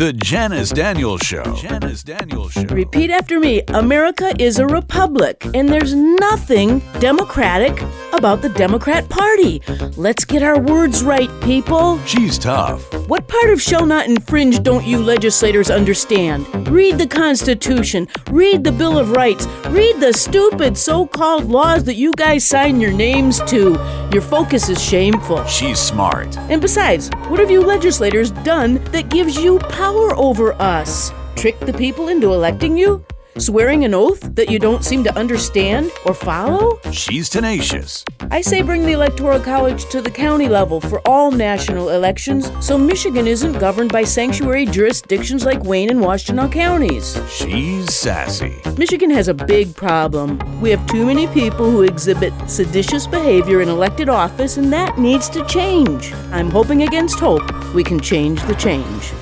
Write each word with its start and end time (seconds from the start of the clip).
The 0.00 0.14
Janice 0.14 0.70
Daniels 0.70 1.20
Show. 1.20 1.42
Janice 1.56 2.02
Daniels 2.02 2.52
Show. 2.52 2.62
Repeat 2.62 3.10
after 3.10 3.38
me 3.38 3.60
America 3.68 4.32
is 4.38 4.58
a 4.58 4.66
republic, 4.66 5.44
and 5.52 5.68
there's 5.68 5.94
nothing 5.94 6.78
democratic 7.00 7.78
about 8.14 8.40
the 8.40 8.48
Democrat 8.48 9.10
Party. 9.10 9.60
Let's 9.98 10.24
get 10.24 10.42
our 10.42 10.58
words 10.58 11.02
right, 11.02 11.28
people. 11.42 12.02
She's 12.06 12.38
tough. 12.38 12.99
What 13.10 13.26
part 13.26 13.50
of 13.50 13.60
shall 13.60 13.86
not 13.86 14.06
infringe 14.06 14.62
don't 14.62 14.86
you 14.86 14.98
legislators 14.98 15.68
understand? 15.68 16.46
Read 16.68 16.96
the 16.96 17.08
Constitution, 17.08 18.06
read 18.30 18.62
the 18.62 18.70
Bill 18.70 19.00
of 19.00 19.10
Rights, 19.10 19.48
read 19.70 19.98
the 19.98 20.12
stupid 20.12 20.78
so 20.78 21.08
called 21.08 21.46
laws 21.46 21.82
that 21.86 21.96
you 21.96 22.12
guys 22.16 22.46
sign 22.46 22.80
your 22.80 22.92
names 22.92 23.40
to. 23.46 23.72
Your 24.12 24.22
focus 24.22 24.68
is 24.68 24.80
shameful. 24.80 25.44
She's 25.46 25.80
smart. 25.80 26.38
And 26.38 26.62
besides, 26.62 27.08
what 27.26 27.40
have 27.40 27.50
you 27.50 27.62
legislators 27.62 28.30
done 28.30 28.74
that 28.92 29.10
gives 29.10 29.36
you 29.36 29.58
power 29.58 30.14
over 30.14 30.52
us? 30.62 31.10
Trick 31.34 31.58
the 31.58 31.72
people 31.72 32.10
into 32.10 32.32
electing 32.32 32.78
you? 32.78 33.04
Swearing 33.40 33.86
an 33.86 33.94
oath 33.94 34.34
that 34.34 34.50
you 34.50 34.58
don't 34.58 34.84
seem 34.84 35.02
to 35.02 35.16
understand 35.16 35.90
or 36.04 36.12
follow? 36.12 36.78
She's 36.92 37.30
tenacious. 37.30 38.04
I 38.30 38.42
say 38.42 38.60
bring 38.60 38.84
the 38.84 38.92
Electoral 38.92 39.40
College 39.40 39.86
to 39.86 40.02
the 40.02 40.10
county 40.10 40.46
level 40.46 40.78
for 40.78 41.00
all 41.08 41.30
national 41.30 41.88
elections 41.88 42.52
so 42.60 42.76
Michigan 42.76 43.26
isn't 43.26 43.58
governed 43.58 43.92
by 43.92 44.04
sanctuary 44.04 44.66
jurisdictions 44.66 45.46
like 45.46 45.64
Wayne 45.64 45.88
and 45.88 46.00
Washtenaw 46.00 46.52
counties. 46.52 47.18
She's 47.30 47.94
sassy. 47.94 48.60
Michigan 48.76 49.08
has 49.08 49.28
a 49.28 49.34
big 49.34 49.74
problem. 49.74 50.38
We 50.60 50.68
have 50.68 50.86
too 50.86 51.06
many 51.06 51.26
people 51.28 51.70
who 51.70 51.84
exhibit 51.84 52.34
seditious 52.46 53.06
behavior 53.06 53.62
in 53.62 53.70
elected 53.70 54.10
office, 54.10 54.58
and 54.58 54.70
that 54.74 54.98
needs 54.98 55.30
to 55.30 55.42
change. 55.46 56.12
I'm 56.30 56.50
hoping 56.50 56.82
against 56.82 57.18
hope 57.18 57.42
we 57.72 57.84
can 57.84 58.00
change 58.00 58.42
the 58.42 58.54
change. 58.54 59.14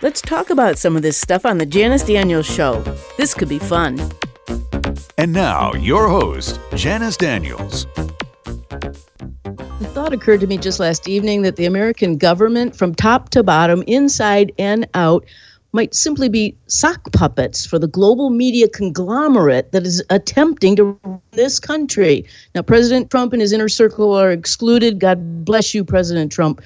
Let's 0.00 0.20
talk 0.20 0.50
about 0.50 0.78
some 0.78 0.94
of 0.94 1.02
this 1.02 1.16
stuff 1.16 1.44
on 1.44 1.58
the 1.58 1.66
Janice 1.66 2.04
Daniels 2.04 2.46
Show. 2.46 2.82
This 3.16 3.34
could 3.34 3.48
be 3.48 3.58
fun. 3.58 3.98
And 5.18 5.32
now, 5.32 5.74
your 5.74 6.06
host, 6.06 6.60
Janice 6.76 7.16
Daniels. 7.16 7.84
The 9.42 9.90
thought 9.92 10.12
occurred 10.12 10.38
to 10.38 10.46
me 10.46 10.56
just 10.56 10.78
last 10.78 11.08
evening 11.08 11.42
that 11.42 11.56
the 11.56 11.66
American 11.66 12.16
government, 12.16 12.76
from 12.76 12.94
top 12.94 13.30
to 13.30 13.42
bottom, 13.42 13.82
inside 13.88 14.52
and 14.56 14.86
out, 14.94 15.24
might 15.72 15.96
simply 15.96 16.28
be 16.28 16.56
sock 16.68 17.10
puppets 17.12 17.66
for 17.66 17.80
the 17.80 17.88
global 17.88 18.30
media 18.30 18.68
conglomerate 18.68 19.72
that 19.72 19.84
is 19.84 20.00
attempting 20.10 20.76
to 20.76 20.96
run 21.02 21.20
this 21.32 21.58
country. 21.58 22.24
Now, 22.54 22.62
President 22.62 23.10
Trump 23.10 23.32
and 23.32 23.42
his 23.42 23.50
inner 23.50 23.68
circle 23.68 24.14
are 24.14 24.30
excluded. 24.30 25.00
God 25.00 25.44
bless 25.44 25.74
you, 25.74 25.82
President 25.82 26.30
Trump. 26.30 26.60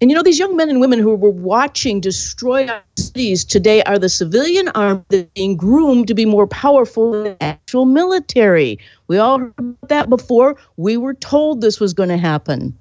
And 0.00 0.10
you 0.10 0.16
know, 0.16 0.22
these 0.22 0.38
young 0.38 0.56
men 0.56 0.70
and 0.70 0.80
women 0.80 0.98
who 0.98 1.14
were 1.14 1.28
watching 1.28 2.00
destroy 2.00 2.66
our 2.66 2.82
cities 2.96 3.44
today 3.44 3.82
are 3.82 3.98
the 3.98 4.08
civilian 4.08 4.68
army 4.68 5.02
that's 5.10 5.28
being 5.34 5.58
groomed 5.58 6.08
to 6.08 6.14
be 6.14 6.24
more 6.24 6.46
powerful 6.46 7.12
than 7.12 7.24
the 7.24 7.42
actual 7.42 7.84
military. 7.84 8.78
We 9.08 9.18
all 9.18 9.40
heard 9.40 9.76
that 9.88 10.08
before. 10.08 10.56
We 10.78 10.96
were 10.96 11.12
told 11.12 11.60
this 11.60 11.80
was 11.80 11.92
going 11.92 12.08
to 12.08 12.16
happen. 12.16 12.74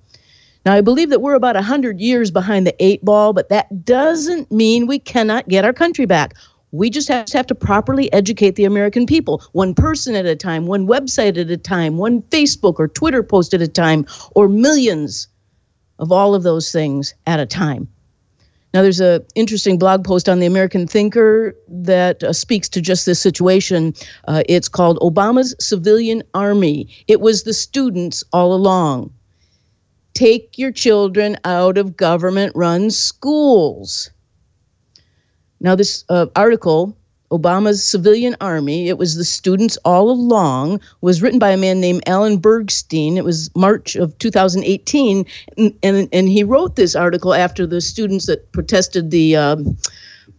Now, 0.66 0.73
I 0.73 0.80
believe 0.80 1.09
that 1.09 1.22
we're 1.22 1.34
about 1.34 1.56
100 1.56 2.00
years 2.00 2.31
behind 2.31 2.66
the 2.66 2.75
eight 2.80 3.03
ball, 3.03 3.34
but 3.34 3.50
that 3.50 3.84
doesn't 3.84 4.50
mean 4.50 4.88
we 4.88 5.00
cannot 5.00 5.50
get 5.50 5.66
our 5.66 5.73
country 5.73 6.06
back. 6.06 6.36
We 6.72 6.90
just 6.90 7.09
have 7.09 7.25
to, 7.25 7.38
have 7.38 7.47
to 7.47 7.56
properly 7.56 8.12
educate 8.14 8.56
the 8.56 8.66
American 8.66 9.06
people, 9.06 9.44
one 9.52 9.73
person 9.73 10.16
at 10.16 10.25
a 10.25 10.38
time, 10.38 10.67
one 10.67 10.88
website 10.88 11.38
at 11.38 11.50
a 11.50 11.58
time, 11.58 11.97
one 11.97 12.22
Facebook 12.23 12.75
or 12.78 12.88
Twitter 12.88 13.23
post 13.23 13.53
at 13.53 13.62
a 13.62 13.67
time, 13.67 14.06
or 14.36 14.47
millions 14.47 15.28
of 16.00 16.11
all 16.11 16.33
of 16.33 16.44
those 16.44 16.72
things 16.72 17.14
at 17.28 17.39
a 17.39 17.45
time. 17.45 17.88
Now, 18.73 18.83
there's 18.83 19.00
an 19.00 19.25
interesting 19.33 19.80
blog 19.80 20.03
post 20.03 20.30
on 20.30 20.39
the 20.39 20.45
American 20.45 20.86
Thinker 20.86 21.56
that 21.67 22.23
uh, 22.23 22.33
speaks 22.33 22.69
to 22.69 22.81
just 22.81 23.06
this 23.06 23.19
situation. 23.19 23.95
Uh, 24.28 24.44
it's 24.47 24.67
called 24.67 25.00
Obama's 25.00 25.56
Civilian 25.59 26.22
Army. 26.35 26.88
It 27.07 27.19
was 27.19 27.44
the 27.44 27.53
students 27.53 28.24
all 28.31 28.53
along. 28.53 29.12
Take 30.13 30.57
your 30.57 30.72
children 30.72 31.38
out 31.46 31.78
of 31.78 31.97
government 31.97 32.56
run 32.56 32.91
schools. 32.91 34.12
Now, 35.59 35.75
this 35.75 36.06
uh, 36.09 36.28
article 36.35 36.95
Obama's 37.31 37.84
civilian 37.84 38.35
army. 38.41 38.90
It 38.90 38.97
was 38.97 39.16
the 39.16 39.23
students 39.23 39.78
all 39.85 40.09
along. 40.09 40.79
Was 41.01 41.22
written 41.22 41.40
by 41.40 41.51
a 41.51 41.57
man 41.57 41.79
named 41.79 42.03
Alan 42.07 42.40
Bergstein. 42.40 43.17
It 43.17 43.23
was 43.23 43.53
March 43.56 43.95
of 43.95 44.17
2018, 44.19 45.25
and 45.57 45.73
and, 45.84 46.09
and 46.12 46.29
he 46.29 46.44
wrote 46.44 46.75
this 46.75 46.95
article 46.95 47.34
after 47.34 47.68
the 47.68 47.81
students 47.81 48.25
that 48.25 48.51
protested 48.51 49.12
the 49.12 49.35
um, 49.35 49.78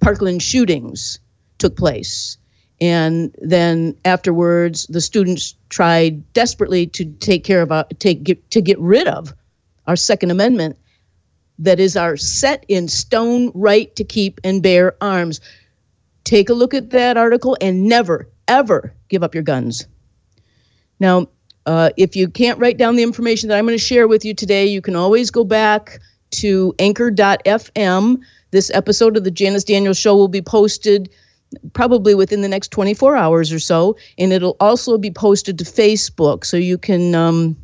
Parkland 0.00 0.42
shootings 0.42 1.18
took 1.58 1.76
place. 1.76 2.36
And 2.80 3.34
then 3.42 3.94
afterwards, 4.06 4.86
the 4.86 5.02
students 5.02 5.54
tried 5.68 6.32
desperately 6.32 6.86
to 6.86 7.04
take 7.04 7.44
care 7.44 7.60
of 7.60 7.70
our, 7.70 7.84
take 7.98 8.22
get, 8.24 8.50
to 8.50 8.62
get 8.62 8.78
rid 8.78 9.06
of 9.06 9.34
our 9.86 9.96
Second 9.96 10.30
Amendment, 10.30 10.76
that 11.58 11.78
is 11.78 11.96
our 11.96 12.16
set 12.16 12.64
in 12.68 12.88
stone 12.88 13.52
right 13.54 13.94
to 13.96 14.04
keep 14.04 14.40
and 14.42 14.62
bear 14.62 14.96
arms. 15.02 15.40
Take 16.24 16.48
a 16.48 16.54
look 16.54 16.74
at 16.74 16.90
that 16.90 17.16
article 17.16 17.56
and 17.60 17.84
never, 17.84 18.28
ever 18.48 18.92
give 19.08 19.22
up 19.22 19.34
your 19.34 19.42
guns. 19.42 19.86
Now, 20.98 21.28
uh, 21.66 21.90
if 21.96 22.16
you 22.16 22.28
can't 22.28 22.58
write 22.58 22.78
down 22.78 22.96
the 22.96 23.02
information 23.02 23.48
that 23.48 23.58
I'm 23.58 23.66
going 23.66 23.76
to 23.76 23.84
share 23.84 24.08
with 24.08 24.24
you 24.24 24.34
today, 24.34 24.66
you 24.66 24.80
can 24.80 24.96
always 24.96 25.30
go 25.30 25.44
back 25.44 25.98
to 26.32 26.74
anchor.fm. 26.78 28.20
This 28.50 28.70
episode 28.74 29.16
of 29.16 29.24
the 29.24 29.30
Janice 29.30 29.64
Daniels 29.64 29.98
Show 29.98 30.16
will 30.16 30.28
be 30.28 30.42
posted 30.42 31.10
probably 31.72 32.14
within 32.14 32.42
the 32.42 32.48
next 32.48 32.68
24 32.68 33.16
hours 33.16 33.52
or 33.52 33.58
so, 33.58 33.96
and 34.18 34.32
it'll 34.32 34.56
also 34.60 34.96
be 34.98 35.10
posted 35.10 35.58
to 35.58 35.64
Facebook. 35.64 36.44
So 36.44 36.56
you 36.56 36.78
can 36.78 37.14
um, 37.14 37.56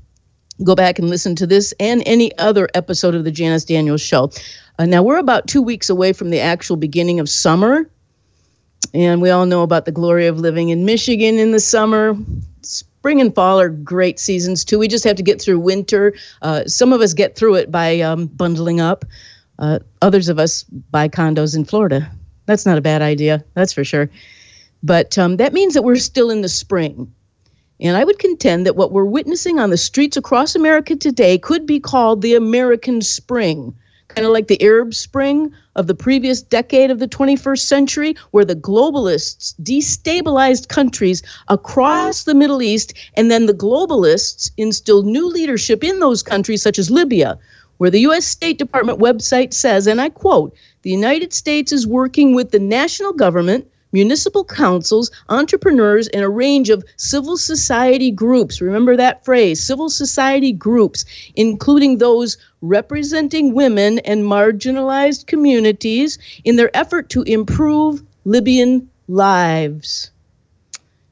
go 0.65 0.75
back 0.75 0.99
and 0.99 1.09
listen 1.09 1.37
to 1.37 1.47
this 1.47 1.73
and 1.79 2.03
any 2.07 2.37
other 2.39 2.69
episode 2.75 3.15
of 3.15 3.25
the 3.25 3.31
Janice 3.31 3.65
Daniels 3.65 4.01
Show. 4.01 4.31
Uh, 4.79 4.87
now, 4.87 5.03
we're 5.03 5.19
about 5.19 5.47
two 5.47 5.63
weeks 5.63 5.89
away 5.89 6.13
from 6.13 6.31
the 6.31 6.41
actual 6.41 6.77
beginning 6.77 7.21
of 7.21 7.29
summer. 7.29 7.89
And 8.95 9.21
we 9.21 9.31
all 9.31 9.47
know 9.47 9.63
about 9.63 9.85
the 9.85 9.93
glory 9.93 10.27
of 10.27 10.39
living 10.39 10.71
in 10.71 10.85
Michigan 10.85 11.39
in 11.39 11.53
the 11.53 11.61
summer. 11.61 12.17
Spring 12.63 13.21
and 13.21 13.35
fall 13.35 13.61
are 13.61 13.69
great 13.69 14.19
seasons 14.19 14.65
too. 14.65 14.79
We 14.79 14.89
just 14.89 15.05
have 15.05 15.17
to 15.17 15.23
get 15.23 15.41
through 15.41 15.61
winter. 15.61 16.15
Uh, 16.43 16.65
some 16.65 16.93
of 16.93 17.01
us 17.01 17.15
get 17.15 17.37
through 17.37 17.57
it 17.57 17.71
by 17.71 18.01
um, 18.01 18.27
bundling 18.27 18.81
up. 18.81 19.05
Uh, 19.59 19.79
others 20.03 20.29
of 20.29 20.39
us 20.39 20.63
buy 20.65 21.09
condos 21.09 21.55
in 21.55 21.65
Florida. 21.65 22.11
That's 22.47 22.67
not 22.67 22.79
a 22.79 22.83
bad 22.83 23.03
idea, 23.03 23.45
that's 23.55 23.73
for 23.73 23.85
sure. 23.85 24.09
But 24.83 25.19
um, 25.19 25.37
that 25.37 25.53
means 25.53 25.75
that 25.75 25.83
we're 25.83 25.97
still 25.97 26.31
in 26.31 26.43
the 26.43 26.49
spring. 26.49 27.13
And 27.81 27.97
I 27.97 28.05
would 28.05 28.19
contend 28.19 28.67
that 28.67 28.77
what 28.77 28.93
we're 28.93 29.05
witnessing 29.05 29.59
on 29.59 29.71
the 29.71 29.77
streets 29.77 30.17
across 30.17 30.55
America 30.55 30.97
today 30.97 31.39
could 31.39 31.67
be 31.67 31.81
called 31.81 32.23
the 32.23 32.35
American 32.35 33.03
Spring 33.03 33.75
kind 34.17 34.27
of 34.27 34.33
like 34.33 34.49
the 34.49 34.63
Arab 34.63 34.95
Spring 34.95 35.53
of 35.75 35.89
the 35.89 35.95
previous 35.95 36.41
decade 36.41 36.91
of 36.91 37.01
the 37.01 37.09
21st 37.09 37.59
century, 37.59 38.17
where 38.31 38.47
the 38.47 38.57
globalists 38.57 39.55
destabilized 39.63 40.69
countries 40.69 41.23
across 41.49 42.25
the 42.25 42.35
Middle 42.35 42.63
East, 42.63 42.95
and 43.15 43.31
then 43.31 43.45
the 43.45 43.53
globalists 43.53 44.51
instilled 44.57 45.05
new 45.05 45.29
leadership 45.29 45.85
in 45.85 46.01
those 46.01 46.23
countries, 46.23 46.63
such 46.63 46.79
as 46.79 46.91
Libya, 46.91 47.39
where 47.77 47.91
the 47.91 48.01
U.S. 48.01 48.27
State 48.27 48.57
Department 48.57 49.01
website 49.01 49.53
says, 49.53 49.87
and 49.87 50.01
I 50.01 50.09
quote, 50.09 50.55
the 50.81 50.91
United 50.91 51.35
States 51.35 51.71
is 51.71 51.87
working 51.87 52.35
with 52.35 52.53
the 52.53 52.59
national 52.59 53.13
government 53.13 53.71
municipal 53.97 54.45
councils, 54.45 55.11
entrepreneurs, 55.31 56.07
and 56.09 56.23
a 56.23 56.29
range 56.29 56.69
of 56.69 56.85
civil 56.97 57.39
society 57.39 58.11
groups. 58.11 58.61
Remember 58.61 58.95
that 58.95 59.25
phrase 59.25 59.65
civil 59.65 59.89
society 59.89 60.53
groups, 60.53 61.07
including 61.35 61.97
those 61.97 62.37
representing 62.61 63.55
women 63.55 63.99
and 64.01 64.23
marginalized 64.23 65.27
communities 65.27 66.19
in 66.45 66.57
their 66.57 66.71
effort 66.77 67.09
to 67.09 67.23
improve 67.23 68.03
Libyan 68.27 68.87
lives. 69.09 70.11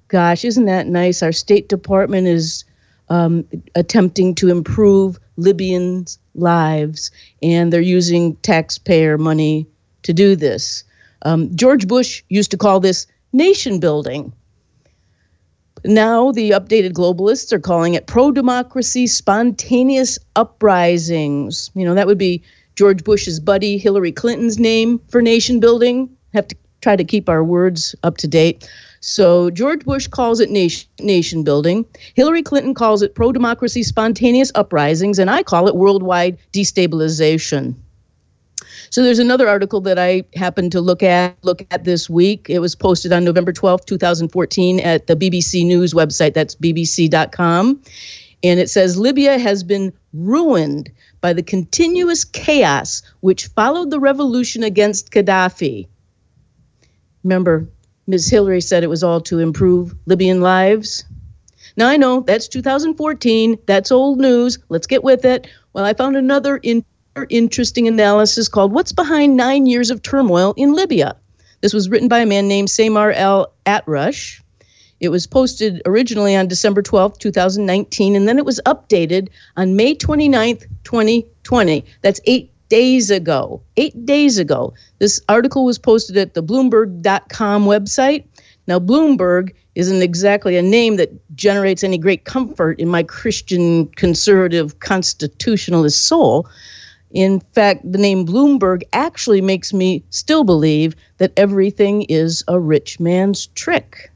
Gosh, 0.08 0.44
isn't 0.44 0.66
that 0.66 0.86
nice? 0.86 1.22
Our 1.22 1.32
State 1.32 1.70
Department 1.70 2.26
is 2.26 2.64
um, 3.08 3.46
attempting 3.74 4.34
to 4.34 4.50
improve 4.50 5.18
Libyans' 5.38 6.18
lives, 6.34 7.10
and 7.42 7.72
they're 7.72 7.80
using 7.80 8.36
taxpayer 8.42 9.16
money 9.16 9.66
to 10.02 10.12
do 10.12 10.36
this. 10.36 10.84
Um, 11.24 11.54
George 11.56 11.88
Bush 11.88 12.22
used 12.28 12.50
to 12.50 12.56
call 12.56 12.80
this 12.80 13.06
nation 13.32 13.80
building. 13.80 14.32
Now, 15.84 16.32
the 16.32 16.50
updated 16.52 16.92
globalists 16.92 17.52
are 17.52 17.58
calling 17.58 17.92
it 17.94 18.06
pro 18.06 18.30
democracy 18.30 19.06
spontaneous 19.06 20.18
uprisings. 20.34 21.70
You 21.74 21.84
know, 21.84 21.94
that 21.94 22.06
would 22.06 22.16
be 22.16 22.42
George 22.76 23.04
Bush's 23.04 23.38
buddy 23.38 23.76
Hillary 23.76 24.12
Clinton's 24.12 24.58
name 24.58 24.98
for 25.08 25.20
nation 25.20 25.60
building. 25.60 26.08
Have 26.32 26.48
to 26.48 26.56
try 26.80 26.96
to 26.96 27.04
keep 27.04 27.28
our 27.28 27.44
words 27.44 27.94
up 28.02 28.16
to 28.18 28.28
date. 28.28 28.68
So, 29.00 29.50
George 29.50 29.84
Bush 29.84 30.06
calls 30.06 30.40
it 30.40 30.50
nation, 30.50 30.88
nation 31.00 31.44
building. 31.44 31.84
Hillary 32.14 32.42
Clinton 32.42 32.72
calls 32.72 33.02
it 33.02 33.14
pro 33.14 33.32
democracy 33.32 33.82
spontaneous 33.82 34.50
uprisings. 34.54 35.18
And 35.18 35.30
I 35.30 35.42
call 35.42 35.68
it 35.68 35.76
worldwide 35.76 36.38
destabilization. 36.54 37.74
So 38.94 39.02
there's 39.02 39.18
another 39.18 39.48
article 39.48 39.80
that 39.80 39.98
I 39.98 40.22
happened 40.36 40.70
to 40.70 40.80
look 40.80 41.02
at 41.02 41.36
look 41.42 41.66
at 41.72 41.82
this 41.82 42.08
week. 42.08 42.46
It 42.48 42.60
was 42.60 42.76
posted 42.76 43.12
on 43.12 43.24
November 43.24 43.52
12th, 43.52 43.86
2014 43.86 44.78
at 44.78 45.08
the 45.08 45.16
BBC 45.16 45.66
News 45.66 45.92
website. 45.92 46.32
That's 46.32 46.54
bbc.com. 46.54 47.82
And 48.44 48.60
it 48.60 48.70
says 48.70 48.96
Libya 48.96 49.36
has 49.36 49.64
been 49.64 49.92
ruined 50.12 50.92
by 51.20 51.32
the 51.32 51.42
continuous 51.42 52.22
chaos 52.24 53.02
which 53.18 53.48
followed 53.48 53.90
the 53.90 53.98
revolution 53.98 54.62
against 54.62 55.10
Gaddafi. 55.10 55.88
Remember, 57.24 57.68
Ms. 58.06 58.30
Hillary 58.30 58.60
said 58.60 58.84
it 58.84 58.90
was 58.90 59.02
all 59.02 59.20
to 59.22 59.40
improve 59.40 59.92
Libyan 60.06 60.40
lives. 60.40 61.04
Now, 61.76 61.88
I 61.88 61.96
know 61.96 62.20
that's 62.20 62.46
2014. 62.46 63.58
That's 63.66 63.90
old 63.90 64.20
news. 64.20 64.60
Let's 64.68 64.86
get 64.86 65.02
with 65.02 65.24
it. 65.24 65.48
Well, 65.72 65.84
I 65.84 65.94
found 65.94 66.16
another 66.16 66.58
in- 66.58 66.84
interesting 67.30 67.86
analysis 67.88 68.48
called 68.48 68.72
What's 68.72 68.92
Behind 68.92 69.36
Nine 69.36 69.66
Years 69.66 69.90
of 69.90 70.02
Turmoil 70.02 70.54
in 70.56 70.74
Libya? 70.74 71.16
This 71.60 71.72
was 71.72 71.88
written 71.88 72.08
by 72.08 72.20
a 72.20 72.26
man 72.26 72.48
named 72.48 72.70
Samar 72.70 73.12
El 73.12 73.52
Atrush. 73.66 74.40
It 75.00 75.08
was 75.08 75.26
posted 75.26 75.82
originally 75.86 76.36
on 76.36 76.48
December 76.48 76.82
12th, 76.82 77.18
2019, 77.18 78.16
and 78.16 78.28
then 78.28 78.38
it 78.38 78.44
was 78.44 78.60
updated 78.66 79.28
on 79.56 79.76
May 79.76 79.94
29th, 79.94 80.66
2020. 80.84 81.84
That's 82.02 82.20
eight 82.24 82.50
days 82.68 83.10
ago. 83.10 83.62
Eight 83.76 84.04
days 84.04 84.38
ago. 84.38 84.74
This 84.98 85.20
article 85.28 85.64
was 85.64 85.78
posted 85.78 86.16
at 86.16 86.34
the 86.34 86.42
Bloomberg.com 86.42 87.64
website. 87.64 88.24
Now, 88.66 88.78
Bloomberg 88.78 89.54
isn't 89.74 90.02
exactly 90.02 90.56
a 90.56 90.62
name 90.62 90.96
that 90.96 91.10
generates 91.36 91.84
any 91.84 91.98
great 91.98 92.24
comfort 92.24 92.78
in 92.78 92.88
my 92.88 93.02
Christian 93.02 93.86
conservative 93.88 94.78
constitutionalist 94.80 96.06
soul. 96.06 96.48
In 97.14 97.38
fact, 97.52 97.90
the 97.90 97.98
name 97.98 98.26
Bloomberg 98.26 98.82
actually 98.92 99.40
makes 99.40 99.72
me 99.72 100.02
still 100.10 100.42
believe 100.42 100.96
that 101.18 101.32
everything 101.36 102.02
is 102.02 102.42
a 102.48 102.58
rich 102.58 102.98
man's 102.98 103.46
trick. 103.54 104.10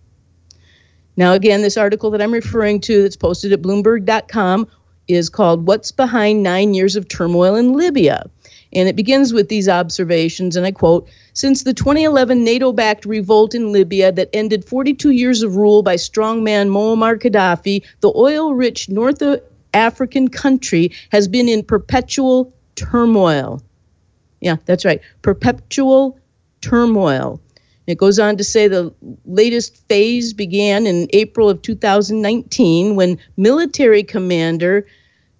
Now, 1.16 1.32
again, 1.32 1.62
this 1.62 1.76
article 1.76 2.10
that 2.10 2.20
I'm 2.20 2.32
referring 2.32 2.80
to 2.82 3.02
that's 3.02 3.16
posted 3.16 3.52
at 3.52 3.62
Bloomberg.com 3.62 4.66
is 5.06 5.28
called 5.28 5.68
What's 5.68 5.92
Behind 5.92 6.42
Nine 6.42 6.74
Years 6.74 6.96
of 6.96 7.06
Turmoil 7.06 7.54
in 7.54 7.72
Libya? 7.74 8.28
And 8.72 8.88
it 8.88 8.96
begins 8.96 9.32
with 9.32 9.48
these 9.48 9.68
observations, 9.68 10.56
and 10.56 10.66
I 10.66 10.72
quote 10.72 11.08
Since 11.34 11.62
the 11.62 11.74
2011 11.74 12.42
NATO 12.42 12.72
backed 12.72 13.04
revolt 13.04 13.54
in 13.54 13.70
Libya 13.70 14.10
that 14.10 14.28
ended 14.32 14.64
42 14.64 15.10
years 15.10 15.42
of 15.42 15.54
rule 15.54 15.84
by 15.84 15.94
strongman 15.94 16.68
Muammar 16.68 17.16
Gaddafi, 17.16 17.84
the 18.00 18.12
oil 18.16 18.54
rich 18.54 18.88
North 18.88 19.22
African 19.72 20.26
country 20.28 20.90
has 21.10 21.28
been 21.28 21.48
in 21.48 21.62
perpetual 21.62 22.52
turmoil. 22.78 23.60
Yeah, 24.40 24.56
that's 24.66 24.84
right, 24.84 25.00
perpetual 25.22 26.18
turmoil. 26.60 27.40
It 27.86 27.98
goes 27.98 28.18
on 28.18 28.36
to 28.36 28.44
say 28.44 28.68
the 28.68 28.92
latest 29.24 29.76
phase 29.88 30.32
began 30.32 30.86
in 30.86 31.08
April 31.12 31.48
of 31.48 31.62
2019 31.62 32.96
when 32.96 33.18
military 33.36 34.02
commander 34.02 34.86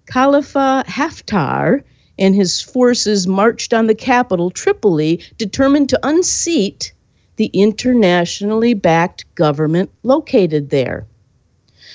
Khalifa 0.07 0.83
Haftar 0.87 1.83
and 2.17 2.35
his 2.35 2.61
forces 2.61 3.27
marched 3.27 3.73
on 3.73 3.87
the 3.87 3.95
capital, 3.95 4.49
Tripoli, 4.49 5.21
determined 5.37 5.89
to 5.89 5.99
unseat 6.03 6.91
the 7.37 7.51
internationally 7.53 8.73
backed 8.73 9.23
government 9.35 9.89
located 10.03 10.71
there. 10.71 11.05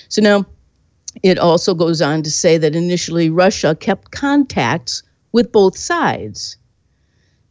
So 0.08 0.22
now 0.22 0.46
it 1.22 1.38
also 1.38 1.74
goes 1.74 2.00
on 2.00 2.22
to 2.22 2.30
say 2.30 2.58
that 2.58 2.74
initially 2.74 3.28
Russia 3.28 3.74
kept 3.74 4.10
contacts 4.12 5.02
with 5.34 5.52
both 5.52 5.76
sides. 5.76 6.56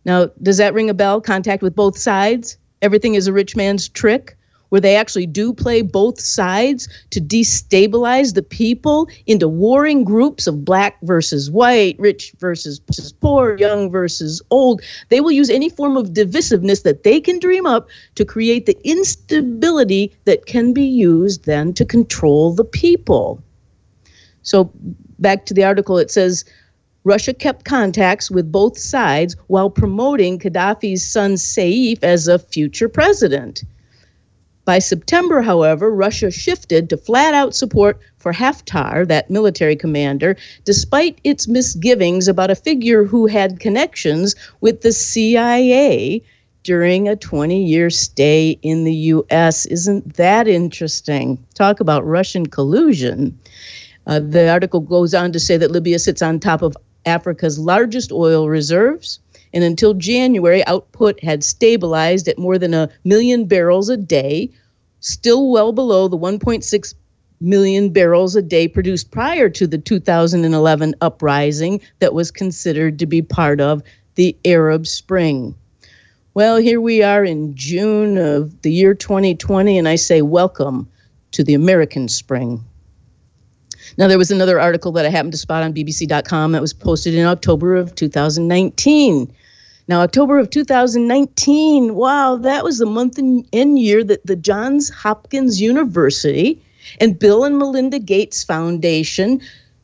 Now, 0.06 0.30
does 0.42 0.58
that 0.58 0.74
ring 0.74 0.90
a 0.90 0.94
bell? 0.96 1.22
Contact 1.22 1.62
with 1.62 1.76
both 1.76 1.98
sides? 1.98 2.58
everything 2.84 3.16
is 3.16 3.26
a 3.26 3.34
rich 3.34 3.56
man's 3.56 3.90
trick, 3.90 4.38
where 4.70 4.82
they 4.82 4.96
actually 4.96 5.28
do 5.28 5.54
play 5.54 5.82
both 5.82 6.20
sides 6.20 6.90
to 7.12 7.22
destabilize 7.22 8.34
the 8.34 8.42
people 8.42 9.08
into 9.28 9.48
warring 9.48 10.04
groups 10.04 10.48
of 10.48 10.66
black 10.66 10.98
versus 11.04 11.50
white, 11.50 11.96
rich 12.00 12.34
versus, 12.40 12.80
poor, 13.22 13.56
young 13.58 13.90
versus 13.90 14.42
old. 14.50 14.82
They 15.10 15.22
will 15.22 15.32
use 15.32 15.50
any 15.50 15.70
form 15.70 15.96
of 15.96 16.10
divisiveness 16.10 16.84
that 16.84 17.04
they 17.04 17.22
can 17.22 17.40
dream 17.40 17.66
up 17.66 17.88
to 18.16 18.26
create 18.26 18.66
the 18.66 18.78
instability 18.84 20.16
that 20.26 20.48
can 20.48 20.74
be 20.74 20.86
used 20.86 21.46
then 21.46 21.74
to 21.76 21.86
control 21.86 22.54
the 22.54 22.66
people. 22.66 23.42
So, 24.42 24.72
back 25.20 25.46
to 25.46 25.54
the 25.54 25.64
article, 25.64 26.00
it 26.00 26.12
says 26.12 26.44
Russia 27.06 27.34
kept 27.34 27.66
contacts 27.66 28.32
with 28.32 28.52
both 28.52 28.78
sides 28.78 29.36
while 29.48 29.70
promoting 29.70 30.40
Gaddafi's 30.40 31.06
son 31.06 31.34
Saif 31.34 32.02
as 32.02 32.28
a 32.28 32.40
future 32.40 32.88
president. 32.88 33.64
By 34.66 34.80
September, 34.80 35.42
however, 35.42 35.94
Russia 35.94 36.32
shifted 36.32 36.90
to 36.90 36.96
flat 36.96 37.34
out 37.34 37.54
support 37.54 38.00
for 38.18 38.32
Haftar, 38.32 39.06
that 39.10 39.30
military 39.30 39.76
commander, 39.76 40.38
despite 40.64 41.20
its 41.26 41.50
misgivings 41.50 42.30
about 42.30 42.50
a 42.50 42.56
figure 42.56 43.04
who 43.04 43.28
had 43.28 43.60
connections 43.60 44.36
with 44.62 44.80
the 44.80 44.94
CIA 44.94 46.22
during 46.64 47.10
a 47.10 47.18
20 47.18 47.62
year 47.62 47.90
stay 47.90 48.58
in 48.62 48.86
the 48.86 48.94
U.S. 48.94 49.66
Isn't 49.66 50.16
that 50.16 50.48
interesting? 50.48 51.46
Talk 51.56 51.82
about 51.82 52.06
Russian 52.06 52.46
collusion. 52.46 53.38
Uh, 54.08 54.22
the 54.22 54.50
article 54.50 54.80
goes 54.80 55.14
on 55.14 55.34
to 55.34 55.40
say 55.40 55.58
that 55.58 55.72
Libya 55.72 56.00
sits 56.00 56.22
on 56.22 56.40
top 56.40 56.62
of 56.62 56.78
Africa's 57.06 57.60
largest 57.60 58.12
oil 58.12 58.50
reserves. 58.50 59.20
And 59.54 59.64
until 59.64 59.94
January, 59.94 60.66
output 60.66 61.22
had 61.24 61.44
stabilized 61.44 62.28
at 62.28 62.40
more 62.40 62.58
than 62.58 62.74
a 62.74 62.90
million 63.04 63.46
barrels 63.46 63.90
a 63.90 63.98
day, 63.98 64.50
still 65.00 65.52
well 65.52 65.72
below 65.72 66.08
the 66.08 66.18
1.6 66.18 66.94
million 67.40 67.90
barrels 67.90 68.36
a 68.36 68.42
day 68.42 68.68
produced 68.68 69.12
prior 69.12 69.50
to 69.50 69.68
the 69.68 69.78
2011 69.78 70.96
uprising 71.02 71.82
that 72.00 72.14
was 72.14 72.32
considered 72.32 72.98
to 72.98 73.06
be 73.06 73.22
part 73.22 73.60
of 73.60 73.84
the 74.16 74.36
Arab 74.46 74.88
Spring. 74.88 75.54
Well, 76.36 76.58
here 76.58 76.82
we 76.82 77.04
are 77.04 77.24
in 77.24 77.54
June 77.56 78.18
of 78.18 78.62
the 78.64 78.72
year 78.72 78.96
2020, 78.96 79.78
and 79.78 79.88
I 79.88 79.98
say 79.98 80.22
welcome 80.24 80.88
to 81.32 81.44
the 81.44 81.54
American 81.54 82.08
Spring. 82.08 82.64
Now, 83.96 84.08
there 84.08 84.18
was 84.18 84.32
another 84.32 84.60
article 84.60 84.92
that 84.94 85.06
I 85.06 85.10
happened 85.10 85.34
to 85.34 85.38
spot 85.38 85.62
on 85.62 85.72
BBC.com 85.72 86.52
that 86.54 86.62
was 86.62 86.74
posted 86.74 87.14
in 87.14 87.28
October 87.28 87.76
of 87.76 87.94
2019. 87.94 89.32
Now, 89.88 90.02
October 90.02 90.40
of 90.40 90.50
2019, 90.50 91.94
wow, 91.94 92.36
that 92.38 92.64
was 92.64 92.80
the 92.80 92.88
month 92.88 93.20
and, 93.20 93.78
year 93.80 94.04
that 94.04 94.26
the 94.26 94.36
Johns 94.36 94.90
Hopkins 94.90 95.62
University 95.62 96.60
and 97.00 97.20
Bill 97.20 97.44
and 97.44 97.60
Melinda 97.60 98.00
Gates 98.00 98.44
Foundation 98.44 99.40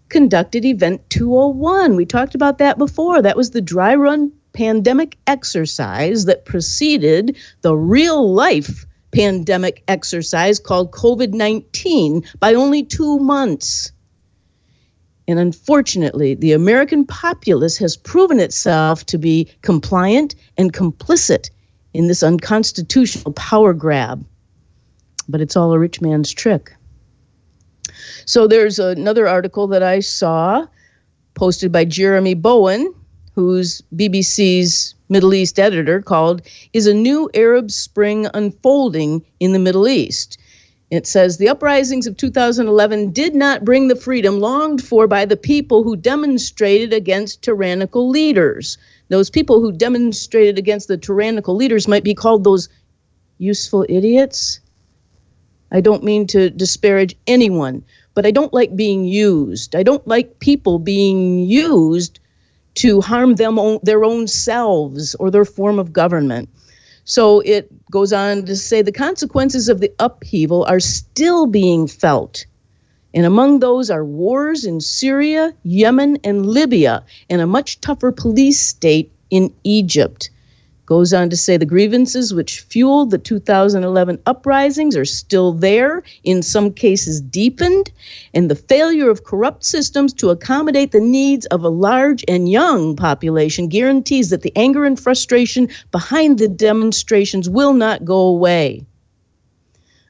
conducted 0.08 0.66
Event 0.66 1.08
201. 1.12 1.96
We 1.96 2.06
talked 2.06 2.34
about 2.34 2.58
that 2.58 2.80
before. 2.80 3.22
That 3.22 3.38
was 3.38 3.52
the 3.52 3.62
dry 3.62 3.94
run 3.94 4.32
pandemic 4.54 5.18
exercise 5.28 6.26
that 6.26 6.46
preceded 6.46 7.38
the 7.62 7.76
real 7.76 8.34
life 8.34 8.88
pandemic 9.12 9.84
exercise 9.88 10.60
called 10.60 10.92
COVID 10.92 11.34
19 11.34 12.24
by 12.40 12.56
only 12.56 12.84
two 12.84 13.20
months. 13.20 13.92
And 15.30 15.38
unfortunately, 15.38 16.34
the 16.34 16.54
American 16.54 17.06
populace 17.06 17.78
has 17.78 17.96
proven 17.96 18.40
itself 18.40 19.06
to 19.06 19.20
be 19.20 19.48
compliant 19.62 20.34
and 20.58 20.74
complicit 20.74 21.52
in 21.94 22.08
this 22.08 22.24
unconstitutional 22.24 23.34
power 23.34 23.76
grab. 23.76 24.26
But 25.28 25.40
it's 25.40 25.56
all 25.56 25.72
a 25.72 25.78
rich 25.78 26.02
man's 26.02 26.34
trick. 26.34 26.74
So 28.26 28.48
there's 28.48 28.80
another 28.80 29.28
article 29.28 29.68
that 29.68 29.84
I 29.84 30.00
saw 30.00 30.66
posted 31.36 31.72
by 31.72 31.86
Jeremy 31.86 32.34
Bowen, 32.34 32.92
who's 33.36 33.84
BBC's 33.96 34.96
Middle 35.10 35.36
East 35.36 35.60
editor, 35.60 36.02
called 36.02 36.42
Is 36.74 36.88
a 36.88 36.94
New 36.96 37.30
Arab 37.36 37.70
Spring 37.70 38.26
Unfolding 38.34 39.24
in 39.40 39.54
the 39.54 39.60
Middle 39.60 39.88
East? 39.88 40.40
It 40.92 41.06
says 41.06 41.38
the 41.38 41.50
uprisings 41.50 42.08
of 42.08 42.18
2011 42.18 43.12
did 43.12 43.36
not 43.36 43.64
bring 43.64 43.88
the 43.88 43.96
freedom 43.96 44.40
longed 44.40 44.84
for 44.84 45.06
by 45.06 45.24
the 45.24 45.38
people 45.38 45.84
who 45.84 45.96
demonstrated 45.96 46.94
against 46.94 47.44
tyrannical 47.44 48.10
leaders. 48.10 48.78
Those 49.10 49.30
people 49.30 49.62
who 49.62 49.72
demonstrated 49.72 50.58
against 50.58 50.88
the 50.88 50.98
tyrannical 50.98 51.56
leaders 51.56 51.88
might 51.88 52.04
be 52.04 52.16
called 52.16 52.44
those 52.44 52.70
useful 53.38 53.86
idiots. 53.88 54.60
I 55.72 55.80
don't 55.80 56.04
mean 56.04 56.26
to 56.28 56.50
disparage 56.50 57.16
anyone, 57.28 57.84
but 58.16 58.26
I 58.26 58.32
don't 58.32 58.54
like 58.54 58.76
being 58.76 59.06
used. 59.06 59.76
I 59.76 59.84
don't 59.84 60.08
like 60.08 60.40
people 60.40 60.80
being 60.80 61.46
used 61.46 62.20
to 62.76 63.02
harm 63.02 63.36
them 63.36 63.60
their 63.84 64.04
own 64.04 64.28
selves 64.28 65.14
or 65.16 65.30
their 65.30 65.46
form 65.46 65.78
of 65.78 65.94
government. 65.94 66.50
So 67.10 67.40
it 67.40 67.72
goes 67.90 68.14
on 68.14 68.46
to 68.46 68.56
say 68.56 68.84
the 68.84 68.92
consequences 68.92 69.68
of 69.68 69.80
the 69.80 69.92
upheaval 69.98 70.64
are 70.66 70.80
still 70.80 71.48
being 71.48 71.88
felt. 71.88 72.46
And 73.16 73.26
among 73.26 73.62
those 73.62 73.90
are 73.90 74.06
wars 74.06 74.64
in 74.64 74.80
Syria, 74.80 75.52
Yemen, 75.64 76.20
and 76.24 76.46
Libya, 76.46 77.04
and 77.28 77.42
a 77.42 77.48
much 77.48 77.82
tougher 77.82 78.12
police 78.12 78.62
state 78.62 79.12
in 79.32 79.52
Egypt. 79.64 80.30
Goes 80.90 81.14
on 81.14 81.30
to 81.30 81.38
say 81.38 81.56
the 81.56 81.68
grievances 81.68 82.34
which 82.34 82.62
fueled 82.62 83.12
the 83.12 83.20
2011 83.20 84.18
uprisings 84.26 84.98
are 84.98 85.06
still 85.06 85.54
there, 85.54 86.02
in 86.24 86.42
some 86.42 86.74
cases 86.74 87.22
deepened, 87.22 87.92
and 88.34 88.50
the 88.50 88.56
failure 88.56 89.08
of 89.12 89.24
corrupt 89.24 89.64
systems 89.64 90.14
to 90.14 90.32
accommodate 90.32 90.92
the 90.92 91.00
needs 91.00 91.46
of 91.46 91.64
a 91.64 91.70
large 91.70 92.26
and 92.28 92.50
young 92.50 92.96
population 92.96 93.68
guarantees 93.68 94.32
that 94.32 94.42
the 94.42 94.52
anger 94.56 94.84
and 94.84 95.00
frustration 95.00 95.70
behind 95.92 96.40
the 96.40 96.48
demonstrations 96.48 97.48
will 97.48 97.74
not 97.74 98.04
go 98.04 98.22
away. 98.22 98.84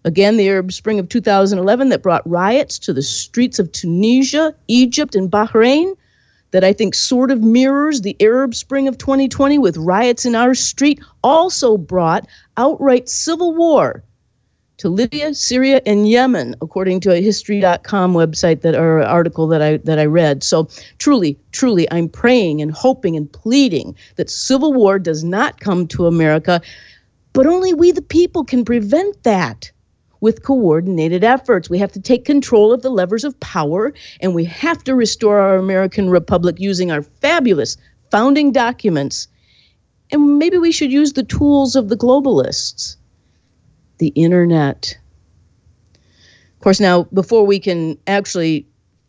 Again, 0.06 0.38
the 0.38 0.48
Arab 0.48 0.72
Spring 0.72 0.98
of 0.98 1.10
2011 1.10 1.90
that 1.90 2.02
brought 2.02 2.26
riots 2.26 2.80
to 2.80 2.94
the 2.94 3.02
streets 3.02 3.60
of 3.60 3.70
Tunisia, 3.74 4.56
Egypt, 4.70 5.14
and 5.14 5.30
Bahrain 5.30 5.98
that 6.51 6.63
I 6.63 6.74
think 6.74 6.96
sort 6.96 7.32
of 7.32 7.41
mirrors 7.41 8.01
the 8.01 8.15
Arab 8.20 8.56
Spring 8.56 8.88
of 8.88 8.98
2020 8.98 9.58
with 9.58 9.77
riots 9.77 10.25
in 10.25 10.36
our 10.36 10.56
street, 10.56 11.00
also 11.24 11.77
brought 11.77 12.27
outright 12.58 13.08
civil 13.10 13.56
war 13.56 14.03
to 14.77 14.88
Libya, 14.88 15.34
Syria, 15.36 15.82
and 15.86 16.10
Yemen, 16.10 16.56
according 16.62 17.01
to 17.01 17.12
a 17.12 17.22
History.com 17.22 18.13
website 18.13 18.62
that 18.62 18.75
or 18.75 19.01
article 19.03 19.46
that 19.48 19.62
I 19.62 19.77
that 19.77 20.00
I 20.00 20.06
read. 20.06 20.41
So 20.41 20.70
truly, 21.00 21.38
truly, 21.51 21.86
I'm 21.91 22.08
praying 22.08 22.62
and 22.62 22.72
hoping 22.72 23.18
and 23.18 23.32
pleading 23.32 23.96
that 24.15 24.29
civil 24.29 24.74
war 24.74 24.98
does 24.98 25.24
not 25.24 25.60
come 25.60 25.86
to 25.88 26.08
America, 26.08 26.62
but 27.34 27.46
only 27.46 27.74
we 27.74 27.91
the 27.91 28.01
people 28.01 28.46
can 28.46 28.63
prevent 28.63 29.22
that 29.24 29.70
with 30.22 30.44
coordinated 30.44 31.24
efforts. 31.24 31.70
We 31.70 31.78
have 31.80 31.92
to 31.94 32.02
take 32.02 32.26
control 32.26 32.72
of 32.74 32.82
the 32.82 32.90
levers 32.90 33.24
of 33.24 33.40
power, 33.40 33.94
and 34.22 34.36
we 34.36 34.46
have 34.46 34.84
to 34.86 34.96
restore 34.96 35.40
our 35.40 35.58
American 35.58 36.10
Republic 36.10 36.60
using 36.60 36.92
our 36.92 37.02
fabulous 37.02 37.78
founding 38.12 38.52
documents. 38.52 39.28
And 40.12 40.40
maybe 40.40 40.58
we 40.58 40.72
should 40.72 40.92
use 40.92 41.14
the 41.14 41.24
tools 41.24 41.76
of 41.76 41.90
the 41.90 41.98
globalists, 41.98 42.96
the 44.00 44.10
internet. 44.10 44.98
Of 45.96 46.64
course, 46.64 46.80
now, 46.80 47.04
before 47.14 47.46
we 47.46 47.60
can 47.60 47.98
actually 48.08 48.66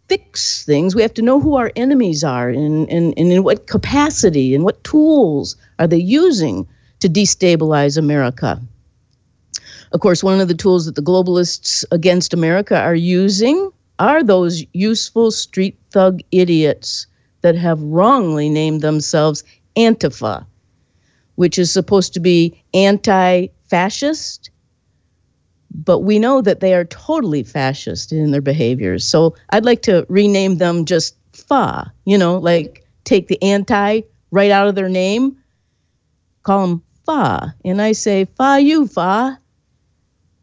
fix 0.09 0.64
things, 0.64 0.95
we 0.95 1.02
have 1.02 1.14
to 1.14 1.23
know 1.23 1.40
who 1.40 1.57
our 1.57 1.73
enemies 1.76 2.23
are 2.23 2.49
and, 2.49 2.88
and, 2.90 3.14
and 3.17 3.33
in 3.33 3.43
what 3.43 3.67
capacity 3.67 4.55
and 4.55 4.64
what 4.64 4.83
tools 4.85 5.57
are 5.79 5.87
they 5.87 5.99
using 5.99 6.69
to 7.00 7.09
destabilize 7.09 7.97
America. 7.97 8.61
Of 9.92 10.00
course, 10.00 10.23
one 10.23 10.40
of 10.40 10.49
the 10.49 10.54
tools 10.54 10.87
that 10.87 10.94
the 10.94 11.02
globalists 11.02 11.85
against 11.90 12.32
America 12.32 12.78
are 12.78 12.94
using 12.94 13.70
are 13.99 14.23
those 14.23 14.64
useful 14.73 15.30
street 15.30 15.78
thug 15.90 16.20
idiots 16.30 17.06
that 17.42 17.56
have 17.56 17.82
wrongly 17.82 18.49
named 18.49 18.82
themselves 18.82 19.42
Antifa, 19.76 20.44
which 21.35 21.59
is 21.59 21.73
supposed 21.73 22.14
to 22.14 22.20
be 22.20 22.62
anti 22.73 23.49
fascist. 23.68 24.50
But 25.73 26.00
we 26.00 26.18
know 26.18 26.40
that 26.40 26.61
they 26.61 26.75
are 26.75 26.85
totally 26.85 27.42
fascist 27.42 28.12
in 28.12 28.30
their 28.30 28.40
behaviors. 28.40 29.04
So 29.04 29.35
I'd 29.50 29.64
like 29.64 29.82
to 29.82 30.06
rename 30.09 30.59
them 30.59 30.85
just 30.85 31.16
FA, 31.32 31.92
you 32.04 32.18
know, 32.18 32.38
like 32.38 32.85
take 33.04 33.28
the 33.28 33.42
anti 33.42 34.02
right 34.30 34.50
out 34.50 34.68
of 34.68 34.75
their 34.75 34.88
name, 34.88 35.37
call 36.42 36.66
them 36.66 36.82
FA. 37.06 37.54
And 37.64 37.82
I 37.82 37.92
say, 37.92 38.26
FA 38.37 38.61
you, 38.61 38.87
FA. 38.87 39.38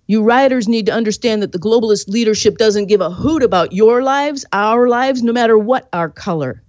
You 0.08 0.24
rioters 0.24 0.68
need 0.68 0.86
to 0.86 0.94
understand 0.94 1.42
that 1.42 1.52
the 1.52 1.60
globalist 1.60 2.08
leadership 2.08 2.58
doesn't 2.58 2.88
give 2.88 3.02
a 3.02 3.10
hoot 3.10 3.44
about 3.44 3.74
your 3.74 4.02
lives, 4.02 4.46
our 4.54 4.88
lives, 4.88 5.22
no 5.22 5.34
matter 5.34 5.58
what 5.58 5.90
our 5.92 6.10
color. 6.10 6.64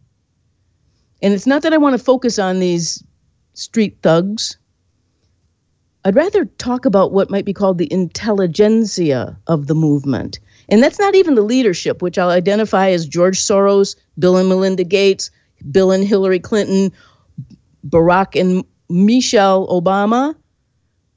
And 1.23 1.33
it's 1.33 1.47
not 1.47 1.63
that 1.63 1.73
I 1.73 1.79
want 1.79 1.97
to 1.97 2.05
focus 2.05 2.39
on 2.39 2.59
these 2.59 3.03
street 3.55 3.99
thugs. 4.03 4.59
I'd 6.05 6.17
rather 6.17 6.45
talk 6.45 6.85
about 6.85 7.13
what 7.13 7.31
might 7.31 7.45
be 7.45 7.53
called 7.53 7.79
the 7.79 7.93
intelligentsia 7.93 9.39
of 9.47 9.67
the 9.67 9.75
movement. 9.75 10.39
And 10.69 10.83
that's 10.83 10.99
not 10.99 11.15
even 11.15 11.35
the 11.35 11.43
leadership, 11.43 12.03
which 12.03 12.19
I'll 12.19 12.31
identify 12.31 12.91
as 12.91 13.07
George 13.07 13.39
Soros, 13.39 13.97
Bill 14.19 14.37
and 14.37 14.49
Melinda 14.49 14.85
Gates, 14.85 15.31
Bill 15.71 15.91
and 15.91 16.05
Hillary 16.05 16.39
Clinton, 16.39 16.93
Barack 17.89 18.39
and 18.39 18.65
Michelle 18.89 19.67
Obama, 19.69 20.35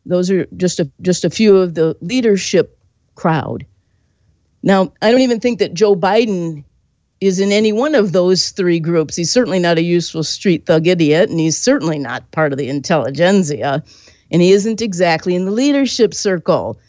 those 0.05 0.31
are 0.31 0.46
just 0.58 0.79
a 0.79 0.89
just 1.01 1.24
a 1.24 1.29
few 1.29 1.58
of 1.58 1.75
the 1.75 1.96
leadership 2.01 2.77
crowd. 3.15 3.65
Now, 4.63 4.93
I 5.01 5.12
don't 5.12 5.22
even 5.22 5.39
think 5.39 5.60
that 5.60 5.74
Joe 5.74 5.96
Biden 5.96 6.63
is 7.20 7.39
in 7.39 7.51
any 7.51 7.72
one 7.72 7.93
of 7.93 8.12
those 8.12 8.50
three 8.50 8.79
groups. 8.79 9.15
He's 9.15 9.31
certainly 9.31 9.60
not 9.60 9.77
a 9.77 9.84
useful 9.84 10.24
street 10.24 10.65
thug 10.65 10.88
idiot, 10.88 11.29
and 11.29 11.39
he's 11.39 11.58
certainly 11.58 12.00
not 12.00 12.29
part 12.31 12.51
of 12.51 12.58
the 12.58 12.67
intelligentsia, 12.67 13.84
and 14.31 14.41
he 14.41 14.51
isn't 14.51 14.81
exactly 14.81 15.36
in 15.36 15.46
the 15.46 15.51
leadership 15.51 16.13
circle. 16.13 16.79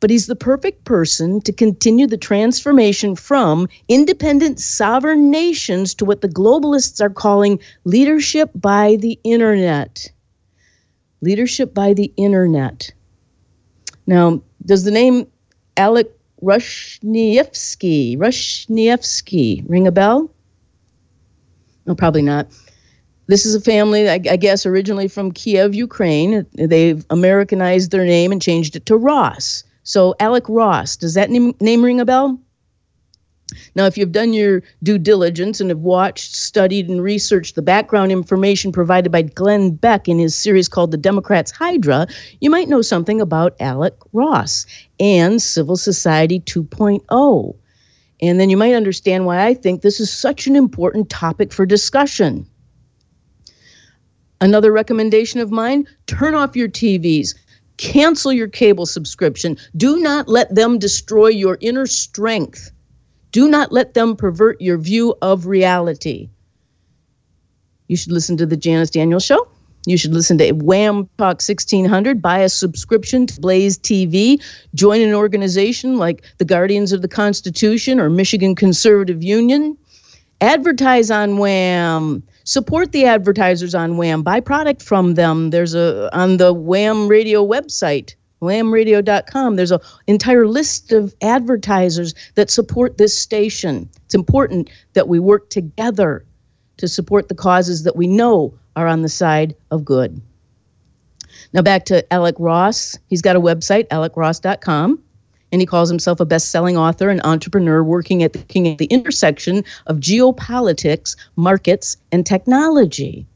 But 0.00 0.10
he's 0.10 0.26
the 0.26 0.36
perfect 0.36 0.84
person 0.84 1.40
to 1.42 1.52
continue 1.52 2.06
the 2.06 2.18
transformation 2.18 3.16
from 3.16 3.66
independent 3.88 4.60
sovereign 4.60 5.30
nations 5.30 5.94
to 5.94 6.04
what 6.04 6.20
the 6.20 6.28
globalists 6.28 7.00
are 7.00 7.10
calling 7.10 7.58
leadership 7.84 8.50
by 8.54 8.96
the 8.96 9.18
internet. 9.24 10.10
Leadership 11.20 11.74
by 11.74 11.92
the 11.92 12.12
Internet. 12.16 12.92
Now, 14.06 14.42
does 14.64 14.84
the 14.84 14.90
name 14.90 15.26
Alec 15.76 16.10
Rushnievsky, 16.42 18.16
Rushnievsky 18.16 19.64
ring 19.68 19.86
a 19.86 19.92
bell? 19.92 20.30
No, 21.86 21.94
probably 21.94 22.22
not. 22.22 22.48
This 23.28 23.44
is 23.44 23.54
a 23.54 23.60
family, 23.60 24.08
I, 24.08 24.14
I 24.14 24.36
guess, 24.36 24.66
originally 24.66 25.08
from 25.08 25.32
Kiev, 25.32 25.74
Ukraine. 25.74 26.46
They've 26.54 27.04
Americanized 27.10 27.90
their 27.90 28.04
name 28.04 28.30
and 28.30 28.40
changed 28.40 28.76
it 28.76 28.86
to 28.86 28.96
Ross. 28.96 29.64
So, 29.82 30.14
Alec 30.20 30.44
Ross, 30.48 30.96
does 30.96 31.14
that 31.14 31.30
name, 31.30 31.54
name 31.60 31.84
ring 31.84 32.00
a 32.00 32.04
bell? 32.04 32.38
Now, 33.74 33.86
if 33.86 33.96
you've 33.96 34.12
done 34.12 34.32
your 34.32 34.62
due 34.82 34.98
diligence 34.98 35.60
and 35.60 35.70
have 35.70 35.80
watched, 35.80 36.34
studied, 36.34 36.88
and 36.88 37.02
researched 37.02 37.54
the 37.54 37.62
background 37.62 38.12
information 38.12 38.72
provided 38.72 39.10
by 39.10 39.22
Glenn 39.22 39.70
Beck 39.70 40.08
in 40.08 40.18
his 40.18 40.34
series 40.34 40.68
called 40.68 40.90
The 40.90 40.96
Democrats 40.96 41.50
Hydra, 41.50 42.06
you 42.40 42.50
might 42.50 42.68
know 42.68 42.82
something 42.82 43.20
about 43.20 43.56
Alec 43.60 43.94
Ross 44.12 44.66
and 45.00 45.40
Civil 45.40 45.76
Society 45.76 46.40
2.0. 46.40 47.56
And 48.22 48.40
then 48.40 48.50
you 48.50 48.56
might 48.56 48.74
understand 48.74 49.26
why 49.26 49.44
I 49.46 49.54
think 49.54 49.82
this 49.82 50.00
is 50.00 50.12
such 50.12 50.46
an 50.46 50.56
important 50.56 51.10
topic 51.10 51.52
for 51.52 51.66
discussion. 51.66 52.46
Another 54.40 54.72
recommendation 54.72 55.40
of 55.40 55.50
mine 55.50 55.86
turn 56.06 56.34
off 56.34 56.56
your 56.56 56.68
TVs. 56.68 57.34
Cancel 57.78 58.32
your 58.32 58.48
cable 58.48 58.86
subscription. 58.86 59.56
Do 59.76 59.98
not 59.98 60.28
let 60.28 60.54
them 60.54 60.78
destroy 60.78 61.28
your 61.28 61.58
inner 61.60 61.86
strength 61.86 62.70
do 63.36 63.50
not 63.50 63.70
let 63.70 63.92
them 63.92 64.16
pervert 64.16 64.58
your 64.62 64.78
view 64.78 65.14
of 65.20 65.44
reality. 65.46 66.30
You 67.86 67.94
should 67.94 68.12
listen 68.12 68.38
to 68.38 68.46
the 68.46 68.56
Janice 68.56 68.88
Daniels 68.88 69.26
Show. 69.26 69.46
You 69.84 69.98
should 69.98 70.14
listen 70.14 70.38
to 70.38 70.54
WAAM 70.54 71.06
Talk 71.18 71.42
1600, 71.42 72.22
buy 72.22 72.38
a 72.38 72.48
subscription 72.48 73.26
to 73.26 73.38
Blaze 73.38 73.76
TV, 73.78 74.42
join 74.74 75.02
an 75.02 75.12
organization 75.12 75.98
like 75.98 76.22
the 76.38 76.46
Guardians 76.46 76.92
of 76.92 77.02
the 77.02 77.08
Constitution 77.08 78.00
or 78.00 78.08
Michigan 78.08 78.54
Conservative 78.54 79.22
Union. 79.22 79.76
Advertise 80.40 81.10
on 81.10 81.32
WAAM. 81.32 82.22
Support 82.44 82.92
the 82.92 83.04
advertisers 83.04 83.74
on 83.74 83.98
WAAM. 83.98 84.24
Buy 84.24 84.40
product 84.40 84.80
from 84.80 85.12
them. 85.12 85.50
There's 85.50 85.74
a 85.74 86.08
on 86.16 86.38
the 86.38 86.54
WAAM 86.54 87.10
Radio 87.10 87.46
website 87.46 88.14
waamradio.com. 88.42 89.56
There's 89.56 89.72
an 89.72 89.80
entire 90.06 90.46
list 90.46 90.92
of 90.92 91.14
advertisers 91.22 92.14
that 92.34 92.50
support 92.50 92.98
this 92.98 93.18
station. 93.18 93.88
It's 94.04 94.14
important 94.14 94.70
that 94.94 95.08
we 95.08 95.18
work 95.18 95.50
together 95.50 96.24
to 96.76 96.88
support 96.88 97.28
the 97.28 97.34
causes 97.34 97.84
that 97.84 97.96
we 97.96 98.06
know 98.06 98.54
are 98.76 98.86
on 98.86 99.02
the 99.02 99.08
side 99.08 99.54
of 99.70 99.84
good. 99.84 100.20
Now 101.52 101.62
back 101.62 101.84
to 101.86 102.12
Alec 102.12 102.34
Ross. 102.38 102.98
He's 103.08 103.22
got 103.22 103.36
a 103.36 103.40
website, 103.40 103.88
alecross.com, 103.88 105.02
and 105.52 105.60
he 105.60 105.66
calls 105.66 105.88
himself 105.88 106.20
a 106.20 106.26
best-selling 106.26 106.76
author 106.76 107.08
and 107.08 107.20
entrepreneur 107.24 107.82
working 107.82 108.22
at 108.22 108.32
the, 108.32 108.70
at 108.70 108.78
the 108.78 108.86
intersection 108.86 109.64
of 109.86 109.98
geopolitics, 109.98 111.16
markets, 111.36 111.96
and 112.12 112.26
technology. 112.26 113.26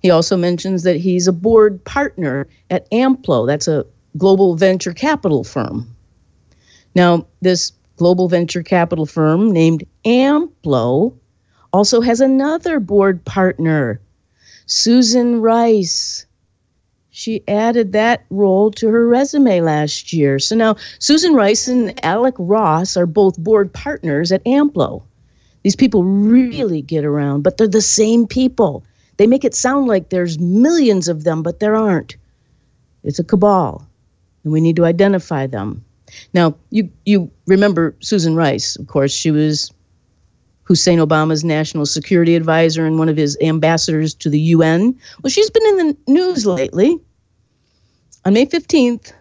He 0.00 0.10
also 0.10 0.36
mentions 0.36 0.82
that 0.82 0.96
he's 0.96 1.26
a 1.26 1.32
board 1.32 1.82
partner 1.84 2.46
at 2.70 2.90
Amplo. 2.90 3.46
That's 3.46 3.68
a 3.68 3.86
global 4.16 4.56
venture 4.56 4.92
capital 4.92 5.44
firm. 5.44 5.94
Now, 6.94 7.26
this 7.40 7.72
global 7.96 8.28
venture 8.28 8.62
capital 8.62 9.06
firm 9.06 9.52
named 9.52 9.84
Amplo 10.04 11.14
also 11.72 12.00
has 12.00 12.20
another 12.20 12.78
board 12.78 13.24
partner, 13.24 14.00
Susan 14.66 15.40
Rice. 15.40 16.26
She 17.10 17.42
added 17.46 17.92
that 17.92 18.24
role 18.30 18.70
to 18.72 18.88
her 18.88 19.06
resume 19.06 19.60
last 19.60 20.12
year. 20.12 20.38
So 20.38 20.56
now 20.56 20.76
Susan 20.98 21.34
Rice 21.34 21.68
and 21.68 22.04
Alec 22.04 22.34
Ross 22.38 22.96
are 22.96 23.06
both 23.06 23.38
board 23.38 23.72
partners 23.72 24.32
at 24.32 24.44
Amplo. 24.44 25.02
These 25.62 25.76
people 25.76 26.04
really 26.04 26.82
get 26.82 27.04
around, 27.04 27.42
but 27.42 27.56
they're 27.56 27.68
the 27.68 27.80
same 27.80 28.26
people. 28.26 28.84
They 29.16 29.26
make 29.26 29.44
it 29.44 29.54
sound 29.54 29.86
like 29.86 30.08
there's 30.08 30.38
millions 30.38 31.08
of 31.08 31.24
them, 31.24 31.42
but 31.42 31.60
there 31.60 31.76
aren't. 31.76 32.16
It's 33.04 33.18
a 33.18 33.24
cabal, 33.24 33.86
and 34.44 34.52
we 34.52 34.60
need 34.60 34.76
to 34.76 34.84
identify 34.84 35.46
them. 35.46 35.84
Now, 36.32 36.54
you 36.70 36.88
you 37.06 37.30
remember 37.46 37.96
Susan 38.00 38.36
Rice, 38.36 38.76
of 38.76 38.86
course. 38.86 39.12
She 39.12 39.30
was 39.30 39.72
Hussein 40.64 40.98
Obama's 40.98 41.44
national 41.44 41.86
security 41.86 42.36
advisor 42.36 42.86
and 42.86 42.98
one 42.98 43.08
of 43.08 43.16
his 43.16 43.36
ambassadors 43.40 44.14
to 44.14 44.30
the 44.30 44.40
UN. 44.40 44.98
Well, 45.22 45.30
she's 45.30 45.50
been 45.50 45.66
in 45.66 45.76
the 45.78 45.96
news 46.06 46.46
lately. 46.46 46.98
On 48.24 48.32
May 48.32 48.46
15th, 48.46 49.12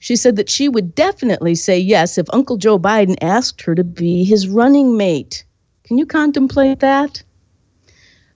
she 0.00 0.16
said 0.16 0.34
that 0.36 0.50
she 0.50 0.68
would 0.68 0.94
definitely 0.94 1.54
say 1.54 1.78
yes 1.78 2.18
if 2.18 2.26
Uncle 2.32 2.56
Joe 2.56 2.78
Biden 2.78 3.16
asked 3.20 3.62
her 3.62 3.74
to 3.74 3.84
be 3.84 4.24
his 4.24 4.48
running 4.48 4.96
mate. 4.96 5.44
Can 5.84 5.98
you 5.98 6.06
contemplate 6.06 6.80
that? 6.80 7.22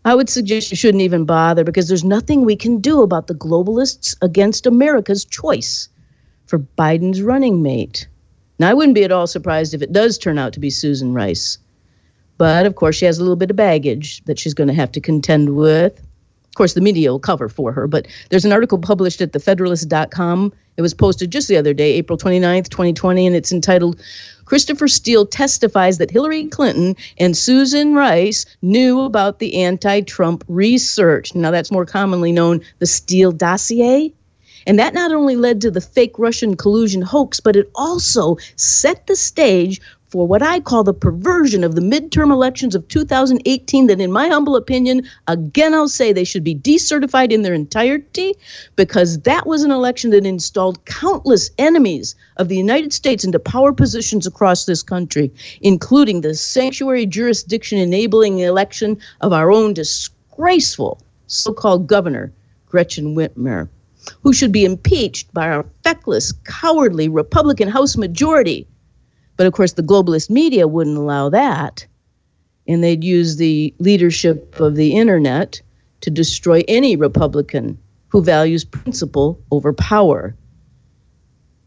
I 0.04 0.14
would 0.14 0.28
suggest 0.28 0.71
you 0.71 0.76
shouldn't 0.76 1.02
even 1.02 1.25
bother 1.25 1.64
because 1.64 1.88
there's 1.88 2.04
nothing 2.04 2.45
we 2.45 2.54
can 2.54 2.78
do 2.78 3.02
about 3.02 3.26
the 3.26 3.35
globalists 3.35 4.14
against 4.23 4.66
America's 4.66 5.25
choice 5.25 5.88
for 6.46 6.58
Biden's 6.58 7.22
running 7.22 7.62
mate. 7.62 8.08
Now, 8.58 8.70
I 8.70 8.74
wouldn't 8.74 8.94
be 8.94 9.04
at 9.04 9.12
all 9.12 9.26
surprised 9.26 9.74
if 9.74 9.82
it 9.82 9.92
does 9.92 10.16
turn 10.16 10.38
out 10.38 10.52
to 10.54 10.60
be 10.60 10.70
Susan 10.70 11.12
Rice. 11.12 11.58
But 12.38 12.66
of 12.66 12.74
course, 12.74 12.96
she 12.96 13.04
has 13.04 13.18
a 13.18 13.22
little 13.22 13.36
bit 13.36 13.50
of 13.50 13.56
baggage 13.56 14.22
that 14.24 14.38
she's 14.38 14.54
going 14.54 14.68
to 14.68 14.74
have 14.74 14.92
to 14.92 15.00
contend 15.00 15.56
with. 15.56 15.98
Of 15.98 16.54
course, 16.54 16.74
the 16.74 16.80
media 16.80 17.10
will 17.10 17.18
cover 17.18 17.50
for 17.50 17.70
her, 17.72 17.86
but 17.86 18.06
there's 18.30 18.46
an 18.46 18.52
article 18.52 18.78
published 18.78 19.20
at 19.20 19.32
thefederalist.com. 19.32 20.52
It 20.78 20.82
was 20.82 20.94
posted 20.94 21.30
just 21.30 21.48
the 21.48 21.56
other 21.56 21.74
day, 21.74 21.92
April 21.92 22.18
29th, 22.18 22.70
2020, 22.70 23.26
and 23.26 23.36
it's 23.36 23.52
entitled 23.52 24.00
Christopher 24.46 24.88
Steele 24.88 25.26
testifies 25.26 25.98
that 25.98 26.10
Hillary 26.10 26.46
Clinton 26.46 26.96
and 27.18 27.36
Susan 27.36 27.94
Rice 27.94 28.46
knew 28.62 29.00
about 29.00 29.38
the 29.38 29.62
anti 29.62 30.00
Trump 30.02 30.44
research. 30.48 31.34
Now, 31.34 31.50
that's 31.50 31.72
more 31.72 31.84
commonly 31.84 32.32
known 32.32 32.62
the 32.78 32.86
Steele 32.86 33.32
dossier. 33.32 34.14
And 34.66 34.78
that 34.78 34.94
not 34.94 35.12
only 35.12 35.37
led 35.37 35.61
to 35.61 35.70
the 35.70 35.80
fake 35.80 36.18
Russian 36.18 36.56
collusion 36.56 37.02
hoax, 37.02 37.38
but 37.38 37.54
it 37.54 37.70
also 37.76 38.37
set 38.56 39.06
the 39.06 39.14
stage 39.14 39.80
for 40.08 40.26
what 40.26 40.42
I 40.42 40.61
call 40.61 40.85
the 40.85 40.94
perversion 40.94 41.64
of 41.64 41.75
the 41.75 41.80
midterm 41.80 42.32
elections 42.32 42.75
of 42.75 42.87
2018, 42.88 43.87
that, 43.88 44.00
in 44.00 44.12
my 44.12 44.28
humble 44.28 44.56
opinion, 44.56 45.02
again, 45.26 45.75
I'll 45.75 45.88
say 45.88 46.12
they 46.12 46.25
should 46.25 46.44
be 46.44 46.54
decertified 46.54 47.32
in 47.32 47.42
their 47.42 47.54
entirety 47.54 48.35
because 48.76 49.18
that 49.20 49.46
was 49.46 49.62
an 49.62 49.73
election 49.73 50.11
that 50.11 50.25
installed 50.25 50.85
countless 50.85 51.50
enemies 51.58 52.14
of 52.37 52.49
the 52.49 52.56
United 52.56 52.92
States 52.92 53.25
into 53.25 53.38
power 53.38 53.73
positions 53.73 54.26
across 54.26 54.64
this 54.64 54.82
country, 54.82 55.30
including 55.61 56.20
the 56.20 56.35
sanctuary 56.35 57.04
jurisdiction 57.04 57.78
enabling 57.78 58.37
the 58.37 58.44
election 58.44 58.99
of 59.20 59.32
our 59.32 59.50
own 59.50 59.75
disgraceful 59.75 61.00
so 61.26 61.52
called 61.52 61.88
governor, 61.88 62.32
Gretchen 62.68 63.16
Whitmer, 63.16 63.68
who 64.22 64.32
should 64.32 64.52
be 64.52 64.64
impeached 64.64 65.32
by 65.32 65.48
our 65.48 65.66
feckless, 65.82 66.32
cowardly 66.44 67.08
Republican 67.08 67.68
House 67.68 67.96
majority 67.96 68.66
but 69.36 69.46
of 69.46 69.52
course, 69.52 69.72
the 69.72 69.82
globalist 69.82 70.30
media 70.30 70.66
wouldn't 70.66 70.96
allow 70.96 71.28
that. 71.28 71.86
And 72.66 72.82
they'd 72.82 73.04
use 73.04 73.36
the 73.36 73.75
leadership 73.78 74.58
of 74.58 74.76
the 74.76 74.96
internet 74.96 75.60
to 76.00 76.10
destroy 76.10 76.62
any 76.66 76.96
Republican 76.96 77.78
who 78.08 78.22
values 78.22 78.64
principle 78.64 79.40
over 79.50 79.72
power. 79.72 80.34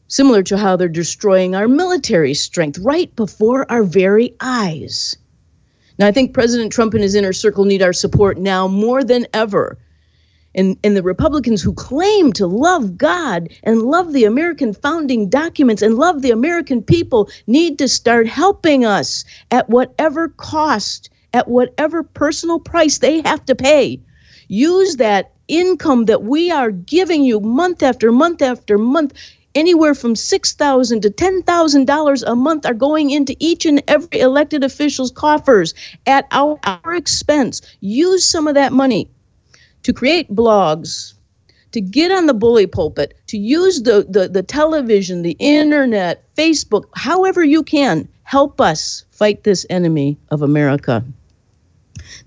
Similar 0.08 0.42
to 0.44 0.58
how 0.58 0.76
they're 0.76 0.90
destroying 0.90 1.54
our 1.54 1.68
military 1.68 2.34
strength 2.34 2.80
right 2.80 3.16
before 3.16 3.72
our 3.72 3.84
very 3.84 4.36
eyes. 4.40 5.16
Now, 6.00 6.08
I 6.08 6.12
think 6.12 6.34
President 6.34 6.72
Trump 6.72 6.94
and 6.94 7.04
his 7.04 7.14
inner 7.14 7.34
circle 7.34 7.66
need 7.66 7.84
our 7.84 7.94
support 7.94 8.38
now 8.38 8.68
more 8.68 9.04
than 9.04 9.28
ever 9.34 9.78
and, 10.56 10.78
and 10.84 10.98
the 10.98 11.04
Republicans 11.04 11.62
who 11.62 11.74
claim 11.74 12.34
to 12.34 12.48
love 12.48 12.98
God 12.98 13.50
and 13.64 13.84
love 13.84 14.14
the 14.14 14.26
American 14.26 14.74
founding 14.74 15.30
documents 15.30 15.82
and 15.82 15.96
love 15.96 16.22
the 16.22 16.32
American 16.32 16.82
people 16.82 17.30
need 17.48 17.78
to 17.78 17.88
start 17.88 18.28
helping 18.28 18.86
us 18.86 19.24
at 19.52 19.70
whatever 19.70 20.30
cost, 20.30 21.10
at 21.34 21.48
whatever 21.48 22.04
personal 22.04 22.60
price 22.60 22.98
they 22.98 23.22
have 23.22 23.46
to 23.46 23.56
pay. 23.56 24.00
Use 24.48 24.96
that 24.96 25.32
income 25.48 26.06
that 26.06 26.24
we 26.24 26.52
are 26.52 26.72
giving 26.72 27.24
you 27.24 27.40
month 27.40 27.84
after 27.84 28.12
month 28.12 28.42
after 28.42 28.78
month 28.78 29.14
anywhere 29.56 29.96
from 29.96 30.14
$6,000 30.14 31.02
to 31.02 31.10
$10,000 31.10 32.24
a 32.26 32.36
month 32.36 32.66
are 32.66 32.74
going 32.74 33.10
into 33.10 33.36
each 33.40 33.66
and 33.66 33.82
every 33.88 34.20
elected 34.20 34.64
official's 34.64 35.12
coffers 35.12 35.74
at 36.06 36.28
our, 36.32 36.60
our 36.64 36.94
expense. 36.94 37.62
Use 37.82 38.24
some 38.24 38.48
of 38.48 38.56
that 38.56 38.72
money 38.72 39.10
to 39.84 39.94
create 39.94 40.34
blogs, 40.34 41.14
to 41.72 41.82
get 41.82 42.12
on 42.12 42.26
the 42.26 42.34
bully 42.34 42.68
pulpit, 42.68 43.18
to 43.28 43.38
use 43.38 43.84
the, 43.84 44.06
the, 44.10 44.28
the 44.28 44.44
television, 44.44 45.22
the 45.22 45.38
internet, 45.40 46.24
Facebook, 46.36 46.86
however 46.96 47.44
you 47.44 47.64
can, 47.64 48.08
help 48.24 48.60
us 48.60 49.06
fight 49.12 49.44
this 49.44 49.66
enemy 49.70 50.18
of 50.30 50.42
America. 50.42 51.04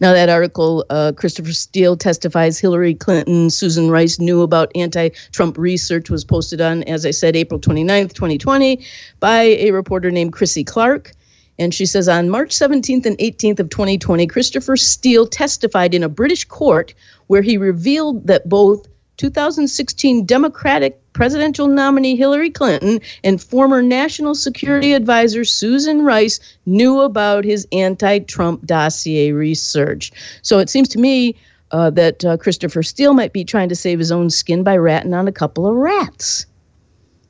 Now, 0.01 0.13
that 0.13 0.29
article, 0.29 0.85
uh, 0.91 1.13
Christopher 1.17 1.53
Steele 1.53 1.97
testifies 1.97 2.59
Hillary 2.59 2.95
Clinton, 2.95 3.51
Susan 3.51 3.91
Rice 3.91 4.19
knew 4.19 4.43
about 4.43 4.71
anti 4.75 5.11
Trump 5.33 5.59
research, 5.59 6.11
was 6.11 6.25
posted 6.25 6.61
on, 6.61 6.83
as 6.85 7.07
I 7.07 7.11
said, 7.11 7.37
April 7.37 7.61
29th, 7.61 8.13
2020, 8.13 8.85
by 9.21 9.43
a 9.43 9.71
reporter 9.71 10.11
named 10.11 10.33
Chrissy 10.33 10.65
Clark. 10.65 11.13
And 11.59 11.75
she 11.75 11.87
says 11.87 12.09
on 12.09 12.31
March 12.31 12.51
17th 12.51 13.07
and 13.07 13.19
18th 13.19 13.61
of 13.61 13.69
2020, 13.69 14.27
Christopher 14.27 14.77
Steele 14.77 15.27
testified 15.27 15.95
in 15.95 16.03
a 16.03 16.09
British 16.09 16.45
court 16.45 16.95
where 17.33 17.41
he 17.41 17.57
revealed 17.57 18.27
that 18.27 18.47
both 18.47 18.87
2016 19.17 20.27
Democratic 20.27 21.01
presidential 21.15 21.67
nominee 21.67 22.15
Hillary 22.15 22.51
Clinton 22.51 23.01
and 23.25 23.41
former 23.41 23.81
National 23.81 24.35
Security 24.35 24.93
Advisor 24.93 25.43
Susan 25.43 26.03
Rice 26.03 26.39
knew 26.67 27.01
about 27.01 27.43
his 27.43 27.67
anti 27.73 28.19
Trump 28.19 28.67
dossier 28.67 29.33
research. 29.33 30.13
So 30.43 30.59
it 30.59 30.69
seems 30.69 30.91
to 30.91 30.99
me 30.99 31.35
uh, 31.71 31.89
that 31.89 32.23
uh, 32.23 32.37
Christopher 32.37 32.83
Steele 32.83 33.15
might 33.15 33.33
be 33.33 33.47
trying 33.47 33.71
to 33.71 33.77
save 33.77 33.99
his 33.99 34.13
own 34.13 34.29
skin 34.29 34.63
by 34.63 34.77
ratting 34.77 35.15
on 35.15 35.27
a 35.27 35.33
couple 35.33 35.67
of 35.67 35.75
rats. 35.75 36.45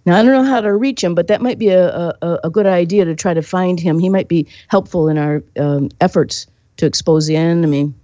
Now, 0.05 0.19
I 0.19 0.25
don't 0.25 0.33
know 0.33 0.51
how 0.51 0.61
to 0.63 0.75
reach 0.75 1.05
him, 1.05 1.15
but 1.15 1.29
that 1.29 1.41
might 1.41 1.61
be 1.61 1.69
a, 1.69 2.13
a, 2.21 2.41
a 2.43 2.51
good 2.51 2.67
idea 2.67 3.05
to 3.05 3.15
try 3.15 3.35
to 3.35 3.43
find 3.43 3.79
him. 3.79 4.01
He 4.01 4.09
might 4.09 4.27
be 4.27 4.49
helpful 4.67 5.09
in 5.09 5.17
our 5.17 5.45
um, 5.61 5.91
efforts 6.01 6.49
to 6.79 6.87
expose 6.87 7.29
the 7.29 7.37
enemy. 7.37 7.95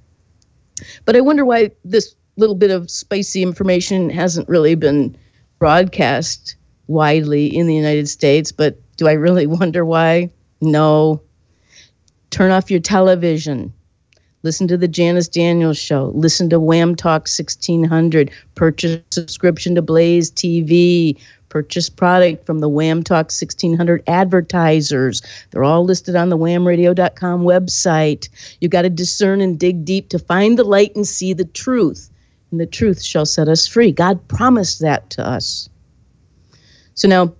But 1.04 1.16
I 1.16 1.20
wonder 1.20 1.44
why 1.44 1.70
this 1.84 2.14
little 2.36 2.54
bit 2.54 2.70
of 2.70 2.90
spicy 2.90 3.42
information 3.42 4.10
hasn't 4.10 4.48
really 4.48 4.74
been 4.74 5.16
broadcast 5.58 6.56
widely 6.86 7.46
in 7.46 7.66
the 7.66 7.74
United 7.74 8.08
States. 8.08 8.52
But 8.52 8.78
do 8.96 9.08
I 9.08 9.12
really 9.12 9.46
wonder 9.60 9.84
why? 9.84 10.30
No. 10.60 11.22
Turn 12.30 12.50
off 12.50 12.70
your 12.70 12.80
television. 12.80 13.72
Listen 14.44 14.68
to 14.68 14.76
the 14.76 14.88
Janice 14.88 15.28
Daniels 15.28 15.78
show. 15.78 16.12
Listen 16.14 16.48
to 16.50 16.60
WAAM 16.60 16.96
Talk 16.96 17.22
1600. 17.22 18.30
Purchase 18.54 19.02
subscription 19.10 19.74
to 19.74 19.82
Blaze 19.82 20.30
TV. 20.30 21.18
Purchase 21.48 21.88
product 21.88 22.44
from 22.44 22.58
the 22.58 22.68
WAAM 22.68 23.04
Talk 23.04 23.26
1600 23.26 24.02
advertisers. 24.06 25.22
They're 25.50 25.64
all 25.64 25.84
listed 25.84 26.14
on 26.14 26.28
the 26.28 26.38
waamradio.com 26.38 27.42
website. 27.42 28.28
You 28.60 28.68
got 28.68 28.82
to 28.82 28.90
discern 28.90 29.40
and 29.40 29.58
dig 29.58 29.84
deep 29.84 30.08
to 30.10 30.18
find 30.18 30.58
the 30.58 30.64
light 30.64 30.94
and 30.94 31.06
see 31.06 31.32
the 31.32 31.44
truth. 31.44 32.10
And 32.50 32.60
the 32.60 32.66
truth 32.66 33.02
shall 33.02 33.26
set 33.26 33.48
us 33.48 33.66
free. 33.66 33.92
God 33.92 34.26
promised 34.28 34.80
that 34.80 35.10
to 35.10 35.26
us. 35.26 35.68
So 36.94 37.08
now, 37.08 37.32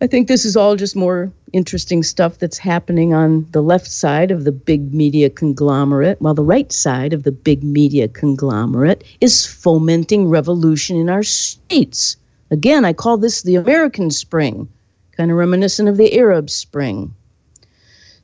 I 0.00 0.06
think 0.08 0.26
this 0.26 0.44
is 0.44 0.56
all 0.56 0.74
just 0.74 0.96
more 0.96 1.32
interesting 1.52 2.02
stuff 2.02 2.38
that's 2.38 2.58
happening 2.58 3.14
on 3.14 3.46
the 3.52 3.62
left 3.62 3.86
side 3.86 4.30
of 4.30 4.44
the 4.44 4.50
big 4.50 4.92
media 4.92 5.30
conglomerate, 5.30 6.20
while 6.20 6.34
the 6.34 6.44
right 6.44 6.72
side 6.72 7.12
of 7.12 7.22
the 7.22 7.30
big 7.30 7.62
media 7.62 8.08
conglomerate 8.08 9.04
is 9.20 9.46
fomenting 9.46 10.28
revolution 10.28 10.96
in 10.96 11.08
our 11.08 11.22
states. 11.22 12.16
Again, 12.52 12.84
I 12.84 12.92
call 12.92 13.16
this 13.16 13.42
the 13.42 13.54
American 13.54 14.10
Spring, 14.10 14.68
kind 15.16 15.30
of 15.30 15.38
reminiscent 15.38 15.88
of 15.88 15.96
the 15.96 16.18
Arab 16.18 16.50
Spring. 16.50 17.14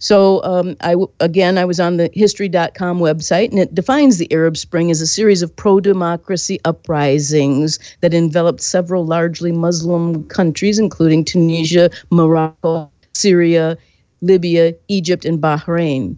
So, 0.00 0.44
um, 0.44 0.76
I 0.82 0.96
again, 1.18 1.56
I 1.56 1.64
was 1.64 1.80
on 1.80 1.96
the 1.96 2.10
history.com 2.12 3.00
website, 3.00 3.48
and 3.48 3.58
it 3.58 3.74
defines 3.74 4.18
the 4.18 4.30
Arab 4.30 4.58
Spring 4.58 4.90
as 4.90 5.00
a 5.00 5.06
series 5.06 5.40
of 5.40 5.56
pro 5.56 5.80
democracy 5.80 6.60
uprisings 6.66 7.78
that 8.02 8.12
enveloped 8.12 8.60
several 8.60 9.06
largely 9.06 9.50
Muslim 9.50 10.22
countries, 10.28 10.78
including 10.78 11.24
Tunisia, 11.24 11.88
Morocco, 12.10 12.90
Syria, 13.14 13.78
Libya, 14.20 14.74
Egypt, 14.88 15.24
and 15.24 15.40
Bahrain. 15.40 16.16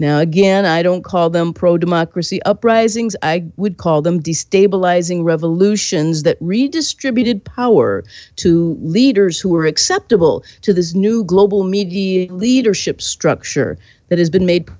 Now, 0.00 0.18
again, 0.18 0.64
I 0.64 0.82
don't 0.82 1.04
call 1.04 1.28
them 1.28 1.52
pro 1.52 1.76
democracy 1.76 2.40
uprisings. 2.44 3.14
I 3.22 3.44
would 3.58 3.76
call 3.76 4.00
them 4.00 4.22
destabilizing 4.22 5.24
revolutions 5.24 6.22
that 6.22 6.38
redistributed 6.40 7.44
power 7.44 8.02
to 8.36 8.78
leaders 8.80 9.38
who 9.38 9.50
were 9.50 9.66
acceptable 9.66 10.42
to 10.62 10.72
this 10.72 10.94
new 10.94 11.22
global 11.22 11.64
media 11.64 12.32
leadership 12.32 13.02
structure 13.02 13.76
that 14.08 14.18
has 14.18 14.30
been 14.30 14.46
made 14.46 14.70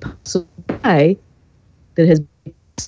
possible 0.00 0.48
by, 0.66 1.16
that 1.94 2.08
has 2.08 2.20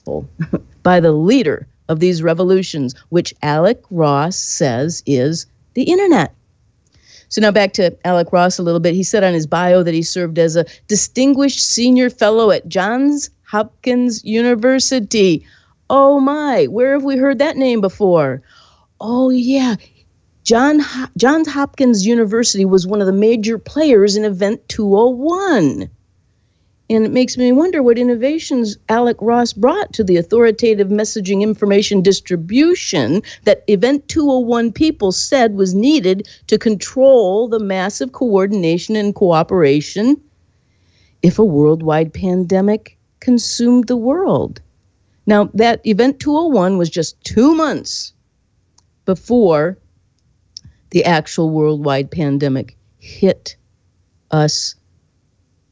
by 0.83 0.99
the 0.99 1.13
leader 1.13 1.69
of 1.89 2.01
these 2.01 2.21
revolutions, 2.21 2.97
which 3.11 3.33
Alec 3.43 3.81
Ross 3.91 4.37
says 4.37 5.05
is 5.07 5.47
the 5.75 5.85
internet. 5.85 6.36
So 7.29 7.41
now 7.41 7.51
back 7.51 7.73
to 7.75 7.97
Alec 8.05 8.33
Ross 8.33 8.59
a 8.59 8.63
little 8.63 8.81
bit. 8.81 8.95
He 8.95 9.03
said 9.03 9.25
on 9.25 9.35
his 9.35 9.47
bio 9.47 9.83
that 9.83 9.95
he 9.95 10.03
served 10.03 10.39
as 10.39 10.57
a 10.57 10.67
distinguished 10.89 11.61
senior 11.61 12.11
fellow 12.11 12.51
at 12.51 12.69
Johns 12.69 13.31
Hopkins 13.43 14.25
University. 14.25 15.45
Oh 15.89 16.21
my, 16.21 16.67
where 16.67 16.95
have 16.95 17.05
we 17.05 17.17
heard 17.17 17.39
that 17.39 17.57
name 17.57 17.81
before? 17.81 18.43
Oh 19.01 19.31
yeah, 19.31 19.77
John 20.45 20.81
Johns 21.17 21.49
Hopkins 21.49 22.07
University 22.07 22.65
was 22.65 22.87
one 22.87 23.01
of 23.01 23.07
the 23.07 23.13
major 23.13 23.59
players 23.59 24.17
in 24.17 24.25
Event 24.25 24.69
201. 24.69 25.91
And 26.89 27.05
it 27.05 27.11
makes 27.11 27.37
me 27.37 27.51
wonder 27.51 27.83
what 27.83 27.99
innovations 27.99 28.77
Alec 28.89 29.17
Ross 29.21 29.53
brought 29.53 29.93
to 29.95 30.05
the 30.05 30.17
authoritative 30.17 30.89
messaging 30.89 31.43
information 31.43 32.01
distribution 32.01 33.23
that 33.43 33.65
Event 33.67 34.07
201 34.09 34.73
people 34.73 35.11
said 35.11 35.57
was 35.57 35.75
needed 35.75 36.29
to 36.47 36.59
control 36.59 37.49
the 37.49 37.59
massive 37.59 38.13
coordination 38.13 38.95
and 38.95 39.15
cooperation 39.17 40.21
if 41.23 41.39
a 41.41 41.45
worldwide 41.45 42.15
pandemic 42.15 42.97
consumed 43.19 43.89
the 43.89 43.97
world. 43.97 44.61
Now, 45.27 45.51
that 45.55 45.85
Event 45.85 46.21
201 46.21 46.79
was 46.79 46.89
just 46.89 47.23
two 47.25 47.53
months 47.57 48.13
before 49.07 49.77
the 50.91 51.05
actual 51.05 51.51
worldwide 51.51 52.13
pandemic 52.13 52.77
hit 52.99 53.57
us 54.31 54.77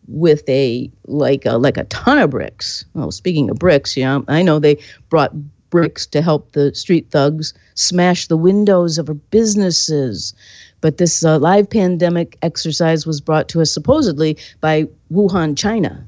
with 0.08 0.48
a 0.48 0.90
like 1.06 1.44
a 1.46 1.52
like 1.52 1.76
a 1.76 1.84
ton 1.84 2.18
of 2.18 2.30
bricks. 2.30 2.84
Well, 2.94 3.10
speaking 3.10 3.50
of 3.50 3.58
bricks, 3.58 3.96
yeah, 3.96 4.20
I 4.28 4.42
know 4.42 4.58
they 4.58 4.78
brought 5.08 5.32
bricks 5.70 6.06
to 6.06 6.22
help 6.22 6.52
the 6.52 6.72
street 6.74 7.10
thugs 7.10 7.52
smash 7.74 8.28
the 8.28 8.36
windows 8.36 8.96
of 8.96 9.08
our 9.08 9.14
businesses. 9.14 10.32
But 10.80 10.98
this 10.98 11.24
uh, 11.24 11.38
live 11.38 11.68
pandemic 11.68 12.38
exercise 12.42 13.06
was 13.06 13.20
brought 13.20 13.48
to 13.48 13.60
us 13.60 13.72
supposedly 13.72 14.36
by 14.60 14.86
Wuhan, 15.10 15.56
China. 15.56 16.06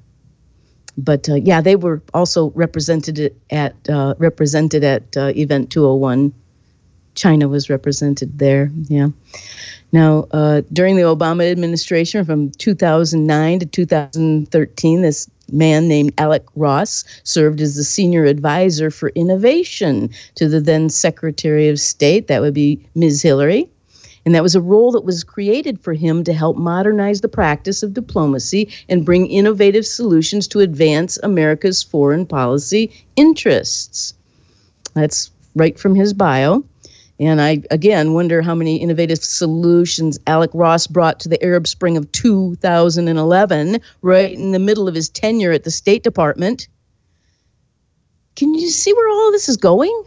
But 0.99 1.29
uh, 1.29 1.35
yeah, 1.35 1.61
they 1.61 1.77
were 1.77 2.03
also 2.15 2.51
represented 2.51 3.35
at 3.51 3.75
uh, 3.89 4.15
represented 4.19 4.85
at 4.85 5.17
uh, 5.17 5.33
Event 5.35 5.71
201. 5.71 6.33
China 7.17 7.49
was 7.49 7.69
represented 7.69 8.39
there. 8.39 8.71
Yeah. 8.89 9.09
Now, 9.93 10.27
uh, 10.31 10.63
during 10.73 10.97
the 10.97 11.03
Obama 11.03 11.51
administration 11.51 12.25
from 12.25 12.51
2009 12.53 13.61
to 13.61 13.67
2013, 13.67 15.03
this 15.03 15.29
man 15.51 15.89
named 15.89 16.13
Alec 16.19 16.45
Ross 16.55 17.05
served 17.25 17.61
as 17.61 17.77
the 17.77 17.85
senior 17.85 18.25
advisor 18.25 18.91
for 18.91 19.11
innovation 19.11 20.11
to 20.35 20.49
the 20.49 20.61
then 20.61 20.89
Secretary 20.89 21.69
of 21.69 21.81
State. 21.81 22.29
That 22.29 22.43
would 22.43 22.55
be 22.55 22.85
Ms. 22.95 23.23
Hillary. 23.23 23.69
And 24.25 24.35
that 24.35 24.43
was 24.43 24.57
a 24.57 24.61
role 24.61 24.91
that 24.91 25.05
was 25.05 25.23
created 25.23 25.81
for 25.81 25.95
him 25.95 26.25
to 26.25 26.33
help 26.33 26.57
modernize 26.57 27.21
the 27.21 27.29
practice 27.29 27.85
of 27.85 27.95
diplomacy 27.95 28.69
and 28.89 29.07
bring 29.07 29.29
innovative 29.29 29.87
solutions 29.87 30.49
to 30.49 30.59
advance 30.59 31.17
America's 31.23 31.85
foreign 31.85 32.27
policy 32.27 32.91
interests. 33.15 34.15
That's 34.95 35.31
right 35.55 35.79
from 35.79 35.95
his 35.95 36.13
bio. 36.13 36.65
And 37.19 37.41
I, 37.41 37.63
again, 37.71 38.13
wonder 38.13 38.43
how 38.43 38.55
many 38.55 38.77
innovative 38.77 39.25
solutions 39.25 40.19
Alec 40.27 40.51
Ross 40.53 40.87
brought 40.87 41.19
to 41.21 41.29
the 41.29 41.43
Arab 41.43 41.67
Spring 41.67 41.97
of 41.97 42.11
2011, 42.13 43.81
right 44.03 44.33
in 44.33 44.53
the 44.53 44.59
middle 44.59 44.87
of 44.87 44.95
his 44.95 45.09
tenure 45.09 45.53
at 45.53 45.65
the 45.65 45.71
State 45.71 46.03
Department. 46.03 46.69
Can 48.35 48.55
you 48.55 48.69
see 48.69 48.93
where 48.93 49.09
all 49.09 49.33
this 49.33 49.49
is 49.49 49.57
going? 49.57 50.05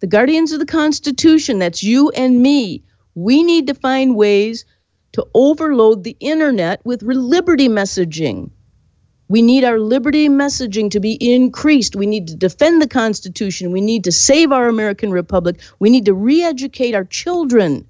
The 0.00 0.08
guardians 0.08 0.50
of 0.50 0.58
the 0.58 0.66
Constitution, 0.66 1.60
that's 1.60 1.82
you 1.82 2.10
and 2.10 2.42
me, 2.42 2.82
we 3.14 3.44
need 3.44 3.68
to 3.68 3.74
find 3.74 4.16
ways 4.16 4.64
to 5.12 5.26
overload 5.32 6.02
the 6.02 6.16
internet 6.20 6.84
with 6.84 7.02
liberty 7.02 7.68
messaging 7.68 8.50
we 9.28 9.42
need 9.42 9.64
our 9.64 9.78
liberty 9.78 10.28
messaging 10.28 10.90
to 10.90 11.00
be 11.00 11.14
increased. 11.20 11.96
We 11.96 12.06
need 12.06 12.28
to 12.28 12.36
defend 12.36 12.80
the 12.80 12.88
Constitution. 12.88 13.72
We 13.72 13.80
need 13.80 14.04
to 14.04 14.12
save 14.12 14.52
our 14.52 14.68
American 14.68 15.10
Republic. 15.10 15.60
We 15.78 15.90
need 15.90 16.04
to 16.04 16.14
re 16.14 16.42
educate 16.42 16.94
our 16.94 17.04
children. 17.04 17.86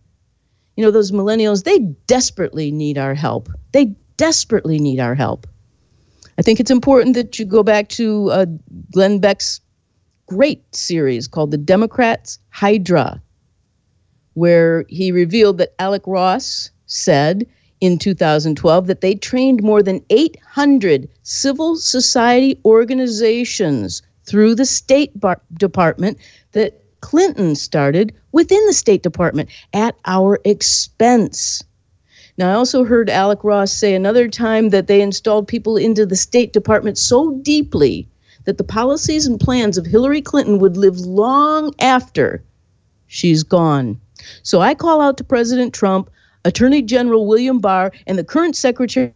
You 0.77 0.85
know, 0.85 0.91
those 0.91 1.13
millennials, 1.13 1.65
they 1.65 1.79
desperately 2.07 2.71
need 2.71 2.99
our 2.99 3.15
help. 3.15 3.49
They 3.73 3.95
desperately 4.17 4.79
need 4.79 5.01
our 5.01 5.15
help. 5.15 5.47
I 6.39 6.43
think 6.43 6.61
it's 6.61 6.71
important 6.71 7.15
that 7.15 7.39
you 7.39 7.45
go 7.45 7.63
back 7.63 7.89
to 7.91 8.31
uh, 8.31 8.47
Glenn 8.93 9.21
Beck's 9.21 9.61
great 10.27 10.63
series 10.75 11.29
called 11.29 11.51
The 11.51 11.59
Democrats 11.59 12.39
Hydra, 12.51 13.23
where 14.35 14.85
he 14.89 15.13
revealed 15.13 15.59
that 15.59 15.75
Alec 15.79 16.03
Ross 16.07 16.71
said 16.87 17.47
in 17.81 17.99
2012 17.99 18.87
that 18.87 19.01
they 19.01 19.15
trained 19.15 19.63
more 19.63 19.83
than 19.83 20.05
800 20.11 21.09
civil 21.23 21.77
society 21.77 22.59
organizations 22.65 24.03
through 24.25 24.55
the 24.55 24.67
State 24.67 25.19
Bar- 25.19 25.41
Department 25.55 26.19
that 26.53 26.83
Clinton 27.01 27.55
started 27.55 28.15
within 28.33 28.65
the 28.67 28.73
State 28.73 29.03
Department 29.03 29.49
at 29.73 29.97
our 30.07 30.41
expense. 30.45 31.63
Now, 32.39 32.51
I 32.51 32.55
also 32.55 32.85
heard 32.85 33.09
Alec 33.09 33.45
Ross 33.45 33.73
say 33.73 33.95
another 33.95 34.29
time 34.29 34.71
that 34.71 34.89
they 34.89 35.01
installed 35.01 35.49
people 35.49 35.77
into 35.77 36.05
the 36.05 36.17
State 36.17 36.53
Department 36.53 36.99
so 36.99 37.33
deeply 37.43 38.09
that 38.45 38.59
the 38.59 38.65
policies 38.65 39.27
and 39.27 39.41
plans 39.41 39.79
of 39.79 39.87
Hillary 39.87 40.21
Clinton 40.21 40.59
would 40.59 40.77
live 40.77 40.99
long 41.01 41.75
after 41.81 42.43
she's 43.07 43.43
gone. 43.43 44.01
So 44.43 44.61
I 44.61 44.75
call 44.75 45.01
out 45.01 45.17
to 45.19 45.25
President 45.25 45.73
Trump 45.73 46.11
Attorney 46.47 46.81
General 46.81 47.27
William 47.27 47.59
Barr 47.59 47.91
and 48.07 48.17
the 48.17 48.23
current 48.23 48.55
Secretary 48.55 49.13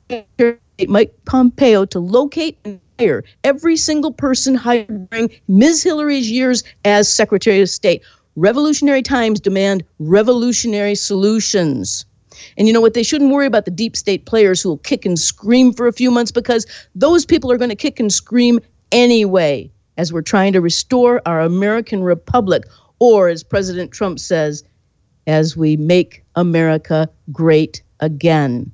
Mike 0.88 1.14
Pompeo 1.26 1.84
to 1.84 2.00
locate 2.00 2.58
and 2.64 2.80
hire 2.98 3.22
every 3.44 3.76
single 3.76 4.10
person 4.10 4.56
hired 4.56 5.08
during 5.10 5.30
Ms. 5.46 5.84
Hillary's 5.84 6.28
years 6.28 6.64
as 6.84 7.08
Secretary 7.08 7.60
of 7.60 7.70
State. 7.70 8.02
Revolutionary 8.34 9.02
times 9.02 9.38
demand 9.38 9.84
revolutionary 10.00 10.96
solutions. 10.96 12.04
And 12.58 12.66
you 12.66 12.74
know 12.74 12.80
what? 12.80 12.94
They 12.94 13.04
shouldn't 13.04 13.32
worry 13.32 13.46
about 13.46 13.64
the 13.64 13.70
deep 13.70 13.94
state 13.94 14.26
players 14.26 14.60
who 14.60 14.70
will 14.70 14.78
kick 14.78 15.06
and 15.06 15.16
scream 15.16 15.72
for 15.72 15.86
a 15.86 15.92
few 15.92 16.10
months 16.10 16.32
because 16.32 16.66
those 16.96 17.24
people 17.24 17.52
are 17.52 17.58
going 17.58 17.70
to 17.70 17.76
kick 17.76 18.00
and 18.00 18.12
scream 18.12 18.58
anyway 18.90 19.70
as 19.98 20.12
we're 20.12 20.22
trying 20.22 20.52
to 20.54 20.60
restore 20.60 21.22
our 21.26 21.40
American 21.40 22.02
republic, 22.02 22.64
or 22.98 23.28
as 23.28 23.44
President 23.44 23.92
Trump 23.92 24.18
says, 24.18 24.64
as 25.30 25.56
we 25.56 25.76
make 25.76 26.24
America 26.34 27.08
great 27.32 27.82
again. 28.00 28.70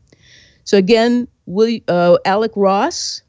So, 0.64 0.78
again, 0.78 1.28
Will, 1.44 1.78
uh, 1.86 2.16
Alec 2.24 2.52
Ross 2.56 3.22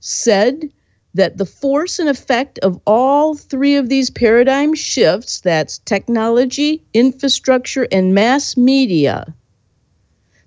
said 0.00 0.70
that 1.14 1.38
the 1.38 1.46
force 1.46 1.98
and 1.98 2.08
effect 2.08 2.58
of 2.60 2.78
all 2.86 3.34
three 3.34 3.74
of 3.74 3.88
these 3.88 4.10
paradigm 4.10 4.74
shifts 4.74 5.40
that's 5.40 5.78
technology, 5.78 6.82
infrastructure, 6.92 7.88
and 7.90 8.14
mass 8.14 8.56
media 8.56 9.34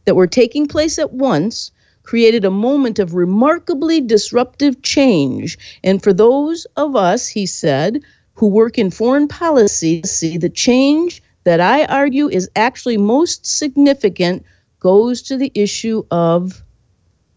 that 0.06 0.16
were 0.16 0.28
taking 0.28 0.68
place 0.68 1.00
at 1.00 1.14
once 1.14 1.72
created 2.04 2.46
a 2.46 2.52
moment 2.52 3.00
of 3.00 3.16
remarkably 3.16 4.00
disruptive 4.00 4.82
change. 4.82 5.58
And 5.84 6.02
for 6.02 6.14
those 6.14 6.66
of 6.78 6.96
us, 6.96 7.28
he 7.28 7.46
said, 7.46 8.02
who 8.36 8.48
work 8.48 8.78
in 8.78 8.92
foreign 8.92 9.28
policy, 9.28 10.02
see 10.04 10.38
the 10.38 10.50
change 10.50 11.22
that 11.44 11.60
I 11.60 11.86
argue 11.86 12.30
is 12.30 12.50
actually 12.56 12.98
most 12.98 13.46
significant 13.46 14.46
goes 14.80 15.22
to 15.24 15.38
the 15.38 15.52
issue 15.56 16.04
of 16.12 16.64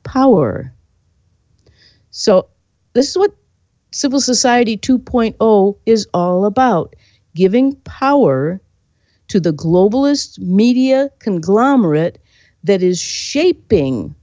power. 0.02 0.72
So, 2.10 2.48
this 2.92 3.10
is 3.10 3.18
what 3.18 3.34
Civil 3.92 4.20
Society 4.20 4.76
2.0 4.76 5.76
is 5.86 6.06
all 6.14 6.44
about 6.44 6.94
giving 7.34 7.74
power 7.82 8.60
to 9.28 9.40
the 9.40 9.52
globalist 9.52 10.38
media 10.38 11.10
conglomerate 11.18 12.18
that 12.62 12.82
is 12.82 13.00
shaping 13.00 14.14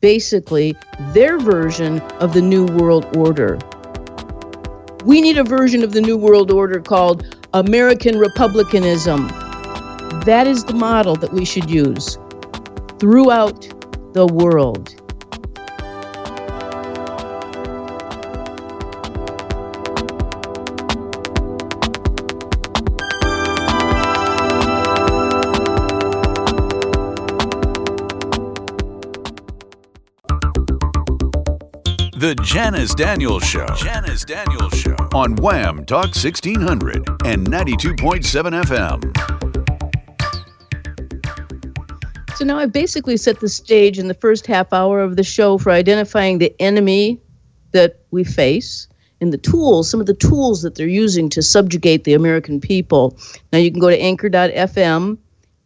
basically 0.00 0.74
their 1.12 1.38
version 1.38 2.00
of 2.20 2.32
the 2.32 2.42
New 2.42 2.66
World 2.66 3.16
Order. 3.16 3.58
We 5.04 5.20
need 5.20 5.38
a 5.38 5.44
version 5.44 5.82
of 5.82 5.92
the 5.92 6.00
New 6.00 6.16
World 6.16 6.50
Order 6.50 6.80
called 6.80 7.39
American 7.54 8.16
Republicanism. 8.16 9.26
That 10.24 10.46
is 10.46 10.64
the 10.64 10.74
model 10.74 11.16
that 11.16 11.32
we 11.32 11.44
should 11.44 11.68
use 11.68 12.16
throughout 13.00 13.62
the 14.12 14.26
world. 14.26 14.94
The 32.30 32.36
Janice 32.36 32.94
Daniels 32.94 33.42
Show. 33.42 33.66
Janice 33.74 34.24
Daniels 34.24 34.72
Show. 34.78 34.94
On 35.12 35.34
WAAM 35.34 35.84
Talk 35.84 36.14
1600 36.14 36.98
and 37.24 37.44
92.7 37.44 38.22
FM. 38.66 39.02
So 42.36 42.44
now 42.44 42.58
I've 42.58 42.72
basically 42.72 43.16
set 43.16 43.40
the 43.40 43.48
stage 43.48 43.98
in 43.98 44.06
the 44.06 44.14
first 44.14 44.46
half 44.46 44.72
hour 44.72 45.00
of 45.00 45.16
the 45.16 45.24
show 45.24 45.58
for 45.58 45.72
identifying 45.72 46.38
the 46.38 46.54
enemy 46.60 47.20
that 47.72 48.04
we 48.12 48.22
face 48.22 48.86
and 49.20 49.32
the 49.32 49.38
tools, 49.38 49.90
some 49.90 49.98
of 49.98 50.06
the 50.06 50.14
tools 50.14 50.62
that 50.62 50.76
they're 50.76 50.86
using 50.86 51.30
to 51.30 51.42
subjugate 51.42 52.04
the 52.04 52.14
American 52.14 52.60
people. 52.60 53.18
Now 53.52 53.58
you 53.58 53.72
can 53.72 53.80
go 53.80 53.90
to 53.90 54.00
anchor.fm 54.00 55.18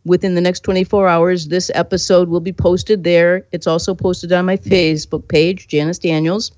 within 0.04 0.34
the 0.34 0.40
next 0.40 0.60
24 0.60 1.08
hours, 1.08 1.48
this 1.48 1.70
episode 1.74 2.28
will 2.28 2.40
be 2.40 2.52
posted 2.52 3.04
there. 3.04 3.46
It's 3.52 3.66
also 3.66 3.94
posted 3.94 4.32
on 4.32 4.44
my 4.44 4.56
Facebook 4.56 5.28
page, 5.28 5.68
Janice 5.68 5.98
Daniels. 5.98 6.52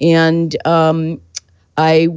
And 0.00 0.56
um, 0.66 1.20
I 1.76 2.08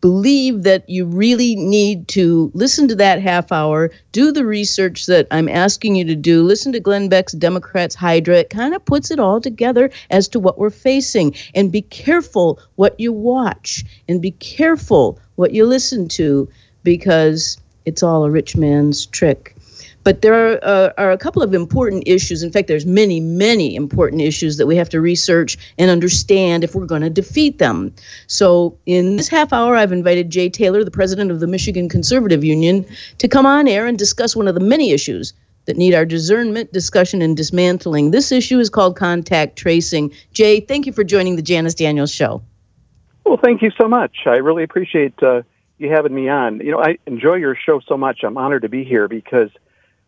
believe 0.00 0.62
that 0.62 0.88
you 0.88 1.04
really 1.04 1.56
need 1.56 2.06
to 2.06 2.50
listen 2.54 2.86
to 2.86 2.94
that 2.94 3.20
half 3.20 3.50
hour, 3.50 3.90
do 4.12 4.30
the 4.30 4.44
research 4.44 5.06
that 5.06 5.26
I'm 5.30 5.48
asking 5.48 5.96
you 5.96 6.04
to 6.04 6.14
do, 6.14 6.42
listen 6.44 6.72
to 6.72 6.80
Glenn 6.80 7.08
Beck's 7.08 7.32
Democrats 7.32 7.94
Hydra. 7.94 8.36
It 8.38 8.50
kind 8.50 8.74
of 8.74 8.84
puts 8.84 9.10
it 9.10 9.18
all 9.18 9.40
together 9.40 9.90
as 10.10 10.28
to 10.28 10.38
what 10.38 10.58
we're 10.58 10.70
facing. 10.70 11.34
And 11.54 11.72
be 11.72 11.82
careful 11.82 12.60
what 12.76 12.98
you 13.00 13.12
watch 13.12 13.84
and 14.08 14.22
be 14.22 14.30
careful 14.32 15.18
what 15.34 15.52
you 15.52 15.66
listen 15.66 16.08
to 16.10 16.48
because 16.84 17.58
it's 17.84 18.02
all 18.02 18.24
a 18.24 18.30
rich 18.30 18.56
man's 18.56 19.06
trick. 19.06 19.55
But 20.06 20.22
there 20.22 20.34
are, 20.34 20.60
uh, 20.62 20.92
are 20.98 21.10
a 21.10 21.18
couple 21.18 21.42
of 21.42 21.52
important 21.52 22.04
issues. 22.06 22.44
In 22.44 22.52
fact, 22.52 22.68
there's 22.68 22.86
many, 22.86 23.18
many 23.18 23.74
important 23.74 24.22
issues 24.22 24.56
that 24.56 24.68
we 24.68 24.76
have 24.76 24.88
to 24.90 25.00
research 25.00 25.58
and 25.78 25.90
understand 25.90 26.62
if 26.62 26.76
we're 26.76 26.86
going 26.86 27.02
to 27.02 27.10
defeat 27.10 27.58
them. 27.58 27.92
So 28.28 28.78
in 28.86 29.16
this 29.16 29.26
half 29.26 29.52
hour, 29.52 29.74
I've 29.74 29.90
invited 29.90 30.30
Jay 30.30 30.48
Taylor, 30.48 30.84
the 30.84 30.92
president 30.92 31.32
of 31.32 31.40
the 31.40 31.48
Michigan 31.48 31.88
Conservative 31.88 32.44
Union, 32.44 32.86
to 33.18 33.26
come 33.26 33.46
on 33.46 33.66
air 33.66 33.84
and 33.84 33.98
discuss 33.98 34.36
one 34.36 34.46
of 34.46 34.54
the 34.54 34.60
many 34.60 34.92
issues 34.92 35.32
that 35.64 35.76
need 35.76 35.92
our 35.92 36.04
discernment, 36.04 36.72
discussion, 36.72 37.20
and 37.20 37.36
dismantling. 37.36 38.12
This 38.12 38.30
issue 38.30 38.60
is 38.60 38.70
called 38.70 38.94
contact 38.94 39.56
tracing. 39.56 40.12
Jay, 40.32 40.60
thank 40.60 40.86
you 40.86 40.92
for 40.92 41.02
joining 41.02 41.34
the 41.34 41.42
Janice 41.42 41.74
Daniels 41.74 42.12
Show. 42.12 42.40
Well, 43.24 43.40
thank 43.42 43.60
you 43.60 43.72
so 43.76 43.88
much. 43.88 44.18
I 44.26 44.36
really 44.36 44.62
appreciate 44.62 45.20
uh, 45.20 45.42
you 45.78 45.90
having 45.90 46.14
me 46.14 46.28
on. 46.28 46.60
You 46.60 46.70
know, 46.70 46.80
I 46.80 46.96
enjoy 47.08 47.34
your 47.34 47.56
show 47.56 47.80
so 47.80 47.96
much. 47.96 48.22
I'm 48.22 48.38
honored 48.38 48.62
to 48.62 48.68
be 48.68 48.84
here 48.84 49.08
because– 49.08 49.50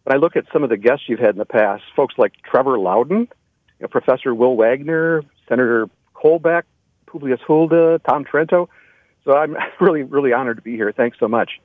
when 0.08 0.16
I 0.16 0.20
look 0.20 0.36
at 0.36 0.46
some 0.54 0.64
of 0.64 0.70
the 0.70 0.78
guests 0.78 1.04
you've 1.06 1.18
had 1.18 1.30
in 1.30 1.36
the 1.36 1.44
past, 1.44 1.82
folks 1.94 2.14
like 2.16 2.32
Trevor 2.42 2.78
Loudon, 2.78 3.18
you 3.18 3.82
know, 3.82 3.88
Professor 3.88 4.34
Will 4.34 4.56
Wagner, 4.56 5.22
Senator 5.46 5.90
Colbeck, 6.14 6.62
Publius 7.04 7.40
Huldah, 7.46 8.00
Tom 8.08 8.24
Trento. 8.24 8.68
So 9.26 9.36
I'm 9.36 9.54
really, 9.80 10.04
really 10.04 10.32
honored 10.32 10.56
to 10.56 10.62
be 10.62 10.76
here. 10.76 10.94
Thanks 10.96 11.18
so 11.20 11.28
much 11.28 11.60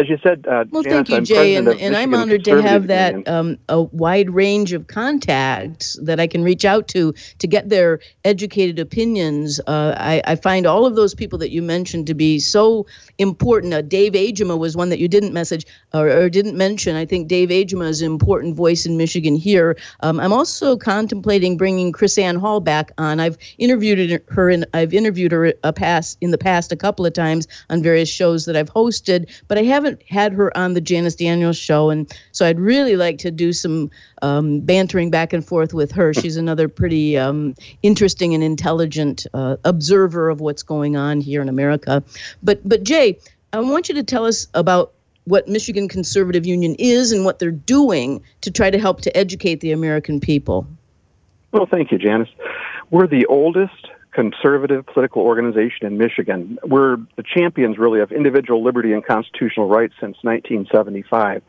as 0.00 0.08
you 0.08 0.18
said, 0.22 0.46
uh, 0.48 0.64
well, 0.70 0.82
Janice, 0.82 0.96
thank 0.96 1.08
you, 1.10 1.16
I'm 1.16 1.24
Jay, 1.24 1.54
and, 1.56 1.68
and 1.68 1.94
I'm 1.94 2.14
honored 2.14 2.44
to 2.44 2.62
have 2.62 2.86
that 2.86 3.28
um, 3.28 3.58
a 3.68 3.82
wide 3.82 4.30
range 4.30 4.72
of 4.72 4.86
contacts 4.86 5.98
that 6.02 6.18
I 6.18 6.26
can 6.26 6.42
reach 6.42 6.64
out 6.64 6.88
to 6.88 7.12
to 7.38 7.46
get 7.46 7.68
their 7.68 8.00
educated 8.24 8.78
opinions. 8.78 9.60
Uh, 9.66 9.94
I, 9.98 10.22
I, 10.24 10.36
find 10.36 10.64
all 10.64 10.86
of 10.86 10.96
those 10.96 11.14
people 11.14 11.38
that 11.40 11.50
you 11.50 11.60
mentioned 11.60 12.06
to 12.06 12.14
be 12.14 12.38
so 12.38 12.86
important. 13.18 13.74
Uh, 13.74 13.82
Dave 13.82 14.14
Agema 14.14 14.58
was 14.58 14.74
one 14.74 14.88
that 14.88 14.98
you 14.98 15.08
didn't 15.08 15.34
message 15.34 15.66
or, 15.92 16.08
or, 16.08 16.30
didn't 16.30 16.56
mention. 16.56 16.96
I 16.96 17.04
think 17.04 17.28
Dave 17.28 17.50
Agema 17.50 17.86
is 17.88 18.00
an 18.00 18.06
important 18.06 18.56
voice 18.56 18.86
in 18.86 18.96
Michigan 18.96 19.36
here. 19.36 19.76
Um, 20.00 20.18
I'm 20.18 20.32
also 20.32 20.76
contemplating 20.78 21.58
bringing 21.58 21.92
KrisAnne 21.92 22.38
Hall 22.38 22.60
back 22.60 22.90
on. 22.96 23.20
I've 23.20 23.36
interviewed 23.58 24.22
her 24.28 24.50
and 24.50 24.64
I've 24.72 24.94
interviewed 24.94 25.32
her 25.32 25.52
a 25.62 25.72
past 25.72 26.16
in 26.22 26.30
the 26.30 26.38
past 26.38 26.72
a 26.72 26.76
couple 26.76 27.04
of 27.04 27.12
times 27.12 27.46
on 27.68 27.82
various 27.82 28.08
shows 28.08 28.46
that 28.46 28.56
I've 28.56 28.72
hosted, 28.72 29.30
but 29.48 29.58
I 29.58 29.62
haven't 29.62 29.89
haven't 29.90 30.08
had 30.08 30.32
her 30.32 30.56
on 30.56 30.74
the 30.74 30.80
Janice 30.80 31.14
Daniels 31.14 31.56
show, 31.56 31.90
and 31.90 32.10
so 32.32 32.46
I'd 32.46 32.60
really 32.60 32.96
like 32.96 33.18
to 33.18 33.30
do 33.30 33.52
some 33.52 33.90
um, 34.22 34.60
bantering 34.60 35.10
back 35.10 35.32
and 35.32 35.44
forth 35.44 35.74
with 35.74 35.90
her. 35.92 36.14
She's 36.14 36.36
another 36.36 36.68
pretty 36.68 37.18
um, 37.18 37.54
interesting 37.82 38.34
and 38.34 38.42
intelligent 38.42 39.26
uh, 39.34 39.56
observer 39.64 40.28
of 40.28 40.40
what's 40.40 40.62
going 40.62 40.96
on 40.96 41.20
here 41.20 41.42
in 41.42 41.48
America. 41.48 42.02
But 42.42 42.66
but 42.68 42.84
Jay, 42.84 43.18
I 43.52 43.60
want 43.60 43.88
you 43.88 43.94
to 43.96 44.02
tell 44.02 44.24
us 44.24 44.46
about 44.54 44.92
what 45.24 45.48
Michigan 45.48 45.88
Conservative 45.88 46.46
Union 46.46 46.74
is 46.78 47.12
and 47.12 47.24
what 47.24 47.38
they're 47.38 47.50
doing 47.50 48.22
to 48.40 48.50
try 48.50 48.70
to 48.70 48.78
help 48.78 49.00
to 49.02 49.16
educate 49.16 49.60
the 49.60 49.72
American 49.72 50.18
people. 50.18 50.66
Well, 51.52 51.66
thank 51.66 51.92
you, 51.92 51.98
Janice. 51.98 52.28
We're 52.90 53.06
the 53.06 53.26
oldest 53.26 53.88
conservative 54.12 54.86
political 54.86 55.22
organization 55.22 55.86
in 55.86 55.98
Michigan. 55.98 56.58
We're 56.64 56.96
the 57.16 57.22
champions, 57.22 57.78
really, 57.78 58.00
of 58.00 58.12
individual 58.12 58.62
liberty 58.62 58.92
and 58.92 59.04
constitutional 59.04 59.68
rights 59.68 59.94
since 60.00 60.16
1975. 60.22 61.42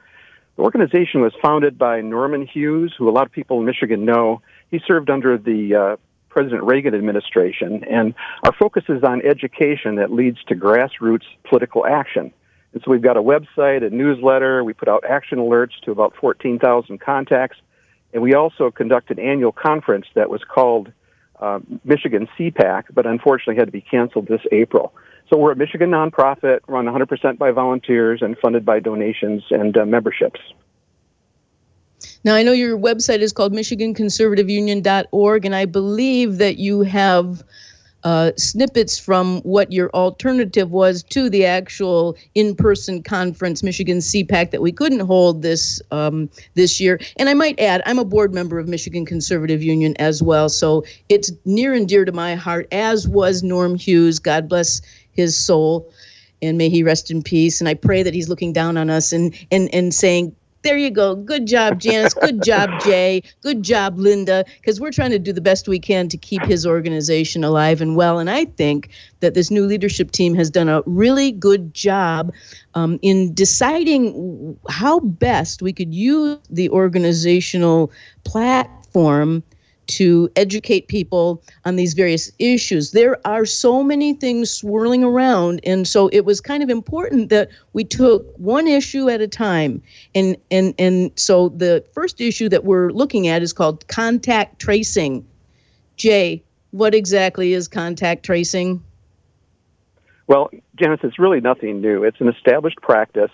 The 0.58 0.62
organization 0.62 1.22
was 1.22 1.34
founded 1.42 1.78
by 1.78 2.02
Norman 2.02 2.46
Hughes, 2.46 2.94
who 2.98 3.10
a 3.10 3.12
lot 3.12 3.26
of 3.26 3.32
people 3.32 3.60
in 3.60 3.66
Michigan 3.66 4.06
know. 4.06 4.42
He 4.70 4.80
served 4.86 5.10
under 5.10 5.38
the 5.38 5.76
uh, 5.76 5.98
President 6.30 6.64
Reagan 6.64 6.94
administration, 6.94 7.84
and 7.90 8.14
our 8.44 8.54
focus 8.54 8.84
is 8.90 9.04
on 9.04 9.22
education 9.26 9.96
that 9.96 10.12
leads 10.12 10.44
to 10.46 10.56
grassroots 10.56 11.26
political 11.50 11.86
action. 11.86 12.32
And 12.74 12.82
so 12.84 12.92
we've 12.92 13.02
got 13.02 13.18
a 13.18 13.22
website, 13.22 13.86
a 13.86 13.90
newsletter, 13.90 14.64
we 14.64 14.74
put 14.74 14.88
out 14.88 15.04
action 15.08 15.40
alerts 15.40 15.80
to 15.84 15.92
about 15.92 16.16
14,000 16.16 17.00
contacts, 17.00 17.58
and 18.14 18.22
we 18.22 18.34
also 18.34 18.72
conduct 18.72 19.12
an 19.12 19.20
annual 19.20 19.52
conference 19.52 20.06
that 20.16 20.30
was 20.30 20.42
called 20.44 20.92
uh, 21.42 21.60
Michigan 21.84 22.28
CPAC, 22.38 22.86
but 22.94 23.06
unfortunately 23.06 23.56
had 23.56 23.66
to 23.66 23.72
be 23.72 23.82
canceled 23.82 24.28
this 24.28 24.42
April. 24.52 24.94
So 25.30 25.38
we're 25.38 25.54
a 25.54 25.56
Michigan 25.56 25.92
nonprofit, 25.92 26.60
run 26.68 26.86
100% 26.86 27.38
by 27.38 27.52
volunteers 27.52 28.22
and 28.22 28.38
funded 28.38 28.66
by 28.66 28.80
donations 28.80 29.44
and 29.50 29.76
uh, 29.78 29.86
memberships. 29.86 30.40
Now, 32.24 32.36
I 32.36 32.44
know 32.44 32.52
your 32.52 32.78
website 32.78 33.20
is 33.20 33.32
called 33.32 33.54
MichiganConservativeUnion.org, 33.54 35.46
and 35.46 35.56
I 35.56 35.66
believe 35.66 36.38
that 36.38 36.58
you 36.58 36.82
have 36.82 37.44
uh, 38.04 38.32
snippets 38.38 38.98
from 38.98 39.42
what 39.42 39.72
your 39.72 39.90
alternative 39.92 40.72
was 40.72 41.04
to 41.04 41.30
the 41.30 41.46
actual 41.46 42.16
in-person 42.36 43.04
conference, 43.04 43.64
Michigan 43.64 44.00
CPAC, 44.00 44.52
that 44.52 44.62
we 44.62 44.72
couldn't 44.72 45.02
hold 45.02 45.42
this 45.42 45.82
um, 45.92 46.30
this 46.56 46.80
year. 46.80 47.00
And 47.18 47.30
I 47.30 47.34
might 47.34 47.60
add, 47.60 47.82
I'm 47.86 48.00
a 48.00 48.06
board 48.06 48.34
member 48.34 48.60
of 48.60 48.68
Michigan 48.68 49.06
Conservative 49.06 49.62
Union 49.62 49.96
as 50.00 50.24
well, 50.24 50.50
so 50.50 50.84
it's 51.10 51.32
near 51.46 51.74
and 51.74 51.88
dear 51.88 52.06
to 52.06 52.12
my 52.12 52.36
heart. 52.36 52.68
As 52.72 53.08
was 53.08 53.44
Norm 53.44 53.76
Hughes, 53.76 54.20
God 54.20 54.50
bless 54.50 54.82
his 55.12 55.38
soul, 55.38 55.92
and 56.42 56.58
may 56.58 56.70
he 56.70 56.84
rest 56.84 57.12
in 57.12 57.22
peace. 57.22 57.62
And 57.62 57.68
I 57.68 57.74
pray 57.74 58.04
that 58.04 58.14
he's 58.14 58.30
looking 58.30 58.54
down 58.54 58.78
on 58.78 58.90
us 58.90 59.14
and 59.14 59.36
and 59.52 59.74
and 59.74 59.94
saying, 59.94 60.36
there 60.64 60.78
you 60.78 60.92
go. 60.92 61.16
Good 61.16 61.48
job, 61.48 61.80
Janice. 61.80 62.14
Good 62.14 62.44
job, 62.44 62.70
Jay. 62.86 63.24
Good 63.42 63.64
job, 63.64 63.98
Linda. 63.98 64.46
Because 64.60 64.80
we're 64.80 64.92
trying 64.92 65.12
to 65.12 65.20
do 65.20 65.34
the 65.34 65.42
best 65.42 65.68
we 65.68 65.80
can 65.80 66.08
to 66.10 66.18
keep 66.18 66.44
his 66.44 66.66
organization 66.66 67.44
alive 67.44 67.82
and 67.82 67.96
well. 67.96 68.20
And 68.20 68.30
I 68.30 68.46
think 68.46 68.90
that 69.22 69.34
this 69.34 69.50
new 69.50 69.66
leadership 69.66 70.12
team 70.12 70.36
has 70.36 70.50
done 70.50 70.70
a 70.70 70.84
really 70.86 71.32
good 71.32 71.74
job 71.74 72.34
um, 72.76 73.00
in 73.02 73.34
deciding 73.34 74.58
how 74.70 75.00
best 75.00 75.62
we 75.62 75.74
could 75.74 75.94
use 75.94 76.38
the 76.50 76.70
organizational 76.70 77.92
platform 78.24 79.44
to 79.92 80.30
educate 80.36 80.88
people 80.88 81.44
on 81.66 81.76
these 81.76 81.94
various 81.94 82.32
issues. 82.40 82.92
There 82.92 83.20
are 83.28 83.46
so 83.46 83.84
many 83.84 84.14
things 84.14 84.50
swirling 84.50 85.04
around, 85.04 85.60
and 85.64 85.88
so 85.88 86.08
it 86.10 86.26
was 86.26 86.40
kind 86.40 86.64
of 86.64 86.70
important 86.70 87.30
that 87.30 87.50
we 87.74 87.84
took 87.84 88.26
one 88.38 88.68
issue 88.68 89.10
at 89.10 89.22
a 89.22 89.28
time. 89.28 89.82
And 90.16 90.38
and 90.50 90.74
and 90.80 91.12
so 91.16 91.50
the 91.50 91.84
first 91.94 92.22
issue 92.22 92.50
that 92.50 92.64
we're 92.64 92.92
looking 92.92 93.28
at 93.28 93.42
is 93.42 93.54
called 93.54 93.88
contact 93.88 94.60
tracing. 94.60 95.26
Jay, 95.98 96.42
what 96.72 96.96
exactly 96.96 97.54
is 97.54 97.68
contact 97.68 98.24
tracing? 98.24 98.82
Well, 100.28 100.50
Janice, 100.78 101.02
it's 101.04 101.20
really 101.20 101.42
nothing 101.42 101.82
new. 101.82 102.04
It's 102.04 102.22
an 102.22 102.30
established 102.30 102.78
practice 102.82 103.32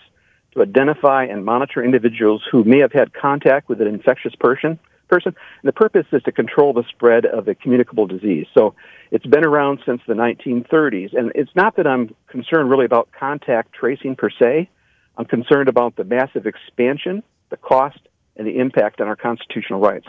to 0.52 0.62
identify 0.62 1.24
and 1.24 1.44
monitor 1.44 1.84
individuals 1.84 2.42
who 2.50 2.64
may 2.64 2.78
have 2.78 2.92
had 2.92 3.14
contact 3.14 3.68
with 3.68 3.80
an 3.80 3.86
infectious 3.86 4.34
person 4.34 4.78
person. 5.08 5.34
And 5.62 5.68
the 5.68 5.72
purpose 5.72 6.06
is 6.12 6.22
to 6.24 6.32
control 6.32 6.72
the 6.72 6.84
spread 6.88 7.26
of 7.26 7.48
a 7.48 7.54
communicable 7.54 8.06
disease. 8.06 8.46
So 8.54 8.74
it's 9.10 9.26
been 9.26 9.44
around 9.44 9.80
since 9.86 10.00
the 10.06 10.14
1930s. 10.14 11.16
And 11.16 11.32
it's 11.34 11.54
not 11.54 11.76
that 11.76 11.86
I'm 11.86 12.14
concerned 12.28 12.70
really 12.70 12.84
about 12.84 13.08
contact 13.18 13.72
tracing 13.72 14.16
per 14.16 14.30
se. 14.30 14.68
I'm 15.16 15.24
concerned 15.24 15.68
about 15.68 15.96
the 15.96 16.04
massive 16.04 16.46
expansion, 16.46 17.22
the 17.50 17.56
cost, 17.56 17.98
and 18.36 18.46
the 18.46 18.58
impact 18.58 19.00
on 19.00 19.08
our 19.08 19.16
constitutional 19.16 19.80
rights. 19.80 20.06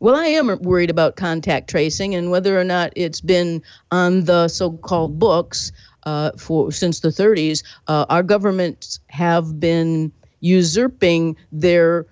Well, 0.00 0.16
I 0.16 0.26
am 0.26 0.58
worried 0.62 0.90
about 0.90 1.16
contact 1.16 1.70
tracing 1.70 2.14
and 2.14 2.30
whether 2.30 2.58
or 2.58 2.64
not 2.64 2.92
it's 2.96 3.20
been 3.20 3.62
on 3.90 4.24
the 4.24 4.48
so-called 4.48 5.18
books 5.18 5.72
uh, 6.04 6.32
for 6.36 6.72
since 6.72 7.00
the 7.00 7.08
30s. 7.08 7.62
Uh, 7.86 8.04
our 8.08 8.22
governments 8.22 9.00
have 9.06 9.58
been 9.60 10.12
usurping 10.40 11.36
their 11.52 12.06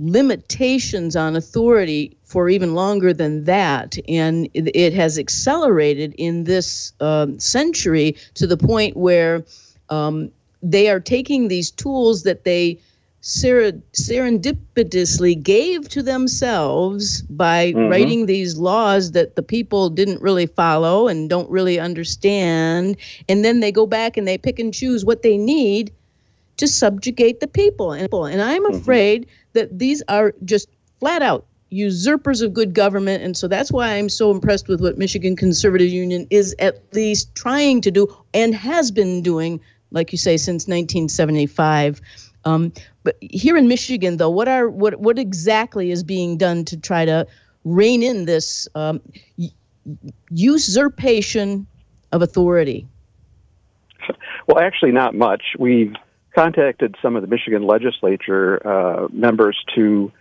limitations 0.00 1.14
on 1.16 1.36
authority 1.36 2.16
for 2.24 2.48
even 2.48 2.74
longer 2.74 3.12
than 3.12 3.44
that. 3.44 3.96
And 4.08 4.48
it, 4.54 4.92
has 4.94 5.18
accelerated 5.18 6.14
in 6.16 6.44
this 6.44 6.92
uh, 7.00 7.26
century 7.38 8.16
to 8.34 8.46
the 8.46 8.56
point 8.56 8.96
where 8.96 9.44
um, 9.88 10.30
they 10.62 10.88
are 10.88 11.00
taking 11.00 11.48
these 11.48 11.70
tools 11.70 12.22
that 12.22 12.44
they 12.44 12.78
ser- 13.20 13.72
serendipitously 13.92 15.40
gave 15.42 15.88
to 15.88 16.02
themselves 16.02 17.22
by 17.22 17.72
mm-hmm. 17.72 17.88
writing 17.88 18.26
these 18.26 18.56
laws 18.56 19.12
that 19.12 19.36
the 19.36 19.42
people 19.42 19.90
didn't 19.90 20.22
really 20.22 20.46
follow 20.46 21.08
and 21.08 21.28
don't 21.28 21.50
really 21.50 21.78
understand. 21.78 22.96
And 23.28 23.44
then 23.44 23.60
they 23.60 23.72
go 23.72 23.86
back 23.86 24.16
and 24.16 24.26
they 24.26 24.38
pick 24.38 24.58
and 24.58 24.72
choose 24.72 25.04
what 25.04 25.22
they 25.22 25.36
need 25.36 25.92
to 26.56 26.68
subjugate 26.68 27.40
the 27.40 27.46
people. 27.46 27.92
And, 27.92 28.08
and 28.12 28.42
I'm 28.42 28.64
mm-hmm. 28.64 28.84
That 29.52 29.78
these 29.78 30.02
are 30.08 30.34
just 30.44 30.68
flat 30.98 31.22
out 31.22 31.46
usurpers 31.70 32.40
of 32.40 32.52
good 32.52 32.74
government. 32.74 33.22
And 33.22 33.36
so 33.36 33.48
that's 33.48 33.72
why 33.72 33.94
I'm 33.94 34.08
so 34.08 34.30
impressed 34.30 34.68
with 34.68 34.80
what 34.80 34.98
Michigan 34.98 35.36
Conservative 35.36 35.88
Union 35.88 36.26
is 36.30 36.54
at 36.58 36.82
least 36.92 37.34
trying 37.34 37.80
to 37.82 37.90
do 37.90 38.14
and 38.34 38.54
has 38.54 38.90
been 38.90 39.22
doing, 39.22 39.60
like 39.92 40.12
you 40.12 40.18
say, 40.18 40.36
since 40.36 40.66
1975. 40.66 42.00
Um, 42.44 42.72
but 43.02 43.16
here 43.20 43.56
in 43.56 43.68
Michigan, 43.68 44.16
though, 44.16 44.30
what 44.30 44.48
are 44.48 44.68
what 44.68 45.00
what 45.00 45.18
exactly 45.18 45.90
is 45.90 46.02
being 46.02 46.36
done 46.36 46.64
to 46.66 46.76
try 46.76 47.04
to 47.04 47.26
rein 47.64 48.02
in 48.02 48.24
this 48.24 48.66
um, 48.74 49.00
usurpation 50.30 51.66
of 52.12 52.22
authority? 52.22 52.86
Well, 54.46 54.58
actually, 54.58 54.92
not 54.92 55.14
much. 55.14 55.42
We've 55.58 55.94
contacted 56.34 56.96
some 57.02 57.16
of 57.16 57.22
the 57.22 57.28
Michigan 57.28 57.66
legislature 57.66 58.66
uh, 58.66 59.08
members 59.12 59.56
to 59.74 60.12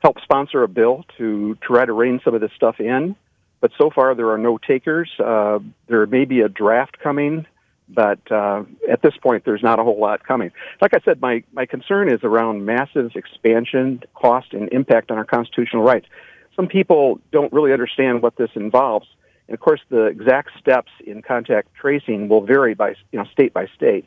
help 0.00 0.20
sponsor 0.22 0.62
a 0.62 0.68
bill 0.68 1.04
to 1.18 1.56
try 1.62 1.84
to 1.84 1.92
rein 1.92 2.20
some 2.24 2.34
of 2.34 2.40
this 2.40 2.50
stuff 2.54 2.78
in. 2.78 3.16
But 3.60 3.70
so 3.78 3.88
far, 3.88 4.14
there 4.14 4.30
are 4.30 4.38
no 4.38 4.58
takers. 4.58 5.10
Uh, 5.18 5.60
there 5.88 6.04
may 6.06 6.26
be 6.26 6.40
a 6.40 6.48
draft 6.50 6.98
coming, 6.98 7.46
but 7.88 8.20
uh, 8.30 8.64
at 8.90 9.00
this 9.00 9.14
point, 9.22 9.46
there's 9.46 9.62
not 9.62 9.78
a 9.78 9.82
whole 9.82 9.98
lot 9.98 10.22
coming. 10.22 10.50
Like 10.82 10.92
I 10.92 10.98
said, 11.04 11.22
my, 11.22 11.42
my 11.52 11.64
concern 11.64 12.12
is 12.12 12.20
around 12.22 12.66
massive 12.66 13.12
expansion, 13.14 14.02
cost, 14.14 14.52
and 14.52 14.68
impact 14.70 15.10
on 15.10 15.16
our 15.16 15.24
constitutional 15.24 15.82
rights. 15.82 16.06
Some 16.54 16.68
people 16.68 17.20
don't 17.32 17.52
really 17.52 17.72
understand 17.72 18.22
what 18.22 18.36
this 18.36 18.50
involves. 18.54 19.08
And 19.48 19.54
of 19.54 19.60
course, 19.60 19.80
the 19.88 20.04
exact 20.04 20.50
steps 20.58 20.90
in 21.06 21.22
contact 21.22 21.68
tracing 21.74 22.28
will 22.28 22.42
vary 22.42 22.74
by 22.74 22.90
you 23.12 23.18
know 23.18 23.24
state 23.32 23.52
by 23.52 23.66
state. 23.74 24.06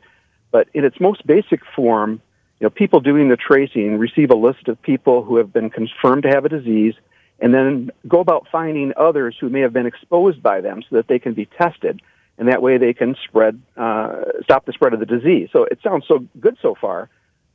But 0.50 0.68
in 0.74 0.84
its 0.84 0.98
most 1.00 1.26
basic 1.26 1.60
form, 1.76 2.22
you 2.60 2.64
know, 2.64 2.70
people 2.70 3.00
doing 3.00 3.28
the 3.28 3.36
tracing 3.36 3.98
receive 3.98 4.30
a 4.30 4.36
list 4.36 4.68
of 4.68 4.80
people 4.82 5.22
who 5.22 5.36
have 5.36 5.52
been 5.52 5.70
confirmed 5.70 6.24
to 6.24 6.28
have 6.28 6.44
a 6.44 6.48
disease 6.48 6.94
and 7.40 7.54
then 7.54 7.90
go 8.06 8.20
about 8.20 8.48
finding 8.50 8.92
others 8.96 9.36
who 9.40 9.48
may 9.48 9.60
have 9.60 9.72
been 9.72 9.86
exposed 9.86 10.42
by 10.42 10.60
them 10.60 10.82
so 10.82 10.96
that 10.96 11.06
they 11.06 11.18
can 11.18 11.34
be 11.34 11.46
tested. 11.46 12.00
And 12.36 12.48
that 12.48 12.62
way 12.62 12.78
they 12.78 12.94
can 12.94 13.16
spread, 13.24 13.60
uh, 13.76 14.22
stop 14.42 14.64
the 14.64 14.72
spread 14.72 14.92
of 14.92 15.00
the 15.00 15.06
disease. 15.06 15.48
So 15.52 15.64
it 15.64 15.78
sounds 15.82 16.04
so 16.08 16.26
good 16.40 16.56
so 16.60 16.74
far. 16.80 17.08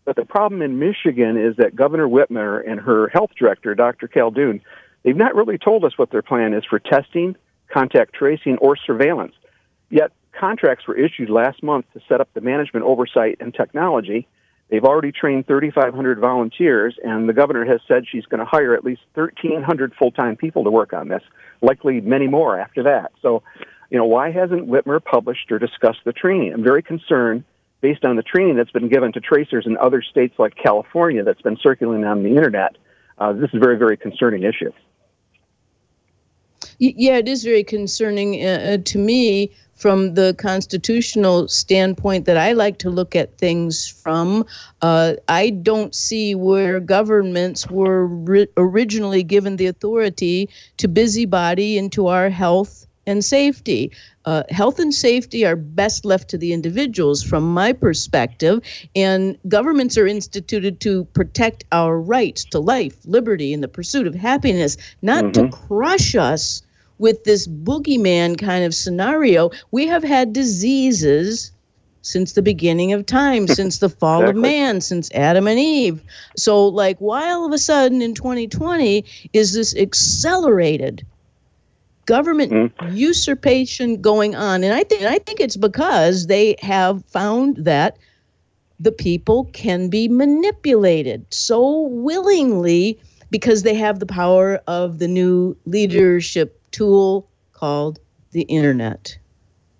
But 0.06 0.16
the 0.16 0.26
problem 0.26 0.62
in 0.62 0.80
Michigan 0.80 1.38
is 1.38 1.56
that 1.58 1.76
Governor 1.76 2.08
Whitmer 2.08 2.62
and 2.70 2.80
her 2.80 3.08
health 3.10 3.32
director, 3.38 3.76
Dr. 3.76 4.08
Khaldun, 4.08 4.62
they've 5.04 5.16
not 5.16 5.36
really 5.36 5.58
told 5.58 5.86
us 5.86 5.98
what 5.98 6.12
their 6.12 6.22
plan 6.22 6.54
is 6.54 6.64
for 6.70 6.80
testing, 6.80 7.36
contact 7.72 8.14
tracing, 8.14 8.58
or 8.58 8.76
surveillance. 8.76 9.34
Yet 9.90 10.12
contracts 10.38 10.88
were 10.88 10.98
issued 10.98 11.30
last 11.30 11.64
month 11.64 11.86
to 11.94 12.02
set 12.08 12.22
up 12.22 12.30
the 12.34 12.42
management 12.42 12.86
oversight 12.86 13.38
and 13.40 13.54
technology. 13.54 14.28
They've 14.70 14.84
already 14.84 15.12
trained 15.12 15.46
3,500 15.46 16.20
volunteers, 16.20 16.96
and 17.04 17.30
the 17.30 17.34
governor 17.34 17.66
has 17.66 17.80
said 17.88 18.06
she's 18.10 18.26
going 18.26 18.40
to 18.40 18.46
hire 18.46 18.74
at 18.74 18.84
least 18.84 19.02
1,300 19.14 19.94
full 19.96 20.12
time 20.12 20.36
people 20.36 20.64
to 20.64 20.72
work 20.72 20.94
on 20.94 21.10
this, 21.10 21.22
likely 21.62 22.02
many 22.02 22.28
more 22.28 22.60
after 22.60 22.84
that. 22.84 23.12
So, 23.22 23.44
you 23.90 23.98
know, 23.98 24.06
why 24.06 24.32
hasn't 24.32 24.68
Whitmer 24.68 25.04
published 25.04 25.52
or 25.52 25.60
discussed 25.60 26.00
the 26.06 26.14
training? 26.14 26.54
I'm 26.54 26.64
very 26.64 26.82
concerned 26.82 27.44
based 27.82 28.06
on 28.06 28.16
the 28.16 28.24
training 28.24 28.56
that's 28.56 28.72
been 28.72 28.90
given 28.90 29.12
to 29.14 29.20
tracers 29.20 29.66
in 29.68 29.78
other 29.78 30.02
states 30.02 30.36
like 30.40 30.56
California 30.56 31.24
that's 31.24 31.42
been 31.42 31.58
circulating 31.62 32.06
on 32.06 32.24
the 32.24 32.30
internet. 32.30 32.78
Uh, 33.18 33.34
this 33.34 33.50
is 33.50 33.56
a 33.56 33.60
very, 33.60 33.78
very 33.78 33.98
concerning 33.98 34.44
issue. 34.44 34.72
Yeah, 36.86 37.18
it 37.18 37.30
is 37.30 37.46
very 37.46 37.64
concerning 37.64 38.46
uh, 38.46 38.74
uh 38.74 38.78
to 38.84 38.98
me 38.98 39.52
from 39.76 40.14
the 40.16 40.36
constitutional 40.38 41.48
standpoint 41.48 42.26
that 42.26 42.38
I 42.38 42.54
like 42.54 42.78
to 42.80 42.90
look 42.90 43.16
at 43.16 43.38
things 43.38 43.88
from, 43.88 44.46
uh, 44.82 45.14
I 45.28 45.50
don't 45.50 45.96
see 45.96 46.36
where 46.36 46.80
governments 46.80 47.70
were 47.70 48.08
ri- 48.08 48.48
originally 48.58 49.24
given 49.24 49.58
the 49.58 49.68
authority 49.68 50.50
to 50.78 50.88
busybody 50.88 51.78
into 51.78 52.08
our 52.08 52.30
health 52.30 52.86
and 53.06 53.24
safety. 53.24 53.92
Uh, 54.26 54.44
health 54.50 54.80
and 54.80 54.94
safety 54.94 55.46
are 55.46 55.58
best 55.58 56.06
left 56.06 56.30
to 56.30 56.38
the 56.38 56.54
individuals, 56.54 57.24
from 57.24 57.54
my 57.54 57.74
perspective, 57.74 58.62
and 58.96 59.38
governments 59.48 59.98
are 59.98 60.08
instituted 60.08 60.80
to 60.80 61.04
protect 61.14 61.66
our 61.72 62.00
rights 62.00 62.46
to 62.46 62.60
life, 62.60 62.98
liberty, 63.06 63.54
and 63.54 63.62
the 63.62 63.68
pursuit 63.68 64.08
of 64.08 64.16
happiness, 64.16 64.78
not 65.02 65.26
mm-hmm. 65.26 65.50
to 65.50 65.58
crush 65.68 66.16
us 66.16 66.62
with 67.04 67.26
this 67.26 67.48
boogeyman 67.48 68.38
kind 68.40 68.64
of 68.64 68.74
scenario. 68.74 69.52
We 69.72 69.86
have 69.88 70.06
had 70.06 70.32
diseases 70.32 71.52
since 72.02 72.32
the 72.32 72.42
beginning 72.42 72.94
of 72.94 73.06
time, 73.06 73.46
since 73.60 73.80
the 73.80 73.90
fall 73.90 74.22
exactly. 74.22 74.40
of 74.40 74.42
man, 74.42 74.80
since 74.80 75.12
Adam 75.12 75.46
and 75.46 75.60
Eve. 75.60 76.02
So, 76.38 76.66
like, 76.66 76.98
why 77.00 77.30
all 77.30 77.46
of 77.46 77.52
a 77.52 77.58
sudden 77.58 78.02
in 78.02 78.14
2020 78.14 79.04
is 79.34 79.52
this 79.52 79.76
accelerated 79.76 81.06
government 82.06 82.54
mm. 82.54 82.96
usurpation 82.96 84.02
going 84.02 84.34
on? 84.34 84.64
And 84.64 84.74
I 84.74 84.86
think 84.86 85.04
I 85.04 85.20
think 85.20 85.42
it's 85.42 85.58
because 85.58 86.28
they 86.28 86.56
have 86.62 87.04
found 87.04 87.58
that 87.58 87.98
the 88.80 88.94
people 88.94 89.50
can 89.52 89.90
be 89.90 90.08
manipulated 90.08 91.26
so 91.34 91.82
willingly 91.82 92.98
because 93.30 93.64
they 93.64 93.74
have 93.74 94.00
the 94.00 94.06
power 94.06 94.62
of 94.68 95.00
the 95.00 95.08
new 95.10 95.58
leadership 95.66 96.62
tool 96.74 97.30
called 97.54 98.00
the 98.32 98.42
internet. 98.44 99.18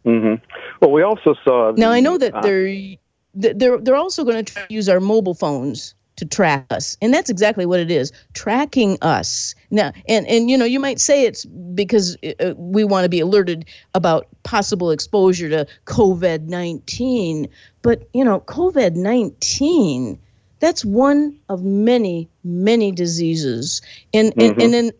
Mm-hmm. 0.06 0.44
Well, 0.80 0.92
we 0.92 1.02
also 1.02 1.36
saw. 1.44 1.72
The, 1.72 1.82
now 1.82 1.92
I 1.92 2.00
know 2.00 2.18
that 2.18 2.34
uh, 2.34 2.42
they're 2.42 2.98
they're 3.34 3.78
they're 3.80 3.96
also 3.96 4.24
going 4.24 4.46
to 4.46 4.66
use 4.70 4.88
our 4.88 5.00
mobile 5.00 5.34
phones 5.34 5.96
to 6.16 6.26
track 6.26 6.66
us, 6.70 6.98
and 7.02 7.14
that's 7.14 7.30
exactly 7.30 7.66
what 7.66 7.80
it 7.80 7.90
is, 7.90 8.12
tracking 8.34 8.98
us. 9.02 9.56
Now, 9.72 9.92
and 10.08 10.28
and 10.28 10.50
you 10.50 10.58
know, 10.58 10.66
you 10.66 10.80
might 10.80 11.00
say 11.00 11.26
it's 11.26 11.46
because 11.46 12.18
uh, 12.40 12.54
we 12.58 12.84
want 12.84 13.04
to 13.04 13.10
be 13.10 13.20
alerted 13.20 13.66
about 13.94 14.28
possible 14.44 14.92
exposure 14.92 15.50
to 15.50 15.66
COVID 15.86 16.48
nineteen, 16.48 17.48
but 17.82 18.08
you 18.14 18.24
know, 18.24 18.42
COVID 18.42 18.96
nineteen. 18.96 20.20
That's 20.60 20.86
one 20.86 21.38
of 21.50 21.62
many, 21.62 22.30
many 22.46 22.94
diseases, 22.94 23.82
and 24.14 24.30
mm-hmm. 24.30 24.42
and 24.42 24.62
and 24.62 24.74
then 24.74 24.92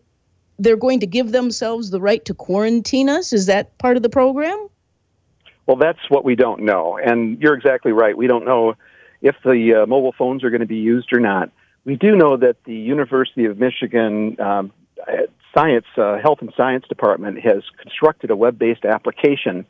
they're 0.58 0.76
going 0.76 1.00
to 1.00 1.06
give 1.06 1.32
themselves 1.32 1.90
the 1.90 2.00
right 2.00 2.24
to 2.24 2.34
quarantine 2.34 3.08
us? 3.08 3.32
Is 3.32 3.46
that 3.46 3.76
part 3.78 3.96
of 3.96 4.02
the 4.02 4.08
program? 4.08 4.68
Well, 5.66 5.76
that's 5.76 5.98
what 6.08 6.24
we 6.24 6.34
don't 6.34 6.62
know. 6.62 6.98
And 6.98 7.40
you're 7.40 7.54
exactly 7.54 7.92
right. 7.92 8.16
We 8.16 8.26
don't 8.26 8.44
know 8.44 8.74
if 9.22 9.36
the 9.44 9.82
uh, 9.82 9.86
mobile 9.86 10.14
phones 10.16 10.44
are 10.44 10.50
going 10.50 10.60
to 10.60 10.66
be 10.66 10.76
used 10.76 11.12
or 11.12 11.20
not. 11.20 11.50
We 11.84 11.96
do 11.96 12.16
know 12.16 12.36
that 12.36 12.56
the 12.64 12.74
University 12.74 13.46
of 13.46 13.58
Michigan 13.58 14.38
um, 14.40 14.72
Science, 15.54 15.86
uh, 15.96 16.18
Health 16.22 16.38
and 16.40 16.52
Science 16.56 16.84
Department 16.88 17.40
has 17.40 17.62
constructed 17.80 18.30
a 18.30 18.36
web 18.36 18.58
based 18.58 18.84
application 18.84 19.66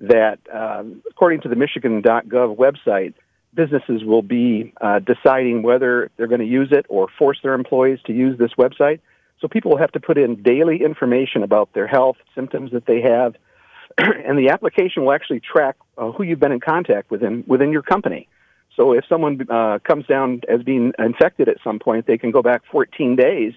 that, 0.00 0.38
um, 0.52 1.02
according 1.10 1.42
to 1.42 1.48
the 1.48 1.56
Michigan.gov 1.56 2.56
website, 2.56 3.14
businesses 3.54 4.04
will 4.04 4.22
be 4.22 4.72
uh, 4.80 5.00
deciding 5.00 5.62
whether 5.62 6.10
they're 6.16 6.26
going 6.26 6.40
to 6.40 6.46
use 6.46 6.68
it 6.70 6.86
or 6.88 7.08
force 7.18 7.38
their 7.42 7.54
employees 7.54 7.98
to 8.06 8.12
use 8.12 8.38
this 8.38 8.52
website. 8.58 9.00
So 9.40 9.48
people 9.48 9.70
will 9.70 9.78
have 9.78 9.92
to 9.92 10.00
put 10.00 10.18
in 10.18 10.42
daily 10.42 10.82
information 10.82 11.42
about 11.42 11.72
their 11.72 11.86
health, 11.86 12.16
symptoms 12.34 12.72
that 12.72 12.86
they 12.86 13.00
have, 13.02 13.36
and 13.98 14.38
the 14.38 14.50
application 14.50 15.04
will 15.04 15.12
actually 15.12 15.40
track 15.40 15.76
uh, 15.96 16.10
who 16.12 16.22
you've 16.22 16.40
been 16.40 16.52
in 16.52 16.60
contact 16.60 17.10
with 17.10 17.22
in, 17.22 17.44
within 17.46 17.72
your 17.72 17.82
company. 17.82 18.28
So 18.76 18.92
if 18.92 19.04
someone 19.08 19.46
uh, 19.50 19.78
comes 19.82 20.06
down 20.06 20.42
as 20.48 20.62
being 20.62 20.92
infected 20.98 21.48
at 21.48 21.56
some 21.64 21.78
point, 21.78 22.06
they 22.06 22.18
can 22.18 22.30
go 22.30 22.42
back 22.42 22.62
14 22.70 23.16
days 23.16 23.52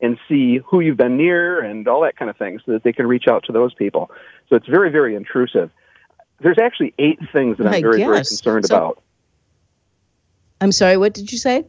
and 0.00 0.18
see 0.28 0.58
who 0.66 0.80
you've 0.80 0.96
been 0.96 1.16
near 1.16 1.62
and 1.62 1.86
all 1.86 2.02
that 2.02 2.16
kind 2.16 2.30
of 2.30 2.36
thing 2.36 2.58
so 2.64 2.72
that 2.72 2.82
they 2.82 2.92
can 2.92 3.06
reach 3.06 3.28
out 3.28 3.44
to 3.44 3.52
those 3.52 3.74
people. 3.74 4.10
So 4.48 4.56
it's 4.56 4.66
very, 4.66 4.90
very 4.90 5.14
intrusive. 5.14 5.70
There's 6.40 6.58
actually 6.58 6.94
eight 6.98 7.20
things 7.32 7.58
that 7.58 7.66
I'm 7.66 7.82
very, 7.82 7.98
very 7.98 8.16
concerned 8.16 8.66
so, 8.66 8.76
about. 8.76 9.02
I'm 10.60 10.72
sorry, 10.72 10.96
what 10.96 11.14
did 11.14 11.30
you 11.30 11.38
say? 11.38 11.64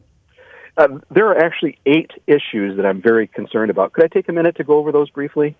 Uh, 0.76 0.88
there 1.10 1.26
are 1.28 1.38
actually 1.38 1.78
eight 1.86 2.10
issues 2.26 2.76
that 2.76 2.86
I'm 2.86 3.00
very 3.00 3.26
concerned 3.28 3.70
about. 3.70 3.92
Could 3.92 4.04
I 4.04 4.08
take 4.08 4.28
a 4.28 4.32
minute 4.32 4.56
to 4.56 4.64
go 4.64 4.78
over 4.78 4.90
those 4.90 5.08
briefly? 5.10 5.56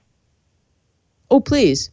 Oh, 1.30 1.40
please. 1.40 1.90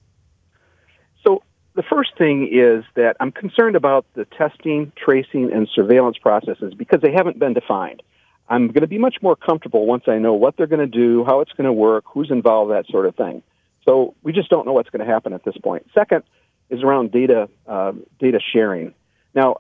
So, 1.24 1.44
the 1.76 1.84
first 1.84 2.18
thing 2.18 2.50
is 2.52 2.84
that 2.96 3.18
I'm 3.20 3.32
concerned 3.32 3.76
about 3.76 4.06
the 4.16 4.26
testing, 4.26 4.92
tracing, 4.98 5.52
and 5.54 5.68
surveillance 5.74 6.18
processes 6.18 6.74
because 6.74 7.02
they 7.02 7.12
haven't 7.12 7.38
been 7.38 7.54
defined. 7.54 8.02
I'm 8.50 8.68
going 8.68 8.82
to 8.82 8.88
be 8.88 8.98
much 8.98 9.16
more 9.22 9.36
comfortable 9.36 9.86
once 9.86 10.04
I 10.08 10.18
know 10.18 10.34
what 10.34 10.58
they're 10.58 10.68
going 10.68 10.80
to 10.80 10.86
do, 10.86 11.24
how 11.24 11.40
it's 11.40 11.54
going 11.54 11.68
to 11.68 11.74
work, 11.74 12.04
who's 12.08 12.32
involved, 12.32 12.72
that 12.72 12.86
sort 12.88 13.06
of 13.06 13.16
thing. 13.16 13.44
So 13.88 14.16
we 14.24 14.34
just 14.34 14.50
don't 14.50 14.66
know 14.66 14.74
what's 14.74 14.90
going 14.90 15.06
to 15.06 15.12
happen 15.12 15.32
at 15.32 15.46
this 15.46 15.56
point. 15.64 15.88
Second 15.94 16.24
is 16.70 16.84
around 16.84 17.12
data 17.12 17.50
uh, 17.68 17.94
data 18.20 18.40
sharing. 18.52 18.94
Now, 19.34 19.58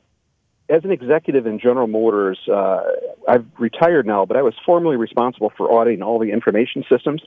as 0.72 0.86
an 0.86 0.91
executive 0.91 1.45
in 1.45 1.59
General 1.59 1.88
Motors, 1.88 2.39
uh, 2.47 2.82
I've 3.28 3.45
retired 3.59 4.07
now, 4.07 4.26
but 4.26 4.38
I 4.38 4.41
was 4.41 4.53
formerly 4.65 4.95
responsible 4.95 5.51
for 5.57 5.72
auditing 5.72 6.01
all 6.01 6.17
the 6.17 6.32
information 6.32 6.86
systems, 6.89 7.22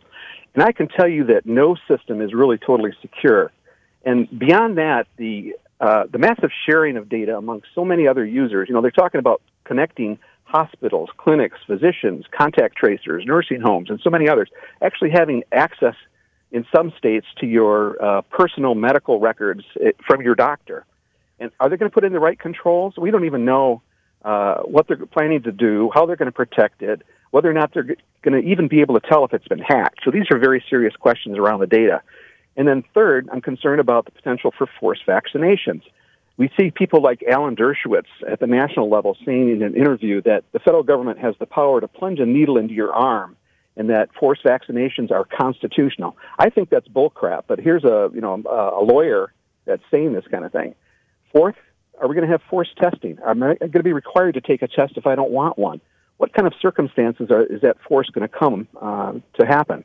and 0.54 0.64
I 0.64 0.72
can 0.72 0.88
tell 0.88 1.06
you 1.06 1.24
that 1.26 1.44
no 1.44 1.76
system 1.86 2.22
is 2.22 2.32
really 2.32 2.56
totally 2.56 2.92
secure. 3.02 3.52
And 4.04 4.26
beyond 4.38 4.78
that, 4.78 5.06
the 5.18 5.54
uh, 5.80 6.04
the 6.10 6.18
massive 6.18 6.50
sharing 6.66 6.96
of 6.96 7.08
data 7.08 7.36
among 7.36 7.62
so 7.74 7.84
many 7.84 8.06
other 8.06 8.24
users. 8.24 8.68
You 8.68 8.74
know, 8.74 8.80
they're 8.80 8.90
talking 8.90 9.18
about 9.18 9.42
connecting 9.64 10.18
hospitals, 10.44 11.10
clinics, 11.18 11.58
physicians, 11.66 12.24
contact 12.30 12.76
tracers, 12.76 13.24
nursing 13.26 13.60
homes, 13.60 13.90
and 13.90 14.00
so 14.02 14.08
many 14.08 14.28
others. 14.28 14.48
Actually, 14.80 15.10
having 15.10 15.42
access 15.52 15.96
in 16.52 16.64
some 16.74 16.92
states 16.96 17.26
to 17.40 17.46
your 17.46 18.02
uh, 18.02 18.22
personal 18.22 18.74
medical 18.74 19.18
records 19.18 19.64
eh, 19.84 19.90
from 20.06 20.22
your 20.22 20.36
doctor. 20.36 20.86
And 21.38 21.50
are 21.60 21.68
they 21.68 21.76
going 21.76 21.90
to 21.90 21.94
put 21.94 22.04
in 22.04 22.12
the 22.12 22.20
right 22.20 22.38
controls? 22.38 22.94
We 22.96 23.10
don't 23.10 23.24
even 23.24 23.44
know 23.44 23.82
uh, 24.24 24.62
what 24.62 24.88
they're 24.88 25.04
planning 25.06 25.42
to 25.42 25.52
do, 25.52 25.90
how 25.94 26.06
they're 26.06 26.16
going 26.16 26.26
to 26.26 26.32
protect 26.32 26.82
it, 26.82 27.02
whether 27.30 27.50
or 27.50 27.52
not 27.52 27.74
they're 27.74 27.96
going 28.22 28.42
to 28.42 28.48
even 28.48 28.68
be 28.68 28.80
able 28.80 28.98
to 28.98 29.06
tell 29.06 29.24
if 29.24 29.34
it's 29.34 29.48
been 29.48 29.58
hacked. 29.58 30.00
So 30.04 30.10
these 30.10 30.26
are 30.30 30.38
very 30.38 30.64
serious 30.70 30.94
questions 30.96 31.36
around 31.36 31.60
the 31.60 31.66
data. 31.66 32.02
And 32.56 32.68
then 32.68 32.84
third, 32.94 33.28
I'm 33.32 33.40
concerned 33.40 33.80
about 33.80 34.04
the 34.04 34.12
potential 34.12 34.52
for 34.56 34.68
forced 34.80 35.04
vaccinations. 35.06 35.82
We 36.36 36.50
see 36.58 36.70
people 36.70 37.02
like 37.02 37.22
Alan 37.28 37.54
Dershowitz 37.56 38.06
at 38.28 38.40
the 38.40 38.46
national 38.46 38.88
level 38.88 39.16
saying 39.24 39.50
in 39.50 39.62
an 39.62 39.74
interview 39.76 40.22
that 40.22 40.44
the 40.52 40.58
federal 40.58 40.82
government 40.82 41.18
has 41.18 41.34
the 41.38 41.46
power 41.46 41.80
to 41.80 41.88
plunge 41.88 42.18
a 42.18 42.26
needle 42.26 42.56
into 42.56 42.74
your 42.74 42.92
arm 42.92 43.36
and 43.76 43.90
that 43.90 44.10
forced 44.18 44.44
vaccinations 44.44 45.10
are 45.10 45.24
constitutional. 45.24 46.16
I 46.38 46.50
think 46.50 46.70
that's 46.70 46.88
bullcrap, 46.88 47.44
but 47.46 47.58
here's 47.58 47.84
a, 47.84 48.10
you 48.14 48.20
know, 48.20 48.42
a 48.46 48.82
lawyer 48.82 49.32
that's 49.64 49.82
saying 49.90 50.12
this 50.12 50.24
kind 50.30 50.44
of 50.44 50.52
thing. 50.52 50.74
Fourth, 51.34 51.56
are 52.00 52.06
we 52.06 52.14
going 52.14 52.26
to 52.26 52.30
have 52.30 52.42
forced 52.48 52.76
testing? 52.76 53.18
Am 53.26 53.42
I 53.42 53.56
going 53.56 53.72
to 53.72 53.82
be 53.82 53.92
required 53.92 54.34
to 54.34 54.40
take 54.40 54.62
a 54.62 54.68
test 54.68 54.96
if 54.96 55.04
I 55.04 55.16
don't 55.16 55.32
want 55.32 55.58
one? 55.58 55.80
What 56.18 56.32
kind 56.32 56.46
of 56.46 56.52
circumstances 56.62 57.28
are, 57.30 57.42
is 57.42 57.60
that 57.62 57.76
force 57.88 58.08
going 58.08 58.26
to 58.26 58.32
come 58.32 58.68
uh, 58.80 59.14
to 59.40 59.46
happen? 59.46 59.82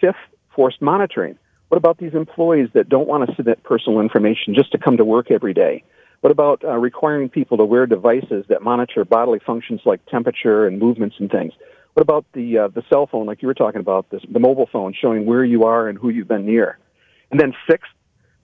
Fifth, 0.00 0.16
forced 0.54 0.80
monitoring. 0.80 1.38
What 1.68 1.76
about 1.76 1.98
these 1.98 2.14
employees 2.14 2.70
that 2.72 2.88
don't 2.88 3.06
want 3.06 3.28
to 3.28 3.36
submit 3.36 3.62
personal 3.62 4.00
information 4.00 4.54
just 4.54 4.72
to 4.72 4.78
come 4.78 4.96
to 4.96 5.04
work 5.04 5.30
every 5.30 5.52
day? 5.52 5.84
What 6.22 6.30
about 6.30 6.64
uh, 6.64 6.78
requiring 6.78 7.28
people 7.28 7.58
to 7.58 7.64
wear 7.64 7.84
devices 7.84 8.46
that 8.48 8.62
monitor 8.62 9.04
bodily 9.04 9.40
functions 9.44 9.82
like 9.84 10.04
temperature 10.06 10.66
and 10.66 10.78
movements 10.78 11.16
and 11.18 11.30
things? 11.30 11.52
What 11.92 12.02
about 12.02 12.24
the 12.32 12.58
uh, 12.58 12.68
the 12.68 12.82
cell 12.88 13.06
phone, 13.06 13.26
like 13.26 13.42
you 13.42 13.48
were 13.48 13.54
talking 13.54 13.80
about, 13.80 14.08
this, 14.08 14.22
the 14.30 14.40
mobile 14.40 14.68
phone 14.72 14.94
showing 14.98 15.26
where 15.26 15.44
you 15.44 15.64
are 15.64 15.88
and 15.88 15.98
who 15.98 16.08
you've 16.08 16.28
been 16.28 16.46
near? 16.46 16.78
And 17.30 17.38
then 17.38 17.52
sixth, 17.68 17.90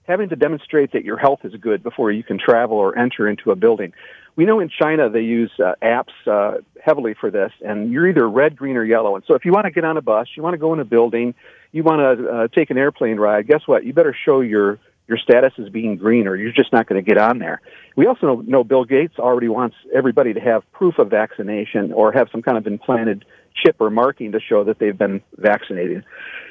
having 0.07 0.29
to 0.29 0.35
demonstrate 0.35 0.91
that 0.93 1.03
your 1.03 1.17
health 1.17 1.39
is 1.43 1.53
good 1.55 1.83
before 1.83 2.11
you 2.11 2.23
can 2.23 2.37
travel 2.37 2.77
or 2.77 2.97
enter 2.97 3.27
into 3.27 3.51
a 3.51 3.55
building. 3.55 3.93
We 4.35 4.45
know 4.45 4.59
in 4.59 4.69
China 4.69 5.09
they 5.09 5.21
use 5.21 5.51
uh, 5.59 5.73
apps 5.81 6.13
uh, 6.25 6.61
heavily 6.83 7.13
for 7.19 7.29
this, 7.29 7.51
and 7.61 7.91
you're 7.91 8.07
either 8.07 8.27
red, 8.27 8.55
green, 8.55 8.77
or 8.77 8.83
yellow. 8.83 9.15
And 9.15 9.23
so 9.27 9.35
if 9.35 9.45
you 9.45 9.51
want 9.51 9.65
to 9.65 9.71
get 9.71 9.85
on 9.85 9.95
a 9.95 10.01
bus, 10.01 10.27
you 10.35 10.41
want 10.41 10.55
to 10.55 10.57
go 10.57 10.73
in 10.73 10.79
a 10.79 10.85
building, 10.85 11.35
you 11.71 11.83
want 11.83 12.19
to 12.19 12.27
uh, 12.27 12.47
take 12.47 12.69
an 12.71 12.77
airplane 12.77 13.17
ride, 13.17 13.47
guess 13.47 13.61
what? 13.65 13.85
You 13.85 13.93
better 13.93 14.15
show 14.25 14.41
your 14.41 14.79
your 15.05 15.17
status 15.17 15.51
as 15.59 15.67
being 15.69 15.97
green, 15.97 16.27
or 16.27 16.35
you're 16.37 16.53
just 16.53 16.71
not 16.71 16.87
going 16.87 17.03
to 17.03 17.07
get 17.07 17.17
on 17.17 17.37
there. 17.37 17.61
We 17.97 18.07
also 18.07 18.25
know, 18.25 18.35
know 18.35 18.63
Bill 18.63 18.85
Gates 18.85 19.19
already 19.19 19.49
wants 19.49 19.75
everybody 19.93 20.33
to 20.33 20.39
have 20.39 20.63
proof 20.71 20.97
of 20.97 21.09
vaccination 21.09 21.91
or 21.91 22.13
have 22.13 22.29
some 22.31 22.41
kind 22.41 22.57
of 22.57 22.65
implanted 22.65 23.25
chip 23.53 23.75
or 23.79 23.89
marking 23.89 24.31
to 24.31 24.39
show 24.39 24.63
that 24.63 24.79
they've 24.79 24.97
been 24.97 25.21
vaccinated. 25.35 26.05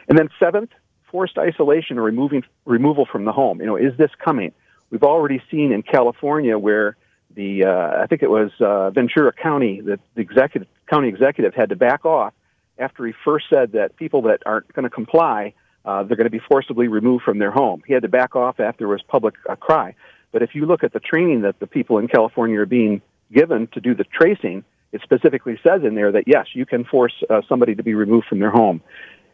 And 0.07 0.19
then 0.19 0.29
seventh, 0.39 0.71
forced 1.13 1.39
isolation 1.39 1.99
or 1.99 2.03
removing 2.03 2.43
removal 2.65 3.07
from 3.07 3.25
the 3.25 3.33
home. 3.33 3.61
You 3.61 3.67
know, 3.67 3.77
is 3.77 3.97
this 3.97 4.11
coming? 4.19 4.53
We've 4.91 5.05
already 5.05 5.41
seen 5.51 5.71
in 5.71 5.83
California 5.83 6.59
where 6.59 6.97
the 7.35 7.65
uh, 7.65 8.03
I 8.03 8.07
think 8.09 8.23
it 8.23 8.31
was 8.31 8.51
uh, 8.61 8.91
Ventura 8.91 9.33
County 9.33 9.81
that 9.83 10.01
the 10.15 10.23
executive 10.23 10.69
county 10.91 11.09
executive 11.09 11.55
had 11.55 11.69
to 11.69 11.77
back 11.77 12.05
off 12.05 12.35
after 12.79 13.07
he 13.07 13.13
first 13.25 13.47
said 13.49 13.73
that 13.73 13.97
people 13.97 14.23
that 14.23 14.43
aren't 14.45 14.73
going 14.73 14.85
to 14.85 14.91
comply 14.91 15.55
uh, 15.85 16.03
they're 16.05 16.17
going 16.17 16.27
to 16.27 16.31
be 16.31 16.39
forcibly 16.39 16.89
removed 16.89 17.25
from 17.25 17.39
their 17.39 17.51
home. 17.51 17.83
He 17.87 17.93
had 17.93 18.03
to 18.03 18.09
back 18.09 18.37
off 18.37 18.61
after 18.61 18.79
there 18.79 18.89
was 18.89 19.03
public 19.03 19.35
uh, 19.49 19.57
cry. 19.57 19.95
But 20.31 20.43
if 20.43 20.55
you 20.55 20.67
look 20.67 20.85
at 20.85 20.93
the 20.93 21.01
training 21.01 21.43
that 21.43 21.59
the 21.59 21.67
people 21.67 21.99
in 21.99 22.09
California 22.09 22.61
are 22.61 22.67
being 22.67 23.03
given 23.33 23.67
to 23.69 23.81
do 23.81 23.95
the 23.95 24.05
tracing, 24.05 24.65
it 24.93 25.01
specifically 25.03 25.59
says 25.63 25.83
in 25.85 25.95
there 25.95 26.13
that 26.13 26.25
yes, 26.27 26.47
you 26.55 26.67
can 26.67 26.85
force 26.85 27.13
uh, 27.29 27.43
somebody 27.49 27.75
to 27.75 27.83
be 27.83 27.95
removed 27.95 28.27
from 28.29 28.39
their 28.39 28.51
home. 28.51 28.81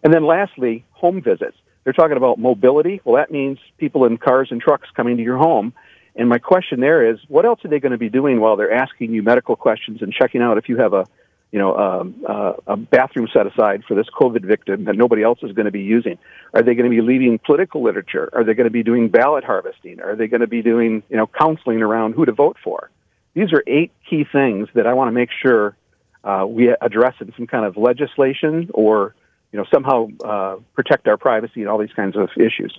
And 0.03 0.15
then 0.15 0.25
lastly, 0.25 0.85
home 0.93 1.23
visits. 1.23 1.57
They're 1.89 1.95
talking 1.95 2.19
about 2.19 2.39
mobility. 2.39 3.01
Well, 3.03 3.17
that 3.17 3.31
means 3.31 3.59
people 3.79 4.05
in 4.05 4.19
cars 4.19 4.49
and 4.51 4.61
trucks 4.61 4.91
coming 4.95 5.17
to 5.17 5.23
your 5.23 5.39
home. 5.39 5.73
And 6.15 6.29
my 6.29 6.37
question 6.37 6.81
there 6.81 7.11
is, 7.11 7.19
what 7.29 7.47
else 7.47 7.65
are 7.65 7.69
they 7.69 7.81
going 7.81 7.93
to 7.93 7.99
be 7.99 8.11
doing 8.11 8.41
while 8.41 8.57
they're 8.57 8.75
asking 8.75 9.15
you 9.15 9.23
medical 9.23 9.57
questions 9.57 10.03
and 10.03 10.13
checking 10.13 10.43
out 10.43 10.59
if 10.59 10.69
you 10.69 10.77
have 10.77 10.93
a, 10.93 11.07
you 11.51 11.59
know, 11.59 11.75
um, 11.75 12.23
uh, 12.29 12.53
a 12.67 12.77
bathroom 12.77 13.27
set 13.33 13.47
aside 13.47 13.85
for 13.89 13.95
this 13.95 14.07
COVID 14.21 14.45
victim 14.45 14.85
that 14.85 14.97
nobody 14.97 15.23
else 15.23 15.39
is 15.43 15.53
going 15.53 15.65
to 15.65 15.71
be 15.71 15.81
using? 15.81 16.19
Are 16.53 16.61
they 16.61 16.75
going 16.75 16.85
to 16.85 16.95
be 16.95 17.01
leading 17.01 17.39
political 17.39 17.83
literature? 17.83 18.29
Are 18.35 18.45
they 18.45 18.53
going 18.53 18.67
to 18.67 18.71
be 18.71 18.83
doing 18.83 19.09
ballot 19.09 19.45
harvesting? 19.45 20.03
Are 20.03 20.15
they 20.15 20.27
going 20.27 20.43
to 20.43 20.47
be 20.47 20.61
doing, 20.61 21.03
you 21.09 21.17
know, 21.17 21.27
counseling 21.27 21.81
around 21.81 22.17
who 22.17 22.27
to 22.27 22.33
vote 22.33 22.59
for? 22.63 22.91
These 23.33 23.55
are 23.55 23.65
eight 23.67 23.93
key 24.11 24.27
things 24.31 24.69
that 24.75 24.87
I 24.87 24.93
want 24.93 25.09
to 25.09 25.13
make 25.13 25.31
sure 25.41 25.75
uh, 26.23 26.45
we 26.47 26.69
address 26.69 27.15
in 27.23 27.33
some 27.35 27.47
kind 27.47 27.65
of 27.65 27.79
legislation 27.79 28.69
or 28.75 29.15
you 29.53 29.59
know, 29.59 29.67
somehow 29.73 30.09
uh, 30.25 30.57
protect 30.75 31.09
our 31.09 31.17
privacy 31.17 31.61
and 31.61 31.69
all 31.69 31.79
these 31.79 31.93
kinds 31.95 32.17
of 32.17 32.29
issues. 32.37 32.79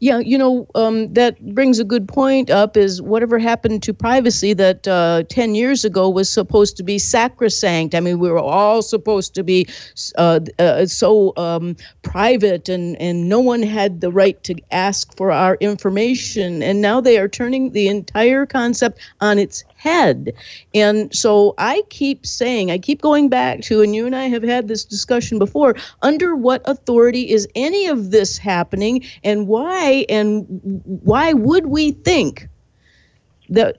Yeah, 0.00 0.20
you 0.20 0.38
know, 0.38 0.68
um, 0.76 1.12
that 1.14 1.54
brings 1.54 1.80
a 1.80 1.84
good 1.84 2.06
point 2.06 2.50
up 2.50 2.76
is 2.76 3.02
whatever 3.02 3.36
happened 3.36 3.82
to 3.82 3.92
privacy 3.92 4.52
that 4.54 4.86
uh, 4.86 5.24
10 5.28 5.56
years 5.56 5.84
ago 5.84 6.08
was 6.08 6.30
supposed 6.30 6.76
to 6.76 6.84
be 6.84 6.98
sacrosanct. 6.98 7.96
I 7.96 8.00
mean, 8.00 8.20
we 8.20 8.30
were 8.30 8.38
all 8.38 8.80
supposed 8.80 9.34
to 9.34 9.42
be 9.42 9.66
uh, 10.16 10.38
uh, 10.60 10.86
so 10.86 11.32
um, 11.36 11.74
private 12.02 12.68
and, 12.68 13.00
and 13.00 13.28
no 13.28 13.40
one 13.40 13.62
had 13.62 14.00
the 14.00 14.12
right 14.12 14.40
to 14.44 14.54
ask 14.70 15.16
for 15.16 15.32
our 15.32 15.56
information. 15.56 16.62
And 16.62 16.80
now 16.80 17.00
they 17.00 17.18
are 17.18 17.28
turning 17.28 17.72
the 17.72 17.88
entire 17.88 18.46
concept 18.46 19.00
on 19.20 19.36
its 19.38 19.64
head. 19.74 20.32
And 20.74 21.14
so 21.14 21.54
I 21.58 21.82
keep 21.88 22.24
saying, 22.26 22.70
I 22.70 22.78
keep 22.78 23.00
going 23.00 23.28
back 23.28 23.62
to, 23.62 23.82
and 23.82 23.94
you 23.94 24.06
and 24.06 24.14
I 24.14 24.24
have 24.24 24.42
had 24.42 24.68
this 24.68 24.84
discussion 24.84 25.38
before, 25.38 25.74
under 26.02 26.36
what 26.36 26.62
authority 26.66 27.30
is 27.30 27.48
any 27.54 27.86
of 27.86 28.10
this 28.10 28.38
happening 28.38 29.04
and 29.24 29.48
why 29.48 29.87
and 30.08 30.46
why 30.84 31.32
would 31.32 31.66
we 31.66 31.92
think 31.92 32.48
that 33.48 33.78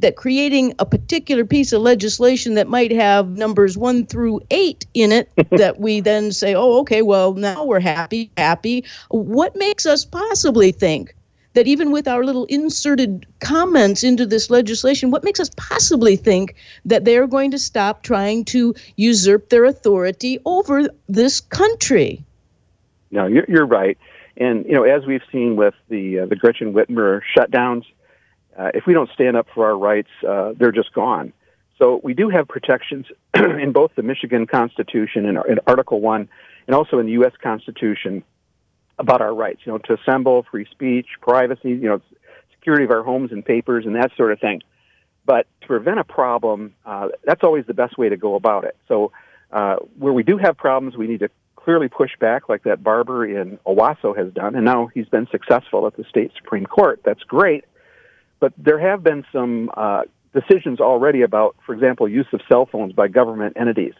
that 0.00 0.16
creating 0.16 0.74
a 0.78 0.86
particular 0.86 1.44
piece 1.44 1.72
of 1.72 1.82
legislation 1.82 2.54
that 2.54 2.68
might 2.68 2.92
have 2.92 3.36
numbers 3.36 3.76
one 3.76 4.06
through 4.06 4.40
eight 4.50 4.86
in 4.94 5.12
it 5.12 5.30
that 5.50 5.80
we 5.80 6.00
then 6.00 6.32
say, 6.32 6.54
oh, 6.54 6.78
okay, 6.80 7.02
well, 7.02 7.34
now 7.34 7.64
we're 7.64 7.80
happy, 7.80 8.30
happy. 8.36 8.84
What 9.10 9.56
makes 9.56 9.86
us 9.86 10.04
possibly 10.04 10.72
think 10.72 11.14
that 11.54 11.66
even 11.66 11.90
with 11.90 12.06
our 12.06 12.24
little 12.24 12.44
inserted 12.44 13.26
comments 13.40 14.04
into 14.04 14.24
this 14.24 14.50
legislation, 14.50 15.10
what 15.10 15.24
makes 15.24 15.40
us 15.40 15.50
possibly 15.56 16.14
think 16.14 16.54
that 16.84 17.04
they're 17.04 17.26
going 17.26 17.50
to 17.50 17.58
stop 17.58 18.02
trying 18.02 18.44
to 18.44 18.74
usurp 18.96 19.48
their 19.48 19.64
authority 19.64 20.38
over 20.44 20.88
this 21.08 21.40
country? 21.40 22.24
No, 23.10 23.26
you're, 23.26 23.46
you're 23.48 23.66
right. 23.66 23.98
And 24.38 24.64
you 24.66 24.72
know, 24.72 24.84
as 24.84 25.04
we've 25.04 25.22
seen 25.32 25.56
with 25.56 25.74
the 25.88 26.20
uh, 26.20 26.26
the 26.26 26.36
Gretchen 26.36 26.72
Whitmer 26.72 27.20
shutdowns, 27.36 27.84
uh, 28.56 28.70
if 28.72 28.86
we 28.86 28.94
don't 28.94 29.10
stand 29.12 29.36
up 29.36 29.48
for 29.52 29.66
our 29.66 29.76
rights, 29.76 30.10
uh, 30.26 30.52
they're 30.56 30.72
just 30.72 30.92
gone. 30.94 31.32
So 31.78 32.00
we 32.02 32.14
do 32.14 32.28
have 32.28 32.48
protections 32.48 33.06
in 33.34 33.72
both 33.72 33.92
the 33.96 34.02
Michigan 34.02 34.46
Constitution 34.46 35.26
and 35.26 35.38
in 35.48 35.58
Article 35.66 36.00
One, 36.00 36.28
and 36.66 36.74
also 36.76 36.98
in 37.00 37.06
the 37.06 37.12
U.S. 37.12 37.32
Constitution 37.42 38.22
about 38.98 39.20
our 39.20 39.34
rights, 39.34 39.60
you 39.64 39.72
know, 39.72 39.78
to 39.78 39.94
assemble, 39.94 40.44
free 40.50 40.66
speech, 40.70 41.06
privacy, 41.20 41.70
you 41.70 41.88
know, 41.88 42.00
security 42.52 42.84
of 42.84 42.90
our 42.90 43.02
homes 43.02 43.30
and 43.32 43.44
papers 43.44 43.86
and 43.86 43.94
that 43.96 44.10
sort 44.16 44.32
of 44.32 44.40
thing. 44.40 44.60
But 45.24 45.46
to 45.60 45.66
prevent 45.66 45.98
a 45.98 46.04
problem, 46.04 46.74
uh, 46.84 47.08
that's 47.24 47.44
always 47.44 47.66
the 47.66 47.74
best 47.74 47.98
way 47.98 48.08
to 48.08 48.16
go 48.16 48.34
about 48.34 48.64
it. 48.64 48.76
So 48.88 49.12
uh, 49.52 49.76
where 49.98 50.12
we 50.12 50.22
do 50.22 50.36
have 50.38 50.56
problems, 50.56 50.96
we 50.96 51.06
need 51.06 51.20
to 51.20 51.30
clearly 51.68 51.88
push 51.88 52.12
back, 52.18 52.48
like 52.48 52.62
that 52.62 52.82
barber 52.82 53.26
in 53.26 53.58
Owosso 53.66 54.16
has 54.16 54.32
done, 54.32 54.54
and 54.54 54.64
now 54.64 54.86
he's 54.94 55.06
been 55.10 55.28
successful 55.30 55.86
at 55.86 55.94
the 55.98 56.04
state 56.04 56.32
supreme 56.34 56.64
court. 56.64 57.02
That's 57.04 57.22
great. 57.24 57.66
But 58.40 58.54
there 58.56 58.78
have 58.78 59.02
been 59.04 59.22
some 59.30 59.70
uh, 59.76 60.04
decisions 60.32 60.80
already 60.80 61.20
about, 61.20 61.56
for 61.66 61.74
example, 61.74 62.08
use 62.08 62.26
of 62.32 62.40
cell 62.48 62.64
phones 62.64 62.94
by 62.94 63.08
government 63.08 63.58
entities. 63.58 63.92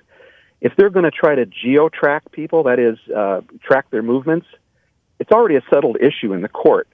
If 0.62 0.76
they're 0.76 0.88
going 0.88 1.04
to 1.04 1.10
try 1.10 1.34
to 1.34 1.44
geo 1.44 1.90
track 1.90 2.32
people, 2.32 2.62
that 2.62 2.78
is, 2.78 2.96
uh, 3.14 3.42
track 3.62 3.90
their 3.90 4.02
movements, 4.02 4.46
it's 5.20 5.30
already 5.30 5.56
a 5.56 5.62
settled 5.68 5.98
issue 6.00 6.32
in 6.32 6.40
the 6.40 6.48
court. 6.48 6.88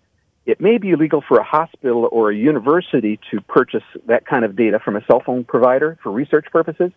it 0.46 0.60
may 0.60 0.78
be 0.78 0.90
illegal 0.90 1.22
for 1.26 1.38
a 1.38 1.44
hospital 1.44 2.08
or 2.12 2.30
a 2.30 2.36
university 2.36 3.18
to 3.30 3.40
purchase 3.40 3.82
that 4.06 4.26
kind 4.26 4.44
of 4.44 4.56
data 4.56 4.78
from 4.78 4.96
a 4.96 5.04
cell 5.06 5.22
phone 5.24 5.44
provider 5.44 5.98
for 6.02 6.12
research 6.12 6.46
purposes, 6.52 6.92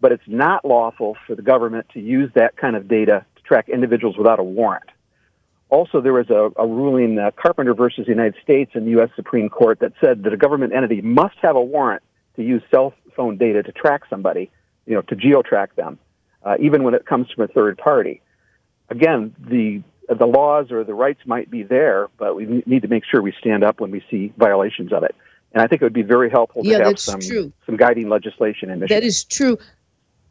but 0.00 0.12
it's 0.12 0.26
not 0.26 0.64
lawful 0.64 1.16
for 1.26 1.34
the 1.34 1.42
government 1.42 1.86
to 1.94 2.00
use 2.00 2.30
that 2.34 2.56
kind 2.56 2.76
of 2.76 2.88
data 2.88 3.24
to 3.36 3.42
track 3.42 3.68
individuals 3.68 4.16
without 4.16 4.38
a 4.38 4.42
warrant. 4.42 4.90
Also, 5.70 6.00
there 6.00 6.14
was 6.14 6.30
a, 6.30 6.50
a 6.56 6.66
ruling, 6.66 7.18
uh, 7.18 7.30
Carpenter 7.36 7.74
versus 7.74 8.06
the 8.06 8.12
United 8.12 8.36
States 8.42 8.70
in 8.74 8.84
the 8.84 8.92
U.S. 8.92 9.10
Supreme 9.16 9.50
Court, 9.50 9.80
that 9.80 9.92
said 10.00 10.22
that 10.22 10.32
a 10.32 10.36
government 10.36 10.72
entity 10.72 11.02
must 11.02 11.36
have 11.42 11.56
a 11.56 11.62
warrant 11.62 12.02
to 12.36 12.42
use 12.42 12.62
cell 12.70 12.94
phone 13.14 13.36
data 13.36 13.62
to 13.62 13.72
track 13.72 14.02
somebody, 14.08 14.50
you 14.86 14.94
know, 14.94 15.02
to 15.02 15.16
geotrack 15.16 15.74
them, 15.74 15.98
uh, 16.42 16.56
even 16.58 16.84
when 16.84 16.94
it 16.94 17.04
comes 17.04 17.30
from 17.30 17.44
a 17.44 17.48
third 17.48 17.76
party. 17.76 18.22
Again, 18.88 19.34
the 19.38 19.82
the 20.08 20.24
laws 20.24 20.72
or 20.72 20.84
the 20.84 20.94
rights 20.94 21.20
might 21.26 21.50
be 21.50 21.62
there, 21.62 22.08
but 22.16 22.34
we 22.34 22.62
need 22.64 22.80
to 22.80 22.88
make 22.88 23.04
sure 23.04 23.20
we 23.20 23.34
stand 23.38 23.62
up 23.62 23.78
when 23.78 23.90
we 23.90 24.02
see 24.10 24.32
violations 24.38 24.90
of 24.90 25.02
it. 25.02 25.14
And 25.52 25.62
I 25.62 25.66
think 25.66 25.82
it 25.82 25.84
would 25.84 25.92
be 25.92 26.02
very 26.02 26.30
helpful 26.30 26.62
to 26.62 26.68
yeah, 26.68 26.84
have 26.84 26.98
some 26.98 27.20
true. 27.20 27.52
some 27.66 27.76
guiding 27.76 28.08
legislation 28.08 28.70
in 28.70 28.80
Michigan. 28.80 29.02
That 29.02 29.06
is 29.06 29.24
true. 29.24 29.58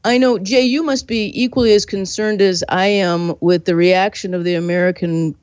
I 0.04 0.18
know, 0.18 0.38
Jay, 0.40 0.62
you 0.62 0.84
must 0.84 1.08
be 1.08 1.32
equally 1.34 1.74
as 1.74 1.86
concerned 1.86 2.42
as 2.42 2.64
I 2.70 2.88
am 2.88 3.36
with 3.42 3.66
the 3.66 3.76
reaction 3.76 4.34
of 4.34 4.44
the 4.44 4.56
American 4.56 5.36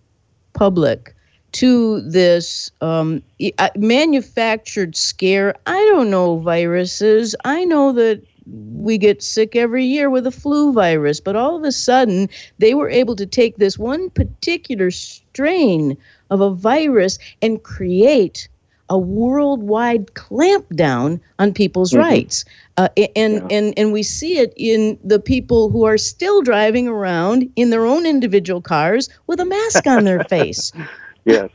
public 0.54 1.14
to 1.52 2.00
this 2.00 2.70
um, 2.80 3.22
uh, 3.58 3.68
manufactured 3.76 4.96
scare. 4.96 5.54
I 5.66 5.78
don't 5.92 6.10
know 6.10 6.38
viruses. 6.38 7.36
I 7.44 7.64
know 7.64 7.92
that 7.92 8.22
we 8.46 8.98
get 8.98 9.22
sick 9.22 9.56
every 9.56 9.84
year 9.84 10.10
with 10.10 10.26
a 10.26 10.30
flu 10.30 10.72
virus, 10.72 11.20
but 11.20 11.36
all 11.36 11.56
of 11.56 11.64
a 11.64 11.72
sudden 11.72 12.28
they 12.58 12.74
were 12.74 12.90
able 12.90 13.16
to 13.16 13.26
take 13.26 13.56
this 13.56 13.78
one 13.78 14.10
particular 14.10 14.90
strain 14.90 15.96
of 16.30 16.40
a 16.40 16.54
virus 16.54 17.18
and 17.40 17.62
create 17.62 18.48
a 18.90 18.98
worldwide 18.98 20.06
clampdown 20.14 21.20
on 21.38 21.52
people's 21.52 21.92
mm-hmm. 21.92 22.00
rights. 22.00 22.44
Uh, 22.76 22.88
and, 23.16 23.34
yeah. 23.34 23.46
and, 23.50 23.78
and 23.78 23.92
we 23.92 24.02
see 24.02 24.38
it 24.38 24.52
in 24.56 24.98
the 25.04 25.18
people 25.18 25.70
who 25.70 25.84
are 25.84 25.98
still 25.98 26.42
driving 26.42 26.88
around 26.88 27.50
in 27.56 27.70
their 27.70 27.86
own 27.86 28.06
individual 28.06 28.60
cars 28.60 29.08
with 29.26 29.40
a 29.40 29.44
mask 29.44 29.86
on 29.86 30.04
their 30.04 30.24
face. 30.24 30.72
Yes. 31.26 31.48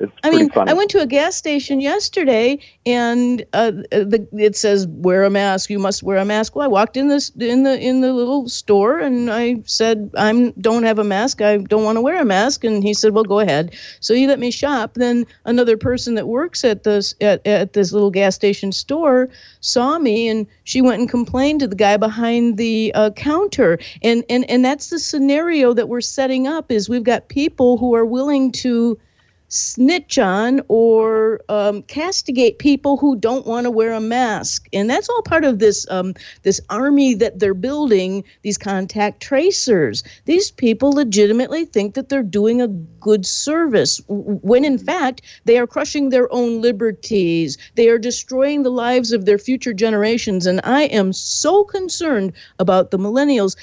It's 0.00 0.12
I 0.22 0.30
mean, 0.30 0.48
funny. 0.50 0.70
I 0.70 0.74
went 0.74 0.90
to 0.90 1.00
a 1.00 1.06
gas 1.06 1.34
station 1.34 1.80
yesterday, 1.80 2.58
and 2.86 3.44
uh, 3.52 3.72
the, 3.90 4.26
it 4.32 4.56
says 4.56 4.86
wear 4.86 5.24
a 5.24 5.30
mask. 5.30 5.70
You 5.70 5.78
must 5.78 6.02
wear 6.02 6.18
a 6.18 6.24
mask. 6.24 6.54
Well, 6.54 6.64
I 6.64 6.68
walked 6.68 6.96
in 6.96 7.08
this 7.08 7.30
in 7.38 7.64
the 7.64 7.78
in 7.80 8.00
the 8.00 8.12
little 8.12 8.48
store, 8.48 8.98
and 8.98 9.30
I 9.30 9.60
said 9.64 10.10
I'm 10.16 10.52
don't 10.52 10.84
have 10.84 10.98
a 10.98 11.04
mask. 11.04 11.42
I 11.42 11.56
don't 11.56 11.82
want 11.82 11.96
to 11.96 12.00
wear 12.00 12.20
a 12.20 12.24
mask. 12.24 12.62
And 12.62 12.82
he 12.82 12.94
said, 12.94 13.12
well, 13.12 13.24
go 13.24 13.40
ahead. 13.40 13.74
So 14.00 14.14
he 14.14 14.26
let 14.26 14.38
me 14.38 14.50
shop. 14.52 14.94
Then 14.94 15.26
another 15.44 15.76
person 15.76 16.14
that 16.14 16.28
works 16.28 16.64
at 16.64 16.84
this 16.84 17.14
at, 17.20 17.44
at 17.46 17.72
this 17.72 17.92
little 17.92 18.10
gas 18.10 18.36
station 18.36 18.70
store 18.70 19.28
saw 19.60 19.98
me, 19.98 20.28
and 20.28 20.46
she 20.62 20.80
went 20.80 21.00
and 21.00 21.10
complained 21.10 21.60
to 21.60 21.66
the 21.66 21.76
guy 21.76 21.96
behind 21.96 22.56
the 22.56 22.92
uh, 22.94 23.10
counter. 23.10 23.78
And 24.02 24.24
and 24.30 24.48
and 24.48 24.64
that's 24.64 24.90
the 24.90 24.98
scenario 25.00 25.72
that 25.72 25.88
we're 25.88 26.00
setting 26.00 26.46
up. 26.46 26.70
Is 26.70 26.88
we've 26.88 27.02
got 27.02 27.28
people 27.28 27.78
who 27.78 27.94
are 27.96 28.06
willing 28.06 28.52
to 28.52 28.98
snitch 29.48 30.18
on 30.18 30.60
or 30.68 31.40
um, 31.48 31.82
castigate 31.82 32.58
people 32.58 32.96
who 32.96 33.16
don't 33.16 33.46
want 33.46 33.64
to 33.64 33.70
wear 33.70 33.92
a 33.92 34.00
mask, 34.00 34.68
and 34.72 34.88
that's 34.88 35.08
all 35.08 35.22
part 35.22 35.44
of 35.44 35.58
this 35.58 35.86
um, 35.90 36.14
this 36.42 36.60
army 36.70 37.14
that 37.14 37.38
they're 37.38 37.54
building. 37.54 38.24
These 38.42 38.58
contact 38.58 39.22
tracers. 39.22 40.02
These 40.26 40.50
people 40.50 40.92
legitimately 40.92 41.64
think 41.64 41.94
that 41.94 42.08
they're 42.08 42.22
doing 42.22 42.60
a 42.60 42.68
good 42.68 43.24
service, 43.24 44.00
when 44.08 44.64
in 44.64 44.78
fact 44.78 45.22
they 45.44 45.58
are 45.58 45.66
crushing 45.66 46.10
their 46.10 46.32
own 46.32 46.60
liberties. 46.60 47.58
They 47.74 47.88
are 47.88 47.98
destroying 47.98 48.62
the 48.62 48.70
lives 48.70 49.12
of 49.12 49.24
their 49.24 49.38
future 49.38 49.72
generations, 49.72 50.46
and 50.46 50.60
I 50.64 50.82
am 50.84 51.12
so 51.12 51.64
concerned 51.64 52.32
about 52.58 52.90
the 52.90 52.98
millennials. 52.98 53.56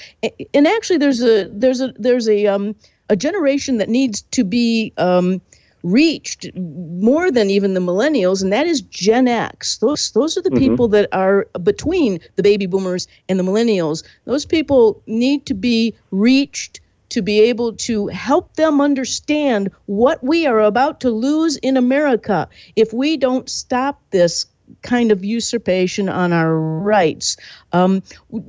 And 0.52 0.66
actually, 0.66 0.98
there's 0.98 1.22
a 1.22 1.48
there's 1.52 1.80
a 1.80 1.92
there's 1.96 2.28
a 2.28 2.46
um, 2.46 2.74
a 3.08 3.16
generation 3.16 3.78
that 3.78 3.88
needs 3.88 4.22
to 4.22 4.44
be 4.44 4.92
um, 4.96 5.40
reached 5.86 6.50
more 6.56 7.30
than 7.30 7.48
even 7.48 7.74
the 7.74 7.80
millennials, 7.80 8.42
and 8.42 8.52
that 8.52 8.66
is 8.66 8.80
Gen 8.80 9.28
X. 9.28 9.78
Those 9.78 10.10
those 10.12 10.36
are 10.36 10.42
the 10.42 10.50
mm-hmm. 10.50 10.58
people 10.58 10.88
that 10.88 11.08
are 11.12 11.46
between 11.62 12.18
the 12.34 12.42
baby 12.42 12.66
boomers 12.66 13.06
and 13.28 13.38
the 13.38 13.44
millennials. 13.44 14.02
Those 14.24 14.44
people 14.44 15.00
need 15.06 15.46
to 15.46 15.54
be 15.54 15.94
reached 16.10 16.80
to 17.08 17.22
be 17.22 17.40
able 17.40 17.72
to 17.72 18.08
help 18.08 18.56
them 18.56 18.80
understand 18.80 19.70
what 19.86 20.22
we 20.24 20.44
are 20.44 20.60
about 20.60 20.98
to 21.00 21.10
lose 21.10 21.56
in 21.58 21.76
America 21.76 22.48
if 22.74 22.92
we 22.92 23.16
don't 23.16 23.48
stop 23.48 24.02
this 24.10 24.44
kind 24.82 25.12
of 25.12 25.24
usurpation 25.24 26.08
on 26.08 26.32
our 26.32 26.58
rights. 26.58 27.36
Um, 27.72 28.02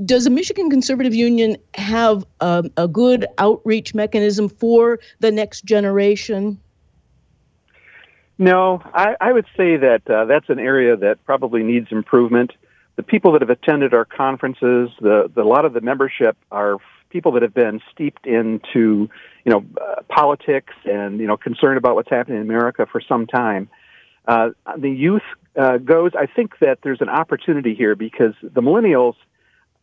does 0.03 0.23
the 0.23 0.31
Michigan 0.31 0.71
Conservative 0.71 1.13
Union 1.13 1.55
have 1.75 2.25
a, 2.39 2.63
a 2.77 2.87
good 2.87 3.27
outreach 3.37 3.93
mechanism 3.93 4.49
for 4.49 4.99
the 5.19 5.31
next 5.31 5.65
generation? 5.65 6.59
No, 8.37 8.81
I, 8.93 9.15
I 9.19 9.33
would 9.33 9.47
say 9.55 9.77
that 9.77 10.07
uh, 10.09 10.25
that's 10.25 10.49
an 10.49 10.59
area 10.59 10.95
that 10.95 11.23
probably 11.25 11.63
needs 11.63 11.87
improvement. 11.91 12.51
The 12.95 13.03
people 13.03 13.31
that 13.33 13.41
have 13.41 13.49
attended 13.49 13.93
our 13.93 14.05
conferences, 14.05 14.89
the, 15.01 15.31
the 15.33 15.41
a 15.41 15.43
lot 15.43 15.65
of 15.65 15.73
the 15.73 15.81
membership 15.81 16.37
are 16.51 16.77
people 17.09 17.31
that 17.33 17.41
have 17.41 17.53
been 17.53 17.81
steeped 17.91 18.27
into, 18.27 19.09
you 19.45 19.51
know, 19.51 19.65
uh, 19.81 20.01
politics 20.09 20.73
and 20.85 21.19
you 21.19 21.27
know 21.27 21.37
concerned 21.37 21.77
about 21.77 21.95
what's 21.95 22.09
happening 22.09 22.37
in 22.37 22.43
America 22.43 22.85
for 22.91 23.01
some 23.01 23.25
time. 23.27 23.69
Uh, 24.27 24.49
the 24.77 24.89
youth 24.89 25.23
uh, 25.55 25.77
goes. 25.77 26.11
I 26.17 26.27
think 26.27 26.59
that 26.59 26.79
there's 26.83 27.01
an 27.01 27.09
opportunity 27.09 27.73
here 27.73 27.95
because 27.95 28.33
the 28.43 28.61
millennials 28.61 29.15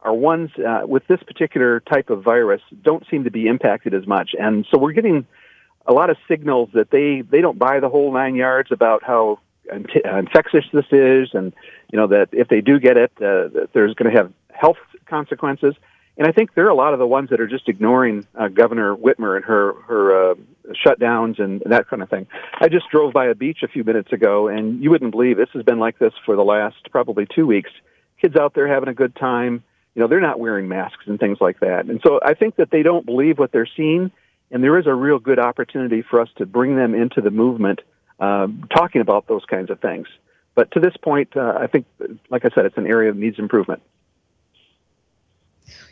are 0.02 0.14
ones 0.14 0.50
uh, 0.59 0.82
with 0.86 1.07
this 1.07 1.22
particular 1.22 1.80
type 1.80 2.11
of 2.11 2.22
virus 2.22 2.61
don't 2.82 3.05
seem 3.11 3.24
to 3.24 3.30
be 3.30 3.46
impacted 3.46 3.94
as 3.94 4.07
much, 4.07 4.30
and 4.38 4.66
so 4.70 4.78
we're 4.78 4.92
getting 4.92 5.26
a 5.87 5.93
lot 5.93 6.11
of 6.11 6.16
signals 6.28 6.70
that 6.74 6.91
they 6.91 7.22
they 7.22 7.41
don't 7.41 7.59
buy 7.59 7.80
the 7.80 7.89
whole 7.89 8.12
nine 8.12 8.35
yards 8.35 8.72
about 8.72 9.03
how 9.03 9.39
infectious 9.70 10.64
this 10.72 10.87
is, 10.91 11.30
and 11.32 11.53
you 11.93 11.99
know 11.99 12.07
that 12.07 12.28
if 12.32 12.49
they 12.49 12.61
do 12.61 12.78
get 12.78 12.97
it, 12.97 13.12
uh, 13.18 13.49
that 13.49 13.70
there's 13.72 13.95
going 13.95 14.12
to 14.12 14.16
have 14.16 14.32
health 14.53 14.78
consequences. 15.07 15.74
And 16.16 16.28
I 16.28 16.32
think 16.32 16.55
there 16.55 16.64
are 16.66 16.70
a 16.70 16.76
lot 16.76 16.93
of 16.93 17.01
the 17.01 17.07
ones 17.07 17.30
that 17.30 17.41
are 17.41 17.49
just 17.49 17.68
ignoring 17.68 18.24
uh, 18.39 18.47
Governor 18.49 18.95
Whitmer 18.95 19.37
and 19.37 19.45
her 19.45 19.74
her 19.82 20.30
uh, 20.30 20.35
shutdowns 20.87 21.41
and 21.41 21.62
that 21.66 21.89
kind 21.89 22.03
of 22.03 22.09
thing. 22.09 22.26
I 22.61 22.68
just 22.68 22.89
drove 22.91 23.12
by 23.12 23.26
a 23.26 23.35
beach 23.35 23.59
a 23.62 23.68
few 23.68 23.85
minutes 23.85 24.12
ago, 24.12 24.49
and 24.49 24.82
you 24.82 24.91
wouldn't 24.91 25.11
believe 25.11 25.37
this 25.37 25.49
has 25.55 25.64
been 25.64 25.80
like 25.80 25.99
this 25.99 26.12
for 26.24 26.37
the 26.37 26.45
last 26.45 26.76
probably 26.91 27.26
two 27.35 27.47
weeks. 27.47 27.70
Kids 28.20 28.37
out 28.37 28.55
there 28.55 28.68
having 28.68 28.89
a 28.89 28.95
good 28.95 29.16
time. 29.16 29.64
You 29.95 30.03
know, 30.03 30.09
they're 30.09 30.20
not 30.20 30.41
wearing 30.41 30.68
masks 30.68 31.05
and 31.07 31.20
things 31.20 31.39
like 31.41 31.61
that. 31.61 31.87
And 31.87 32.01
so 32.05 32.18
I 32.24 32.35
think 32.35 32.57
that 32.57 32.70
they 32.70 32.82
don't 32.82 33.07
believe 33.07 33.39
what 33.39 33.53
they're 33.53 33.68
seeing 33.76 34.11
and 34.55 34.62
there 34.62 34.78
is 34.78 34.86
a 34.86 34.94
real 34.94 35.18
good 35.18 35.40
opportunity 35.40 36.00
for 36.00 36.20
us 36.20 36.28
to 36.36 36.46
bring 36.46 36.76
them 36.76 36.94
into 36.94 37.20
the 37.20 37.32
movement, 37.32 37.80
uh, 38.20 38.46
talking 38.74 39.00
about 39.00 39.26
those 39.26 39.44
kinds 39.44 39.68
of 39.68 39.80
things. 39.80 40.07
But 40.55 40.70
to 40.70 40.80
this 40.80 40.96
point, 40.96 41.36
uh, 41.36 41.59
I 41.61 41.66
think, 41.66 41.86
like 42.30 42.44
I 42.44 42.50
said, 42.55 42.64
it's 42.64 42.78
an 42.78 42.86
area 42.86 43.12
that 43.12 43.18
needs 43.18 43.40
improvement. 43.40 43.82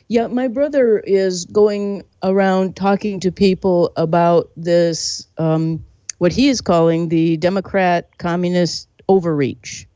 Yeah, 0.07 0.29
my 0.29 0.47
brother 0.47 1.01
is 1.01 1.45
going 1.47 2.05
around 2.23 2.77
talking 2.77 3.19
to 3.21 3.33
people 3.33 3.93
about 3.97 4.49
this, 4.57 5.27
um, 5.39 5.85
what 6.19 6.33
he 6.33 6.49
is 6.49 6.61
calling 6.61 7.09
the 7.09 7.37
Democrat 7.39 8.17
communist 8.19 8.87
overreach. 9.09 9.89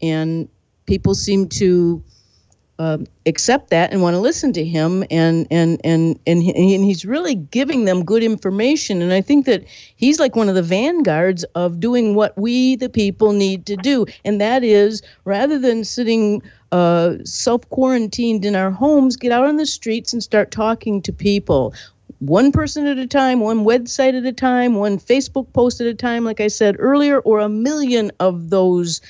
And 0.00 0.48
people 0.86 1.16
seem 1.16 1.48
to 1.48 2.04
um, 2.82 3.06
accept 3.26 3.70
that 3.70 3.92
and 3.92 4.02
want 4.02 4.14
to 4.14 4.18
listen 4.18 4.52
to 4.52 4.64
him 4.64 5.04
and 5.08 5.46
and 5.52 5.80
and 5.84 6.18
and, 6.26 6.42
he, 6.42 6.74
and 6.74 6.84
he's 6.84 7.04
really 7.04 7.36
giving 7.36 7.84
them 7.84 8.04
good 8.04 8.24
information. 8.24 9.00
And 9.00 9.12
i 9.12 9.20
think 9.20 9.46
that 9.46 9.62
he's 9.94 10.18
like 10.18 10.34
one 10.34 10.48
of 10.48 10.56
the 10.56 10.64
vanguards 10.64 11.44
of 11.54 11.78
doing 11.78 12.16
what 12.16 12.36
we 12.36 12.74
the 12.74 12.88
people 12.88 13.32
need 13.34 13.66
to 13.66 13.76
do. 13.76 14.04
And 14.24 14.40
that 14.40 14.64
is 14.64 15.00
rather 15.24 15.60
than 15.60 15.84
sitting 15.84 16.42
uh, 16.72 17.18
self 17.24 17.68
quarantined 17.70 18.44
in 18.44 18.56
our 18.56 18.72
homes 18.72 19.14
get 19.14 19.30
out 19.30 19.46
on 19.46 19.58
the 19.58 19.66
streets 19.66 20.12
and 20.12 20.20
start 20.20 20.50
talking 20.50 21.00
to 21.02 21.12
people. 21.12 21.74
One 22.18 22.50
person 22.50 22.88
at 22.88 22.98
a 22.98 23.06
time, 23.06 23.38
one 23.38 23.64
website 23.64 24.18
at 24.18 24.26
a 24.26 24.32
time, 24.32 24.74
one 24.74 24.98
Facebook 24.98 25.52
post 25.52 25.80
at 25.80 25.86
a 25.86 25.94
time, 25.94 26.24
like 26.24 26.40
I 26.40 26.48
said 26.48 26.74
earlier, 26.80 27.20
or 27.20 27.38
a 27.38 27.48
million 27.48 28.10
of 28.18 28.50
those 28.50 29.00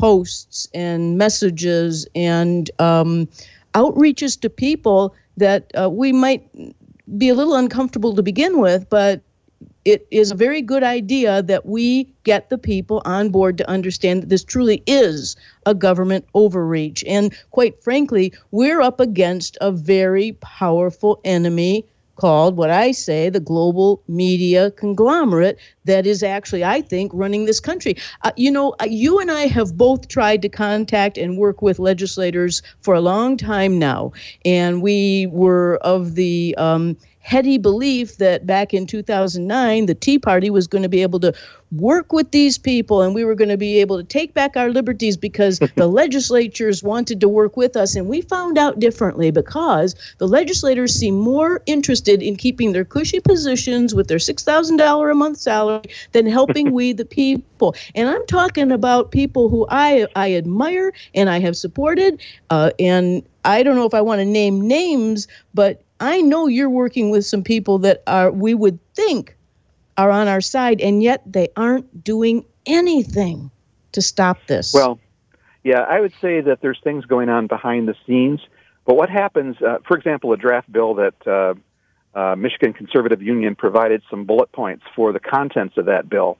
posts 0.00 0.66
and 0.72 1.18
messages 1.18 2.06
and 2.14 2.70
um, 2.80 3.28
outreaches 3.74 4.40
to 4.40 4.48
people 4.48 5.14
that 5.36 5.70
uh, 5.80 5.88
we 5.90 6.12
might 6.12 6.42
be 7.18 7.28
a 7.28 7.34
little 7.34 7.54
uncomfortable 7.54 8.14
to 8.14 8.22
begin 8.22 8.58
with, 8.58 8.88
but 8.88 9.20
it 9.84 10.06
is 10.10 10.30
a 10.30 10.34
very 10.34 10.62
good 10.62 10.82
idea 10.82 11.42
that 11.42 11.66
we 11.66 12.04
get 12.24 12.50
the 12.50 12.58
people 12.58 13.02
on 13.04 13.30
board 13.30 13.56
to 13.58 13.68
understand 13.68 14.22
that 14.22 14.28
this 14.28 14.44
truly 14.44 14.82
is 14.86 15.36
a 15.66 15.74
government 15.74 16.24
overreach. 16.34 17.02
And 17.06 17.34
quite 17.50 17.82
frankly, 17.82 18.32
we're 18.50 18.80
up 18.80 19.00
against 19.00 19.56
a 19.60 19.72
very 19.72 20.32
powerful 20.40 21.20
enemy 21.24 21.86
called 22.20 22.56
what 22.56 22.70
I 22.70 22.92
say 22.92 23.30
the 23.30 23.40
global 23.40 24.02
media 24.06 24.70
conglomerate 24.72 25.58
that 25.84 26.06
is 26.06 26.22
actually, 26.22 26.64
I 26.64 26.82
think, 26.82 27.10
running 27.14 27.46
this 27.46 27.60
country. 27.60 27.96
Uh, 28.22 28.32
you 28.36 28.50
know, 28.50 28.74
uh, 28.80 28.86
you 28.88 29.18
and 29.18 29.30
I 29.30 29.46
have 29.46 29.76
both 29.76 30.08
tried 30.08 30.42
to 30.42 30.48
contact 30.48 31.16
and 31.16 31.38
work 31.38 31.62
with 31.62 31.78
legislators 31.78 32.62
for 32.82 32.94
a 32.94 33.00
long 33.00 33.36
time 33.36 33.78
now, 33.78 34.12
and 34.44 34.82
we 34.82 35.26
were 35.32 35.78
of 35.82 36.14
the 36.14 36.54
um, 36.58 36.96
heady 37.30 37.58
belief 37.58 38.16
that 38.16 38.44
back 38.44 38.74
in 38.74 38.88
2009, 38.88 39.86
the 39.86 39.94
Tea 39.94 40.18
Party 40.18 40.50
was 40.50 40.66
going 40.66 40.82
to 40.82 40.88
be 40.88 41.00
able 41.00 41.20
to 41.20 41.32
work 41.70 42.12
with 42.12 42.32
these 42.32 42.58
people 42.58 43.02
and 43.02 43.14
we 43.14 43.24
were 43.24 43.36
going 43.36 43.48
to 43.48 43.56
be 43.56 43.78
able 43.80 43.96
to 43.96 44.02
take 44.02 44.34
back 44.34 44.56
our 44.56 44.68
liberties 44.70 45.16
because 45.16 45.60
the 45.76 45.86
legislatures 45.86 46.82
wanted 46.82 47.20
to 47.20 47.28
work 47.28 47.56
with 47.56 47.76
us. 47.76 47.94
And 47.94 48.08
we 48.08 48.20
found 48.20 48.58
out 48.58 48.80
differently 48.80 49.30
because 49.30 49.94
the 50.18 50.26
legislators 50.26 50.92
seem 50.92 51.14
more 51.14 51.62
interested 51.66 52.20
in 52.20 52.34
keeping 52.34 52.72
their 52.72 52.84
cushy 52.84 53.20
positions 53.20 53.94
with 53.94 54.08
their 54.08 54.18
$6,000 54.18 55.10
a 55.10 55.14
month 55.14 55.38
salary 55.38 55.84
than 56.10 56.26
helping 56.26 56.72
we, 56.72 56.92
the 56.92 57.04
people. 57.04 57.76
And 57.94 58.08
I'm 58.08 58.26
talking 58.26 58.72
about 58.72 59.12
people 59.12 59.48
who 59.48 59.68
I, 59.70 60.08
I 60.16 60.34
admire 60.34 60.92
and 61.14 61.30
I 61.30 61.38
have 61.38 61.56
supported. 61.56 62.20
Uh, 62.50 62.72
and 62.80 63.22
I 63.44 63.62
don't 63.62 63.76
know 63.76 63.86
if 63.86 63.94
I 63.94 64.00
want 64.00 64.18
to 64.18 64.24
name 64.24 64.66
names, 64.66 65.28
but 65.54 65.84
I 66.00 66.22
know 66.22 66.46
you're 66.46 66.70
working 66.70 67.10
with 67.10 67.26
some 67.26 67.44
people 67.44 67.78
that 67.80 68.02
are, 68.06 68.30
we 68.30 68.54
would 68.54 68.78
think, 68.94 69.36
are 69.96 70.10
on 70.10 70.28
our 70.28 70.40
side, 70.40 70.80
and 70.80 71.02
yet 71.02 71.22
they 71.30 71.48
aren't 71.56 72.02
doing 72.02 72.44
anything 72.66 73.50
to 73.92 74.00
stop 74.00 74.38
this. 74.46 74.72
Well, 74.72 74.98
yeah, 75.62 75.80
I 75.80 76.00
would 76.00 76.14
say 76.20 76.40
that 76.40 76.62
there's 76.62 76.80
things 76.82 77.04
going 77.04 77.28
on 77.28 77.46
behind 77.46 77.86
the 77.86 77.94
scenes. 78.06 78.40
But 78.86 78.96
what 78.96 79.10
happens, 79.10 79.60
uh, 79.60 79.78
for 79.86 79.96
example, 79.96 80.32
a 80.32 80.36
draft 80.36 80.72
bill 80.72 80.94
that 80.94 81.26
uh, 81.26 81.54
uh, 82.18 82.34
Michigan 82.34 82.72
Conservative 82.72 83.22
Union 83.22 83.54
provided 83.54 84.02
some 84.10 84.24
bullet 84.24 84.50
points 84.52 84.84
for 84.96 85.12
the 85.12 85.20
contents 85.20 85.76
of 85.76 85.86
that 85.86 86.08
bill. 86.08 86.38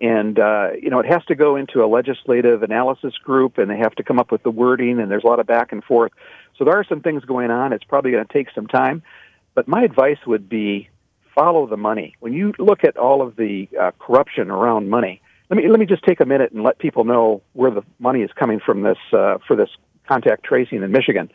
And, 0.00 0.38
uh, 0.38 0.70
you 0.80 0.88
know, 0.88 1.00
it 1.00 1.06
has 1.06 1.22
to 1.26 1.34
go 1.34 1.56
into 1.56 1.84
a 1.84 1.86
legislative 1.86 2.62
analysis 2.62 3.18
group 3.18 3.58
and 3.58 3.70
they 3.70 3.76
have 3.76 3.94
to 3.96 4.02
come 4.02 4.18
up 4.18 4.30
with 4.32 4.42
the 4.42 4.50
wording 4.50 4.98
and 4.98 5.10
there's 5.10 5.24
a 5.24 5.26
lot 5.26 5.40
of 5.40 5.46
back 5.46 5.72
and 5.72 5.84
forth. 5.84 6.12
So 6.60 6.66
there 6.66 6.74
are 6.74 6.84
some 6.84 7.00
things 7.00 7.24
going 7.24 7.50
on. 7.50 7.72
It's 7.72 7.84
probably 7.84 8.10
going 8.10 8.26
to 8.26 8.30
take 8.30 8.48
some 8.54 8.66
time. 8.66 9.02
But 9.54 9.66
my 9.66 9.82
advice 9.82 10.18
would 10.26 10.46
be 10.46 10.90
follow 11.34 11.66
the 11.66 11.78
money. 11.78 12.16
When 12.20 12.34
you 12.34 12.52
look 12.58 12.84
at 12.84 12.98
all 12.98 13.22
of 13.22 13.34
the 13.36 13.66
uh, 13.80 13.92
corruption 13.98 14.50
around 14.50 14.90
money, 14.90 15.22
let 15.48 15.56
me, 15.56 15.68
let 15.70 15.80
me 15.80 15.86
just 15.86 16.04
take 16.04 16.20
a 16.20 16.26
minute 16.26 16.52
and 16.52 16.62
let 16.62 16.78
people 16.78 17.04
know 17.04 17.40
where 17.54 17.70
the 17.70 17.80
money 17.98 18.20
is 18.20 18.30
coming 18.38 18.60
from 18.60 18.82
this, 18.82 18.98
uh, 19.14 19.38
for 19.48 19.56
this 19.56 19.70
contact 20.06 20.44
tracing 20.44 20.82
in 20.82 20.92
Michigan. 20.92 21.32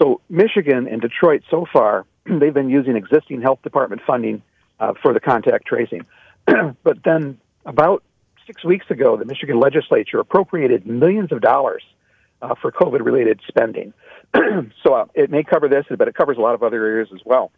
So 0.00 0.20
Michigan 0.28 0.86
and 0.86 1.00
Detroit 1.00 1.44
so 1.50 1.64
far, 1.72 2.04
they've 2.26 2.52
been 2.52 2.68
using 2.68 2.94
existing 2.94 3.40
health 3.40 3.62
department 3.62 4.02
funding 4.06 4.42
uh, 4.80 4.92
for 5.00 5.14
the 5.14 5.20
contact 5.20 5.66
tracing. 5.66 6.04
but 6.84 7.02
then 7.06 7.38
about 7.64 8.02
six 8.46 8.62
weeks 8.64 8.90
ago, 8.90 9.16
the 9.16 9.24
Michigan 9.24 9.58
legislature 9.58 10.20
appropriated 10.20 10.86
millions 10.86 11.32
of 11.32 11.40
dollars 11.40 11.82
uh, 12.42 12.54
for 12.60 12.70
COVID 12.72 13.04
related 13.04 13.40
spending. 13.48 13.92
so 14.82 14.94
uh, 14.94 15.06
it 15.14 15.30
may 15.30 15.42
cover 15.42 15.68
this, 15.68 15.86
but 15.96 16.08
it 16.08 16.14
covers 16.14 16.36
a 16.36 16.40
lot 16.40 16.54
of 16.54 16.62
other 16.62 16.84
areas 16.84 17.08
as 17.14 17.20
well. 17.24 17.50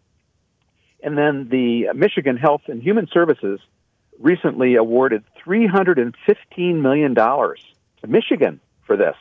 And 1.03 1.17
then 1.17 1.49
the 1.49 1.93
Michigan 1.95 2.37
Health 2.37 2.61
and 2.67 2.81
Human 2.81 3.07
Services 3.11 3.59
recently 4.19 4.75
awarded 4.75 5.23
$315 5.45 6.13
million 6.81 7.15
to 7.15 8.07
Michigan 8.07 8.59
for 8.85 8.95
this, 8.95 9.15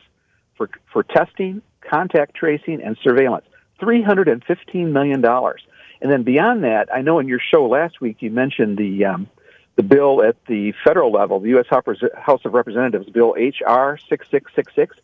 for, 0.57 0.69
for 0.93 1.03
testing, 1.03 1.63
contact 1.81 2.35
tracing, 2.35 2.83
and 2.83 2.99
surveillance. 3.03 3.47
$315 3.81 4.93
million. 4.93 5.25
And 5.25 6.13
then 6.13 6.23
beyond 6.23 6.65
that, 6.65 6.89
I 6.93 7.01
know 7.01 7.19
in 7.19 7.29
your 7.29 7.41
show 7.41 7.67
last 7.67 8.01
week 8.01 8.19
you 8.21 8.31
mentioned 8.31 8.77
the 8.77 9.07
um, 9.07 9.29
the 9.77 9.83
bill 9.83 10.23
at 10.23 10.37
the 10.47 10.75
federal 10.85 11.11
level, 11.11 11.41
the 11.41 11.51
U.S. 11.51 11.67
House 11.71 12.41
of 12.45 12.53
Representatives, 12.53 13.09
Bill 13.09 13.35
H.R. 13.39 13.99
6666, 14.09 14.97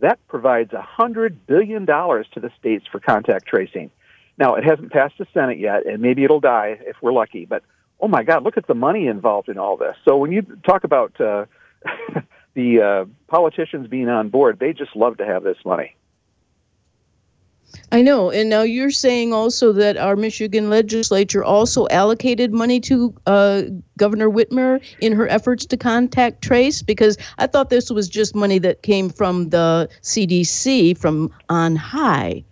that 0.00 0.18
provides 0.28 0.72
$100 0.72 1.36
billion 1.46 1.86
to 1.86 2.24
the 2.36 2.50
states 2.58 2.86
for 2.90 3.00
contact 3.00 3.46
tracing. 3.46 3.90
Now, 4.38 4.54
it 4.54 4.64
hasn't 4.64 4.92
passed 4.92 5.14
the 5.18 5.26
Senate 5.34 5.58
yet, 5.58 5.86
and 5.86 6.00
maybe 6.00 6.24
it'll 6.24 6.40
die 6.40 6.78
if 6.80 6.96
we're 7.02 7.12
lucky, 7.12 7.44
but 7.44 7.62
oh 8.00 8.08
my 8.08 8.22
God, 8.22 8.42
look 8.42 8.56
at 8.56 8.66
the 8.66 8.74
money 8.74 9.06
involved 9.06 9.48
in 9.48 9.58
all 9.58 9.76
this. 9.76 9.96
So 10.04 10.16
when 10.16 10.32
you 10.32 10.42
talk 10.64 10.84
about 10.84 11.20
uh, 11.20 11.44
the 12.54 12.80
uh, 12.80 13.04
politicians 13.28 13.88
being 13.88 14.08
on 14.08 14.30
board, 14.30 14.58
they 14.58 14.72
just 14.72 14.96
love 14.96 15.18
to 15.18 15.26
have 15.26 15.42
this 15.42 15.58
money. 15.64 15.94
I 17.92 18.02
know. 18.02 18.30
And 18.30 18.48
now 18.48 18.62
you're 18.62 18.90
saying 18.90 19.32
also 19.32 19.72
that 19.72 19.96
our 19.96 20.16
Michigan 20.16 20.70
legislature 20.70 21.42
also 21.42 21.88
allocated 21.88 22.52
money 22.52 22.80
to 22.80 23.14
uh, 23.26 23.62
Governor 23.96 24.30
Whitmer 24.30 24.80
in 25.00 25.12
her 25.12 25.28
efforts 25.28 25.66
to 25.66 25.76
contact 25.76 26.42
trace 26.42 26.82
because 26.82 27.18
I 27.38 27.46
thought 27.46 27.70
this 27.70 27.90
was 27.90 28.08
just 28.08 28.34
money 28.34 28.58
that 28.60 28.82
came 28.82 29.10
from 29.10 29.50
the 29.50 29.88
CDC 30.02 30.96
from 30.98 31.32
on 31.48 31.76
high. 31.76 32.44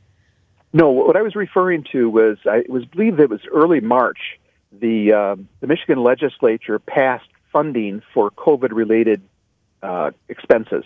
No, 0.73 0.91
what 0.91 1.17
I 1.17 1.23
was 1.23 1.35
referring 1.35 1.85
to 1.93 2.11
was 2.11 2.39
I 2.45 2.65
was 2.69 2.85
believe 2.85 3.19
it 3.21 3.31
was 3.31 3.41
early 3.53 3.81
March. 3.81 4.39
The 4.73 5.13
uh, 5.13 5.37
the 5.61 5.67
Michigan 5.67 6.03
legislature 6.03 6.79
passed 6.79 7.29
funding 7.53 8.03
for 8.13 8.31
COVID 8.31 8.71
related 8.73 9.23
uh, 9.83 10.11
expenses. 10.29 10.85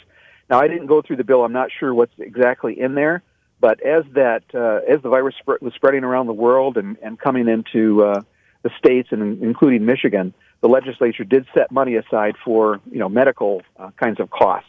Now 0.48 0.60
I 0.60 0.68
didn't 0.68 0.86
go 0.86 1.02
through 1.02 1.16
the 1.16 1.24
bill. 1.24 1.44
I'm 1.44 1.52
not 1.52 1.70
sure 1.76 1.92
what's 1.92 2.12
exactly 2.18 2.78
in 2.78 2.94
there 2.94 3.22
but 3.62 3.80
as 3.80 4.04
that 4.14 4.42
uh, 4.52 4.80
as 4.92 5.00
the 5.02 5.08
virus 5.08 5.36
sp- 5.38 5.62
was 5.62 5.72
spreading 5.74 6.02
around 6.02 6.26
the 6.26 6.32
world 6.32 6.76
and, 6.76 6.98
and 7.00 7.18
coming 7.18 7.46
into 7.48 8.02
uh, 8.02 8.20
the 8.62 8.70
states 8.76 9.10
and 9.12 9.40
including 9.40 9.86
Michigan, 9.86 10.34
the 10.62 10.68
legislature 10.68 11.22
did 11.22 11.46
set 11.54 11.70
money 11.70 11.94
aside 11.94 12.34
for 12.44 12.80
you 12.90 12.98
know 12.98 13.08
medical 13.08 13.62
uh, 13.78 13.92
kinds 13.96 14.18
of 14.18 14.30
costs. 14.30 14.68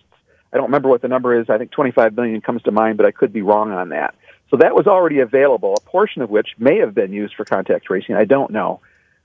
I 0.53 0.57
don't 0.57 0.67
remember 0.67 0.89
what 0.89 1.01
the 1.01 1.07
number 1.07 1.37
is. 1.37 1.49
I 1.49 1.57
think 1.57 1.71
25 1.71 2.15
million 2.15 2.39
comes 2.39 2.61
to 2.63 2.71
mind, 2.71 2.97
but 2.97 3.07
I 3.07 3.11
could 3.11 3.33
be 3.33 3.41
wrong 3.41 3.71
on 3.71 3.89
that. 3.89 4.13
So 4.51 4.57
that 4.57 4.75
was 4.75 4.85
already 4.85 5.19
available, 5.19 5.73
a 5.73 5.81
portion 5.81 6.21
of 6.21 6.29
which 6.29 6.49
may 6.59 6.77
have 6.77 6.93
been 6.93 7.11
used 7.11 7.33
for 7.33 7.45
contact 7.45 7.85
tracing. 7.85 8.13
I 8.13 8.25
don't 8.25 8.51
know. 8.51 8.79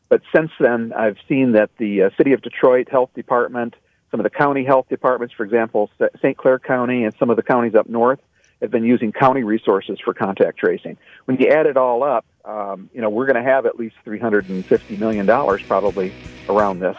But 0.09 0.23
since 0.35 0.51
then, 0.59 0.95
I've 0.95 1.19
seen 1.29 1.53
that 1.53 1.69
the 1.77 2.05
uh, 2.05 2.11
City 2.17 2.33
of 2.33 2.41
Detroit 2.41 2.89
Health 2.89 3.11
Department, 3.15 3.77
some 4.11 4.19
of 4.21 4.25
the 4.25 4.31
county 4.31 4.65
health 4.65 4.89
departments, 4.89 5.35
for 5.35 5.45
example, 5.45 5.91
St. 6.23 6.39
Clair 6.39 6.59
County 6.59 7.05
and 7.05 7.15
some 7.19 7.29
of 7.29 7.37
the 7.37 7.43
counties 7.43 7.75
up 7.75 7.91
north, 7.91 8.21
have 8.61 8.71
been 8.71 8.85
using 8.85 9.13
county 9.13 9.43
resources 9.43 9.99
for 10.05 10.15
contact 10.15 10.59
tracing. 10.59 10.97
When 11.27 11.39
you 11.39 11.49
add 11.49 11.67
it 11.67 11.77
all 11.77 12.03
up, 12.03 12.25
um, 12.45 12.91
you 12.95 13.01
know, 13.01 13.11
we're 13.11 13.27
going 13.27 13.43
to 13.43 13.49
have 13.49 13.67
at 13.67 13.79
least 13.79 13.97
$350 14.07 14.99
million 14.99 15.27
probably 15.67 16.13
around 16.49 16.81
this. 16.81 16.97